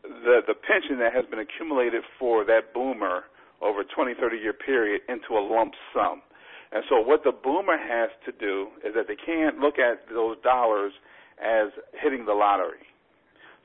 the 0.02 0.40
the 0.46 0.54
pension 0.54 0.98
that 0.98 1.12
has 1.12 1.24
been 1.26 1.38
accumulated 1.38 2.02
for 2.18 2.44
that 2.44 2.72
boomer 2.74 3.24
over 3.60 3.80
a 3.80 3.84
20, 3.84 4.14
30 4.14 4.36
year 4.36 4.52
period 4.52 5.00
into 5.08 5.36
a 5.36 5.42
lump 5.42 5.72
sum. 5.92 6.22
And 6.70 6.84
so 6.88 7.00
what 7.00 7.24
the 7.24 7.32
boomer 7.32 7.76
has 7.76 8.10
to 8.26 8.32
do 8.32 8.68
is 8.84 8.94
that 8.94 9.08
they 9.08 9.16
can't 9.16 9.58
look 9.58 9.78
at 9.78 10.04
those 10.12 10.36
dollars 10.44 10.92
as 11.40 11.72
hitting 12.00 12.26
the 12.26 12.34
lottery. 12.34 12.84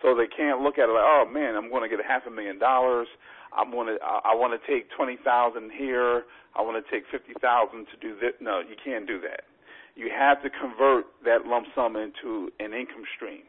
So 0.03 0.11
they 0.13 0.27
can't 0.27 0.59
look 0.59 0.75
at 0.77 0.91
it 0.91 0.93
like, 0.93 1.07
oh 1.07 1.23
man, 1.31 1.55
I'm 1.55 1.71
going 1.71 1.81
to 1.81 1.89
get 1.89 2.03
a 2.03 2.07
half 2.07 2.27
a 2.27 2.29
million 2.29 2.59
dollars. 2.59 3.07
I'm 3.55 3.71
going 3.71 3.87
to, 3.87 3.95
I 4.03 4.35
want 4.35 4.51
to 4.51 4.61
take 4.67 4.91
twenty 4.91 5.15
thousand 5.23 5.71
here. 5.71 6.27
I 6.53 6.61
want 6.61 6.75
to 6.75 6.85
take 6.91 7.07
fifty 7.07 7.31
thousand 7.39 7.87
to 7.89 7.95
do 8.03 8.19
this. 8.19 8.35
No, 8.43 8.59
you 8.59 8.75
can't 8.83 9.07
do 9.07 9.17
that. 9.23 9.47
you 9.95 10.09
have 10.09 10.41
to 10.43 10.49
convert 10.49 11.05
that 11.25 11.45
lump 11.45 11.67
sum 11.75 11.95
into 11.95 12.49
an 12.59 12.73
income 12.73 13.05
stream. 13.15 13.43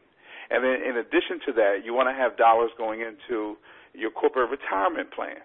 And 0.49 0.63
then 0.63 0.77
in 0.85 0.97
addition 0.97 1.41
to 1.47 1.53
that, 1.53 1.81
you 1.83 1.93
want 1.93 2.07
to 2.09 2.13
have 2.13 2.37
dollars 2.37 2.69
going 2.77 3.01
into 3.01 3.57
your 3.93 4.11
corporate 4.11 4.51
retirement 4.51 5.11
plan. 5.11 5.41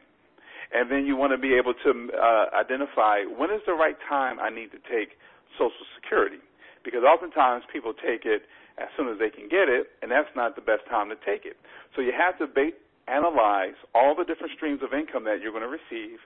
And 0.72 0.90
then 0.90 1.06
you 1.06 1.16
want 1.16 1.32
to 1.32 1.38
be 1.40 1.56
able 1.56 1.74
to 1.82 1.90
uh, 2.14 2.46
identify 2.54 3.24
when 3.24 3.50
is 3.50 3.64
the 3.66 3.72
right 3.72 3.96
time 4.08 4.38
I 4.38 4.50
need 4.50 4.70
to 4.76 4.80
take 4.86 5.16
Social 5.56 5.88
Security. 5.96 6.38
Because 6.84 7.00
oftentimes 7.02 7.64
people 7.72 7.92
take 7.92 8.24
it 8.24 8.42
as 8.80 8.88
soon 8.96 9.08
as 9.12 9.18
they 9.20 9.30
can 9.30 9.46
get 9.48 9.68
it, 9.68 9.92
and 10.02 10.10
that's 10.10 10.30
not 10.34 10.56
the 10.56 10.64
best 10.64 10.82
time 10.88 11.08
to 11.12 11.18
take 11.22 11.44
it. 11.44 11.56
So 11.94 12.00
you 12.02 12.12
have 12.16 12.38
to 12.40 12.48
ba- 12.48 12.76
analyze 13.06 13.76
all 13.94 14.16
the 14.16 14.24
different 14.24 14.56
streams 14.56 14.80
of 14.82 14.96
income 14.96 15.24
that 15.24 15.44
you're 15.44 15.52
going 15.52 15.66
to 15.66 15.70
receive 15.70 16.18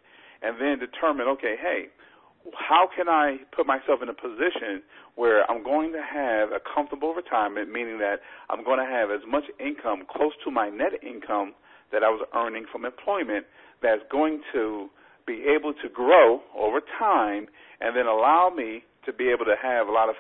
and 0.43 0.61
then 0.61 0.79
determine, 0.79 1.27
okay, 1.41 1.57
hey, 1.59 1.91
how 2.53 2.89
can 2.95 3.09
I 3.09 3.41
put 3.57 3.67
myself 3.67 4.01
in 4.03 4.09
a 4.09 4.15
position 4.15 4.85
where 5.17 5.49
I'm 5.51 5.65
going 5.65 5.93
to 5.93 6.03
have 6.05 6.53
a 6.53 6.61
comfortable 6.61 7.15
retirement, 7.15 7.73
meaning 7.73 7.99
that 7.99 8.21
I'm 8.51 8.63
going 8.63 8.79
to 8.79 8.91
have 8.91 9.11
as 9.11 9.25
much 9.27 9.45
income 9.59 10.05
close 10.11 10.33
to 10.45 10.51
my 10.51 10.69
net 10.69 10.93
income 11.03 11.55
that 11.93 12.03
I 12.03 12.11
was 12.11 12.27
earning 12.37 12.67
from 12.71 12.85
employment 12.85 13.47
that's 13.83 14.03
going 14.11 14.43
to 14.53 14.89
be 15.27 15.47
able 15.49 15.73
to 15.73 15.89
grow 15.89 16.41
over 16.53 16.81
time 16.99 17.47
and 17.81 17.97
then 17.97 18.07
allow 18.07 18.53
me 18.55 18.85
to 19.07 19.13
be 19.13 19.29
able 19.29 19.45
to 19.45 19.57
have 19.61 19.89
a 19.89 19.93
lot 19.93 20.09
of 20.09 20.17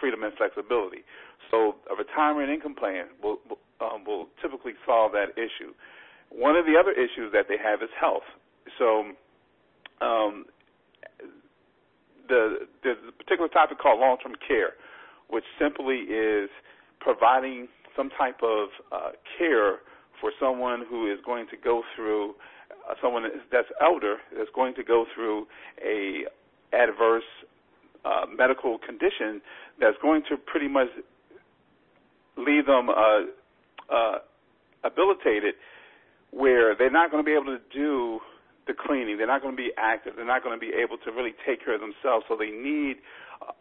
freedom 0.00 0.22
and 0.22 0.32
flexibility. 0.36 1.04
So 1.50 1.76
a 1.90 1.94
retirement 1.96 2.50
income 2.50 2.74
plan 2.74 3.06
will 3.22 3.38
um, 3.80 4.04
will 4.04 4.26
typically 4.42 4.72
solve 4.84 5.12
that 5.12 5.36
issue. 5.36 5.72
One 6.30 6.56
of 6.56 6.66
the 6.66 6.76
other 6.78 6.92
issues 6.92 7.32
that 7.32 7.46
they 7.48 7.56
have 7.62 7.82
is 7.82 7.90
health. 7.98 8.26
So 8.78 9.12
um, 10.00 10.46
the 12.28 12.66
there's 12.82 12.98
a 13.08 13.12
particular 13.12 13.48
topic 13.48 13.78
called 13.78 14.00
long-term 14.00 14.34
care, 14.46 14.74
which 15.28 15.44
simply 15.58 16.08
is 16.08 16.50
providing 17.00 17.68
some 17.96 18.10
type 18.10 18.40
of 18.42 18.68
uh, 18.92 19.10
care 19.38 19.78
for 20.20 20.32
someone 20.40 20.84
who 20.88 21.10
is 21.10 21.18
going 21.24 21.46
to 21.50 21.56
go 21.56 21.82
through 21.94 22.34
uh, 22.88 22.94
someone 23.02 23.24
that's 23.52 23.68
elder 23.80 24.16
that's 24.36 24.50
going 24.54 24.74
to 24.74 24.84
go 24.84 25.04
through 25.14 25.46
a 25.84 26.24
adverse 26.72 27.24
uh, 28.04 28.26
medical 28.34 28.78
condition 28.78 29.40
that's 29.80 29.96
going 30.02 30.22
to 30.28 30.36
pretty 30.36 30.68
much 30.68 30.88
leave 32.36 32.66
them 32.66 32.88
uh, 32.88 33.26
uh, 33.92 34.18
habilitated 34.82 35.54
where 36.30 36.74
they're 36.76 36.90
not 36.90 37.10
going 37.10 37.22
to 37.22 37.26
be 37.26 37.34
able 37.34 37.46
to 37.46 37.62
do 37.72 38.20
the 38.66 38.74
cleaning. 38.74 39.16
They're 39.16 39.30
not 39.30 39.42
going 39.42 39.54
to 39.54 39.62
be 39.62 39.70
active. 39.78 40.14
They're 40.16 40.26
not 40.26 40.42
going 40.42 40.58
to 40.58 40.60
be 40.60 40.72
able 40.74 40.98
to 40.98 41.10
really 41.12 41.34
take 41.46 41.64
care 41.64 41.74
of 41.74 41.80
themselves. 41.80 42.26
So 42.28 42.36
they 42.36 42.50
need 42.50 42.98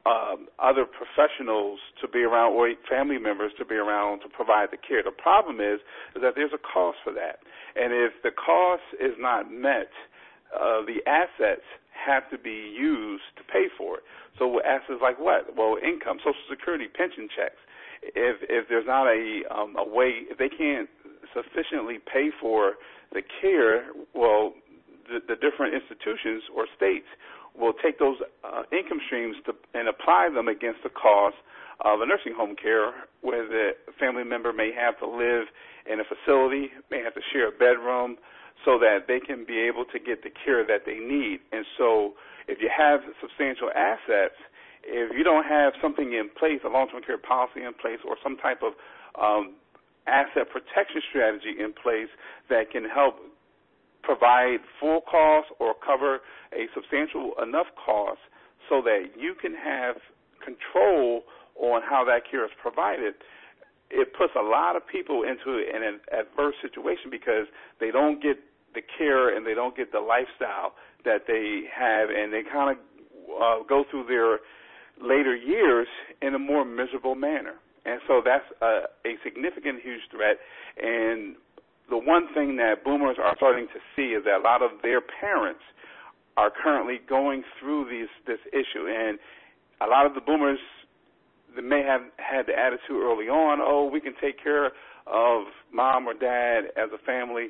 um, 0.05 0.47
other 0.59 0.85
professionals 0.85 1.79
to 2.01 2.07
be 2.07 2.23
around 2.23 2.53
or 2.53 2.71
family 2.89 3.17
members 3.17 3.51
to 3.59 3.65
be 3.65 3.75
around 3.75 4.21
to 4.21 4.29
provide 4.29 4.69
the 4.71 4.77
care. 4.77 5.03
The 5.03 5.11
problem 5.11 5.61
is 5.61 5.79
is 6.15 6.21
that 6.21 6.33
there's 6.35 6.53
a 6.53 6.61
cost 6.61 6.97
for 7.03 7.13
that, 7.13 7.39
and 7.75 7.93
if 7.93 8.13
the 8.23 8.31
cost 8.31 8.83
is 8.99 9.13
not 9.19 9.51
met, 9.51 9.91
uh, 10.53 10.81
the 10.85 11.03
assets 11.05 11.65
have 11.93 12.29
to 12.29 12.37
be 12.37 12.73
used 12.75 13.25
to 13.37 13.43
pay 13.43 13.67
for 13.77 13.97
it. 13.97 14.03
So 14.37 14.59
assets 14.61 15.01
like 15.01 15.19
what? 15.19 15.55
Well, 15.55 15.77
income, 15.81 16.17
Social 16.19 16.43
Security, 16.49 16.87
pension 16.87 17.27
checks. 17.31 17.59
If 18.13 18.37
if 18.49 18.69
there's 18.69 18.85
not 18.85 19.07
a 19.07 19.41
um, 19.49 19.75
a 19.77 19.87
way, 19.87 20.29
if 20.29 20.37
they 20.37 20.49
can't 20.49 20.89
sufficiently 21.33 21.97
pay 21.99 22.29
for 22.39 22.75
the 23.11 23.21
care, 23.41 23.87
well, 24.13 24.53
the, 25.09 25.19
the 25.27 25.35
different 25.35 25.73
institutions 25.73 26.43
or 26.55 26.65
states 26.75 27.07
will 27.57 27.73
take 27.73 27.99
those 27.99 28.17
uh, 28.43 28.63
income 28.71 28.99
streams 29.07 29.35
to, 29.45 29.53
and 29.73 29.87
apply 29.87 30.29
them 30.33 30.47
against 30.47 30.83
the 30.83 30.89
cost 30.89 31.35
of 31.83 32.01
a 32.01 32.05
nursing 32.05 32.33
home 32.35 32.55
care 32.55 32.91
where 33.21 33.47
the 33.47 33.71
family 33.99 34.23
member 34.23 34.53
may 34.53 34.71
have 34.71 34.97
to 34.99 35.07
live 35.07 35.47
in 35.89 35.99
a 35.99 36.05
facility, 36.07 36.71
may 36.91 37.01
have 37.03 37.13
to 37.13 37.21
share 37.31 37.49
a 37.49 37.51
bedroom, 37.51 38.17
so 38.63 38.79
that 38.79 39.07
they 39.07 39.19
can 39.19 39.45
be 39.45 39.59
able 39.59 39.85
to 39.85 39.99
get 39.99 40.23
the 40.23 40.31
care 40.43 40.65
that 40.65 40.85
they 40.85 40.99
need. 40.99 41.39
And 41.51 41.65
so 41.77 42.13
if 42.47 42.59
you 42.61 42.69
have 42.71 43.01
substantial 43.21 43.69
assets, 43.75 44.39
if 44.85 45.17
you 45.17 45.23
don't 45.23 45.45
have 45.45 45.73
something 45.81 46.13
in 46.13 46.29
place, 46.37 46.61
a 46.63 46.69
long-term 46.69 47.01
care 47.03 47.17
policy 47.17 47.63
in 47.63 47.73
place, 47.73 47.99
or 48.05 48.17
some 48.21 48.37
type 48.37 48.61
of 48.61 48.73
um, 49.19 49.55
asset 50.07 50.49
protection 50.51 51.01
strategy 51.09 51.57
in 51.57 51.73
place 51.73 52.09
that 52.49 52.71
can 52.71 52.85
help 52.85 53.17
provide 54.03 54.61
full 54.79 55.01
cost 55.01 55.49
or 55.59 55.73
cover 55.73 56.21
a 56.53 56.69
substantial 56.73 57.33
enough 57.41 57.67
cost 57.73 58.21
so 58.69 58.81
that 58.81 59.17
you 59.17 59.33
can 59.33 59.53
have 59.53 59.97
control 60.43 61.23
on 61.55 61.81
how 61.81 62.05
that 62.05 62.29
care 62.29 62.45
is 62.45 62.51
provided, 62.61 63.15
it 63.89 64.13
puts 64.13 64.33
a 64.37 64.43
lot 64.43 64.75
of 64.75 64.85
people 64.85 65.23
into 65.23 65.63
an 65.73 65.99
adverse 66.11 66.55
situation 66.61 67.09
because 67.09 67.47
they 67.79 67.91
don't 67.91 68.21
get 68.21 68.37
the 68.73 68.81
care 68.97 69.35
and 69.35 69.45
they 69.45 69.53
don't 69.53 69.75
get 69.75 69.91
the 69.91 69.99
lifestyle 69.99 70.73
that 71.05 71.25
they 71.27 71.63
have, 71.73 72.09
and 72.09 72.33
they 72.33 72.41
kind 72.43 72.75
of 72.75 72.77
uh, 73.41 73.63
go 73.67 73.85
through 73.89 74.05
their 74.05 74.39
later 75.01 75.35
years 75.35 75.87
in 76.21 76.35
a 76.35 76.39
more 76.39 76.65
miserable 76.65 77.15
manner. 77.15 77.55
And 77.85 78.01
so 78.07 78.21
that's 78.23 78.45
a, 78.61 78.89
a 79.07 79.15
significant, 79.23 79.81
huge 79.83 80.01
threat. 80.09 80.37
And 80.81 81.35
the 81.89 81.97
one 81.97 82.27
thing 82.33 82.57
that 82.57 82.83
boomers 82.83 83.17
are 83.21 83.35
starting 83.37 83.67
to 83.67 83.79
see 83.95 84.15
is 84.15 84.23
that 84.25 84.39
a 84.39 84.43
lot 84.43 84.61
of 84.61 84.81
their 84.81 85.01
parents 85.01 85.61
are 86.37 86.51
currently 86.51 86.99
going 87.07 87.43
through 87.59 87.89
these 87.89 88.09
this 88.27 88.39
issue, 88.51 88.87
and 88.87 89.19
a 89.81 89.87
lot 89.87 90.05
of 90.05 90.15
the 90.15 90.21
boomers 90.21 90.59
that 91.55 91.61
may 91.61 91.81
have 91.83 92.01
had 92.17 92.47
the 92.47 92.57
attitude 92.57 93.01
early 93.01 93.29
on, 93.29 93.59
oh, 93.61 93.89
we 93.91 94.01
can 94.01 94.13
take 94.19 94.41
care 94.41 94.71
of 95.07 95.43
mom 95.71 96.07
or 96.07 96.13
dad 96.13 96.65
as 96.75 96.89
a 96.93 96.97
family, 97.05 97.47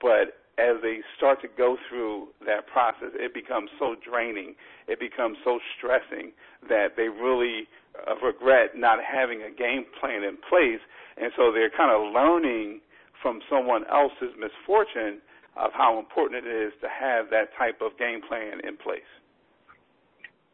but 0.00 0.43
as 0.58 0.80
they 0.82 1.00
start 1.16 1.40
to 1.42 1.48
go 1.48 1.76
through 1.88 2.28
that 2.46 2.66
process, 2.66 3.10
it 3.14 3.34
becomes 3.34 3.70
so 3.78 3.96
draining, 3.98 4.54
it 4.86 5.00
becomes 5.00 5.36
so 5.44 5.58
stressing 5.76 6.32
that 6.68 6.94
they 6.96 7.08
really 7.08 7.66
uh, 7.98 8.14
regret 8.24 8.76
not 8.76 8.98
having 9.02 9.42
a 9.42 9.50
game 9.50 9.84
plan 10.00 10.22
in 10.22 10.36
place, 10.48 10.82
and 11.16 11.32
so 11.36 11.50
they're 11.52 11.74
kind 11.74 11.90
of 11.90 12.12
learning 12.12 12.80
from 13.22 13.40
someone 13.50 13.82
else's 13.90 14.34
misfortune 14.38 15.20
of 15.56 15.70
how 15.72 15.98
important 15.98 16.46
it 16.46 16.50
is 16.50 16.72
to 16.80 16.88
have 16.88 17.30
that 17.30 17.50
type 17.56 17.80
of 17.80 17.96
game 17.98 18.20
plan 18.28 18.60
in 18.66 18.76
place. 18.76 19.06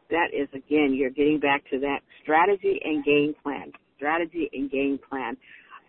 That 0.09 0.33
is, 0.33 0.47
again, 0.53 0.93
you're 0.93 1.09
getting 1.09 1.39
back 1.39 1.63
to 1.71 1.79
that 1.79 1.99
strategy 2.21 2.79
and 2.83 3.03
game 3.03 3.33
plan. 3.41 3.71
Strategy 3.97 4.49
and 4.53 4.69
game 4.69 4.99
plan. 5.09 5.37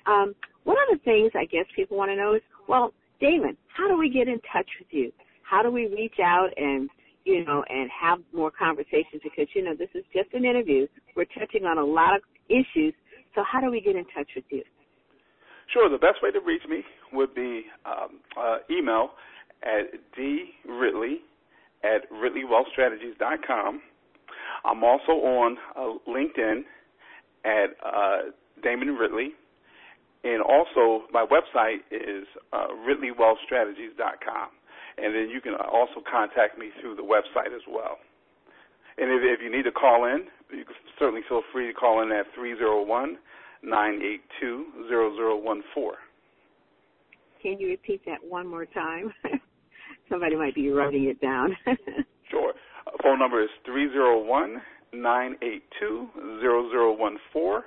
Um, 0.06 0.34
one 0.64 0.76
of 0.88 0.98
the 0.98 1.04
things 1.04 1.32
I 1.34 1.44
guess 1.44 1.66
people 1.74 1.96
want 1.96 2.10
to 2.10 2.16
know 2.16 2.34
is, 2.34 2.42
well, 2.68 2.92
Damon, 3.22 3.56
how 3.68 3.86
do 3.86 3.96
we 3.96 4.10
get 4.10 4.26
in 4.26 4.40
touch 4.52 4.66
with 4.80 4.88
you? 4.90 5.12
How 5.48 5.62
do 5.62 5.70
we 5.70 5.86
reach 5.86 6.16
out 6.20 6.48
and 6.56 6.90
you 7.24 7.44
know 7.44 7.64
and 7.68 7.88
have 7.88 8.18
more 8.34 8.50
conversations? 8.50 9.22
Because 9.22 9.46
you 9.54 9.62
know 9.62 9.76
this 9.78 9.90
is 9.94 10.02
just 10.12 10.34
an 10.34 10.44
interview. 10.44 10.88
We're 11.14 11.26
touching 11.38 11.64
on 11.64 11.78
a 11.78 11.84
lot 11.84 12.16
of 12.16 12.22
issues. 12.48 12.92
So 13.36 13.44
how 13.50 13.60
do 13.60 13.70
we 13.70 13.80
get 13.80 13.94
in 13.94 14.04
touch 14.14 14.28
with 14.34 14.44
you? 14.50 14.64
Sure. 15.72 15.88
The 15.88 15.98
best 15.98 16.18
way 16.20 16.32
to 16.32 16.40
reach 16.40 16.62
me 16.68 16.82
would 17.12 17.32
be 17.32 17.62
um, 17.86 18.20
uh, 18.36 18.58
email 18.68 19.10
at 19.62 19.92
dridley 20.18 21.18
at 21.84 22.10
ridleywealthstrategies.com. 22.10 23.82
I'm 24.64 24.84
also 24.84 25.12
on 25.12 25.56
uh, 25.76 26.10
LinkedIn 26.10 26.62
at 27.44 27.70
uh, 27.84 28.30
Damon 28.62 28.96
Ridley. 28.96 29.30
And 30.24 30.40
also, 30.42 31.06
my 31.12 31.26
website 31.26 31.82
is 31.90 32.26
uh, 32.52 32.68
ridleywealthstrategies.com. 32.86 34.48
And 34.98 35.14
then 35.14 35.28
you 35.30 35.40
can 35.40 35.54
also 35.54 36.02
contact 36.10 36.58
me 36.58 36.70
through 36.80 36.96
the 36.96 37.02
website 37.02 37.54
as 37.54 37.62
well. 37.68 37.98
And 38.98 39.10
if, 39.10 39.22
if 39.24 39.40
you 39.42 39.50
need 39.50 39.64
to 39.64 39.72
call 39.72 40.04
in, 40.04 40.26
you 40.50 40.64
can 40.64 40.74
certainly 40.98 41.22
feel 41.28 41.42
free 41.52 41.66
to 41.66 41.72
call 41.72 42.02
in 42.02 42.12
at 42.12 42.26
301 42.34 43.16
982 43.62 44.66
0014. 44.88 45.92
Can 47.42 47.58
you 47.58 47.68
repeat 47.68 48.02
that 48.06 48.18
one 48.22 48.46
more 48.46 48.66
time? 48.66 49.12
Somebody 50.08 50.36
might 50.36 50.54
be 50.54 50.70
writing 50.70 51.04
it 51.04 51.20
down. 51.20 51.56
sure. 52.30 52.52
Uh, 52.86 52.90
phone 53.02 53.18
number 53.18 53.42
is 53.42 53.48
301 53.64 54.60
982 54.92 56.08
0014. 56.40 57.62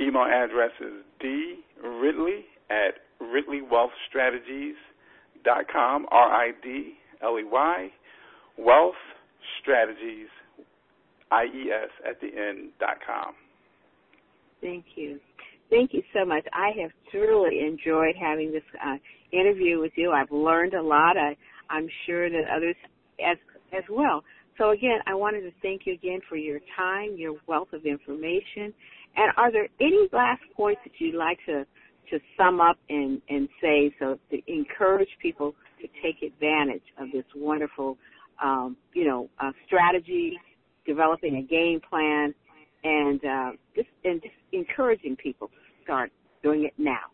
Email 0.00 0.24
address 0.24 0.72
is 0.80 1.04
dridley 1.82 2.44
at 2.70 2.94
ridleywealthstrategies.com, 3.20 6.06
R-I-D-L-E-Y, 6.10 7.90
wealth 8.58 8.94
strategies, 9.60 10.28
I-E-S 11.30 11.90
at 12.08 12.18
the 12.20 12.28
end 12.28 12.70
dot 12.78 12.98
com. 13.04 13.34
Thank 14.60 14.84
you. 14.96 15.18
Thank 15.70 15.92
you 15.92 16.02
so 16.14 16.24
much. 16.24 16.46
I 16.52 16.70
have 16.80 16.92
truly 17.10 17.66
enjoyed 17.66 18.14
having 18.20 18.52
this 18.52 18.62
uh, 18.84 18.96
interview 19.32 19.80
with 19.80 19.92
you. 19.96 20.12
I've 20.12 20.30
learned 20.30 20.74
a 20.74 20.82
lot. 20.82 21.16
I, 21.16 21.36
I'm 21.70 21.88
sure 22.06 22.30
that 22.30 22.42
others 22.54 22.76
as 23.18 23.38
as 23.76 23.82
well. 23.90 24.22
So 24.58 24.70
again, 24.70 25.00
I 25.06 25.14
wanted 25.14 25.40
to 25.42 25.50
thank 25.62 25.86
you 25.86 25.94
again 25.94 26.20
for 26.28 26.36
your 26.36 26.60
time, 26.76 27.16
your 27.16 27.34
wealth 27.48 27.72
of 27.72 27.86
information. 27.86 28.72
And 29.16 29.32
are 29.36 29.52
there 29.52 29.68
any 29.80 30.08
last 30.12 30.42
points 30.56 30.80
that 30.84 30.92
you'd 30.98 31.14
like 31.14 31.38
to 31.46 31.66
to 32.10 32.18
sum 32.36 32.60
up 32.60 32.76
and 32.88 33.20
and 33.28 33.48
say 33.60 33.94
so 33.98 34.18
to 34.30 34.38
encourage 34.46 35.08
people 35.20 35.54
to 35.80 35.88
take 36.02 36.22
advantage 36.22 36.82
of 36.98 37.10
this 37.12 37.24
wonderful, 37.34 37.96
um, 38.42 38.76
you 38.92 39.06
know, 39.06 39.28
uh, 39.40 39.52
strategy, 39.66 40.38
developing 40.86 41.36
a 41.36 41.42
game 41.42 41.80
plan, 41.88 42.34
and 42.82 43.24
uh, 43.24 43.50
just 43.74 43.88
and 44.04 44.22
just 44.22 44.34
encouraging 44.52 45.16
people 45.16 45.48
to 45.48 45.54
start 45.82 46.10
doing 46.42 46.64
it 46.64 46.74
now. 46.78 47.10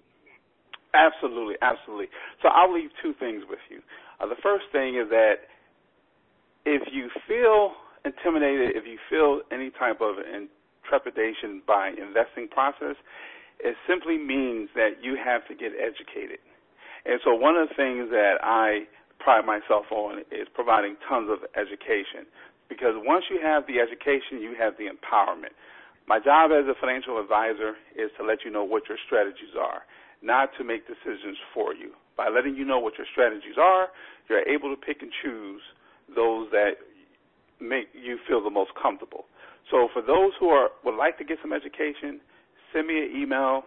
Absolutely, 0.93 1.55
absolutely. 1.63 2.07
So 2.43 2.49
I'll 2.49 2.75
leave 2.75 2.91
two 3.03 3.15
things 3.21 3.45
with 3.49 3.61
you. 3.71 3.81
Uh, 4.19 4.27
the 4.27 4.41
first 4.43 4.65
thing 4.73 4.97
is 4.97 5.09
that 5.11 5.35
if 6.67 6.83
you 6.93 7.09
feel 7.29 7.73
intimidated, 8.05 8.77
if 8.77 8.85
you 8.87 8.99
feel 9.09 9.41
any 9.53 9.71
type 9.79 10.01
of 10.01 10.17
trepidation 10.91 11.63
by 11.63 11.95
investing 11.95 12.51
process, 12.51 12.99
it 13.63 13.77
simply 13.87 14.19
means 14.19 14.69
that 14.75 14.99
you 15.01 15.15
have 15.15 15.47
to 15.47 15.55
get 15.55 15.71
educated. 15.79 16.43
And 17.07 17.21
so 17.23 17.33
one 17.33 17.55
of 17.57 17.71
the 17.71 17.75
things 17.79 18.11
that 18.11 18.43
I 18.43 18.91
pride 19.23 19.47
myself 19.47 19.87
on 19.93 20.27
is 20.35 20.51
providing 20.53 20.97
tons 21.07 21.31
of 21.31 21.47
education 21.55 22.27
because 22.69 22.95
once 22.97 23.25
you 23.31 23.43
have 23.43 23.67
the 23.67 23.83
education, 23.83 24.41
you 24.41 24.55
have 24.59 24.79
the 24.79 24.87
empowerment. 24.87 25.53
My 26.07 26.19
job 26.19 26.51
as 26.55 26.67
a 26.71 26.79
financial 26.79 27.21
advisor 27.21 27.75
is 27.95 28.11
to 28.17 28.25
let 28.25 28.45
you 28.45 28.51
know 28.51 28.65
what 28.65 28.89
your 28.89 28.99
strategies 29.05 29.59
are, 29.59 29.83
not 30.23 30.51
to 30.59 30.65
make 30.65 30.87
decisions 30.87 31.37
for 31.53 31.75
you. 31.75 31.93
By 32.17 32.29
letting 32.29 32.55
you 32.55 32.65
know 32.65 32.79
what 32.79 32.95
your 32.97 33.07
strategies 33.11 33.59
are, 33.59 33.89
you're 34.29 34.47
able 34.49 34.75
to 34.75 34.81
pick 34.81 35.03
and 35.03 35.11
choose 35.23 35.61
those 36.15 36.51
that 36.51 36.79
make 37.61 37.89
you 37.93 38.19
feel 38.27 38.43
the 38.43 38.51
most 38.51 38.71
comfortable. 38.81 39.27
So 39.71 39.89
for 39.93 40.03
those 40.03 40.33
who 40.39 40.49
are 40.49 40.71
would 40.85 40.97
like 40.97 41.19
to 41.19 41.25
get 41.25 41.39
some 41.41 41.53
education, 41.53 42.21
send 42.73 42.87
me 42.87 42.99
an 42.99 43.11
email 43.15 43.63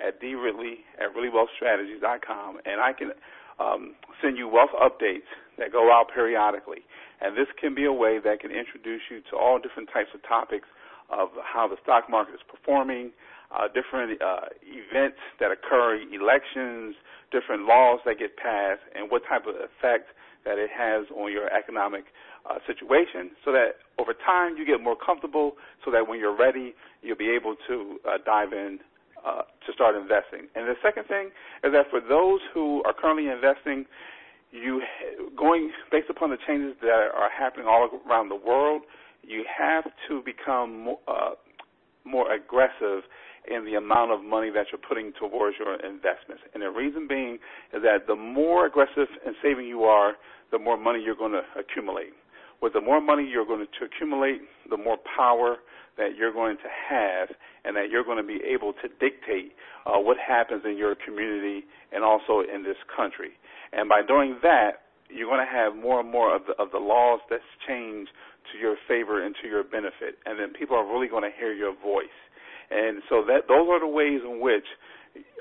at 0.00 0.20
dridley 0.20 0.80
at 0.98 1.14
ridleywealthstrategies.com, 1.14 2.58
and 2.64 2.80
I 2.80 2.92
can 2.92 3.12
um, 3.60 3.94
send 4.22 4.36
you 4.38 4.48
wealth 4.48 4.72
updates 4.74 5.28
that 5.58 5.72
go 5.72 5.92
out 5.92 6.06
periodically. 6.12 6.80
And 7.20 7.36
this 7.36 7.46
can 7.60 7.74
be 7.74 7.84
a 7.84 7.92
way 7.92 8.18
that 8.24 8.40
can 8.40 8.50
introduce 8.50 9.02
you 9.10 9.20
to 9.30 9.36
all 9.36 9.58
different 9.60 9.90
types 9.92 10.10
of 10.14 10.22
topics 10.26 10.66
of 11.10 11.28
how 11.44 11.68
the 11.68 11.76
stock 11.82 12.08
market 12.08 12.34
is 12.34 12.40
performing, 12.48 13.12
uh, 13.52 13.68
different 13.68 14.20
uh, 14.22 14.48
events 14.64 15.20
that 15.38 15.52
occur, 15.52 16.00
elections, 16.10 16.96
different 17.30 17.66
laws 17.66 18.00
that 18.06 18.18
get 18.18 18.36
passed, 18.36 18.80
and 18.96 19.10
what 19.10 19.22
type 19.28 19.46
of 19.46 19.54
effect 19.54 20.08
that 20.44 20.58
it 20.58 20.70
has 20.72 21.06
on 21.14 21.30
your 21.30 21.52
economic 21.52 22.04
uh, 22.48 22.58
situation 22.66 23.30
so 23.44 23.52
that 23.52 23.82
over 23.98 24.12
time 24.14 24.56
you 24.56 24.66
get 24.66 24.82
more 24.82 24.96
comfortable 24.96 25.52
so 25.84 25.90
that 25.90 26.08
when 26.08 26.18
you're 26.18 26.36
ready, 26.36 26.74
you'll 27.02 27.16
be 27.16 27.30
able 27.30 27.56
to 27.68 27.98
uh, 28.08 28.18
dive 28.24 28.52
in 28.52 28.78
uh, 29.24 29.42
to 29.66 29.72
start 29.72 29.94
investing. 29.94 30.48
And 30.54 30.66
the 30.66 30.74
second 30.82 31.06
thing 31.06 31.30
is 31.62 31.72
that 31.72 31.86
for 31.90 32.00
those 32.00 32.40
who 32.52 32.82
are 32.84 32.92
currently 32.92 33.28
investing, 33.28 33.86
you 34.50 34.82
going 35.36 35.70
based 35.90 36.10
upon 36.10 36.30
the 36.30 36.36
changes 36.46 36.76
that 36.82 37.08
are 37.14 37.30
happening 37.30 37.66
all 37.66 37.88
around 38.08 38.28
the 38.28 38.36
world, 38.36 38.82
you 39.22 39.44
have 39.46 39.84
to 40.08 40.22
become 40.24 40.84
more, 40.84 40.98
uh, 41.08 41.30
more 42.04 42.32
aggressive 42.32 43.04
in 43.48 43.64
the 43.64 43.74
amount 43.74 44.12
of 44.12 44.22
money 44.22 44.50
that 44.50 44.66
you're 44.70 44.80
putting 44.86 45.12
towards 45.18 45.56
your 45.58 45.74
investments. 45.74 46.42
And 46.54 46.62
the 46.62 46.70
reason 46.70 47.06
being 47.08 47.38
is 47.72 47.82
that 47.82 48.06
the 48.06 48.14
more 48.14 48.66
aggressive 48.66 49.08
in 49.26 49.34
saving 49.42 49.66
you 49.66 49.84
are, 49.84 50.14
the 50.50 50.58
more 50.58 50.76
money 50.76 51.00
you're 51.04 51.16
going 51.16 51.32
to 51.32 51.42
accumulate. 51.58 52.12
With 52.62 52.74
the 52.74 52.80
more 52.80 53.00
money 53.00 53.26
you're 53.28 53.44
going 53.44 53.66
to 53.66 53.84
accumulate, 53.84 54.40
the 54.70 54.76
more 54.76 54.96
power 55.16 55.56
that 55.98 56.16
you're 56.16 56.32
going 56.32 56.56
to 56.56 56.70
have 56.88 57.28
and 57.64 57.76
that 57.76 57.90
you're 57.90 58.04
going 58.04 58.18
to 58.18 58.26
be 58.26 58.40
able 58.46 58.72
to 58.74 58.88
dictate 59.00 59.52
uh, 59.84 59.98
what 59.98 60.16
happens 60.16 60.62
in 60.64 60.78
your 60.78 60.94
community 60.94 61.64
and 61.92 62.04
also 62.04 62.40
in 62.40 62.62
this 62.62 62.78
country. 62.94 63.30
And 63.72 63.88
by 63.88 64.00
doing 64.06 64.38
that, 64.42 64.86
you're 65.10 65.28
going 65.28 65.44
to 65.44 65.52
have 65.52 65.76
more 65.76 66.00
and 66.00 66.10
more 66.10 66.34
of 66.34 66.42
the, 66.46 66.54
of 66.62 66.70
the 66.70 66.78
laws 66.78 67.20
that's 67.28 67.42
changed 67.66 68.10
to 68.52 68.58
your 68.58 68.76
favor 68.88 69.24
and 69.24 69.34
to 69.42 69.48
your 69.48 69.64
benefit. 69.64 70.16
And 70.24 70.38
then 70.38 70.52
people 70.52 70.76
are 70.76 70.86
really 70.86 71.08
going 71.08 71.24
to 71.24 71.34
hear 71.36 71.52
your 71.52 71.74
voice. 71.74 72.14
And 72.70 73.02
so 73.08 73.22
that 73.26 73.48
those 73.48 73.68
are 73.68 73.80
the 73.80 73.90
ways 73.90 74.20
in 74.24 74.40
which 74.40 74.64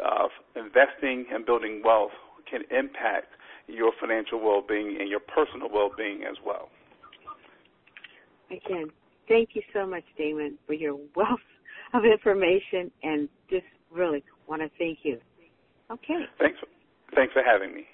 uh, 0.04 0.28
investing 0.56 1.26
and 1.32 1.46
building 1.46 1.82
wealth 1.86 2.12
can 2.50 2.62
impact 2.76 3.32
your 3.68 3.94
financial 4.02 4.44
well-being 4.44 4.98
and 5.00 5.08
your 5.08 5.22
personal 5.22 5.70
well-being 5.72 6.24
as 6.24 6.36
well. 6.46 6.70
Again, 8.52 8.92
thank 9.28 9.50
you 9.54 9.62
so 9.74 9.86
much, 9.86 10.04
Damon, 10.18 10.58
for 10.68 10.74
your 10.74 10.96
wealth 11.16 11.40
of 11.94 12.04
information, 12.06 12.92
and 13.04 13.30
just 13.50 13.66
really 13.90 14.24
want 14.48 14.62
to 14.62 14.70
thank 14.78 15.00
you. 15.04 15.20
Okay. 15.90 16.26
Thanks. 16.40 16.60
Thanks 17.16 17.34
for 17.34 17.44
having 17.44 17.74
me. 17.74 17.86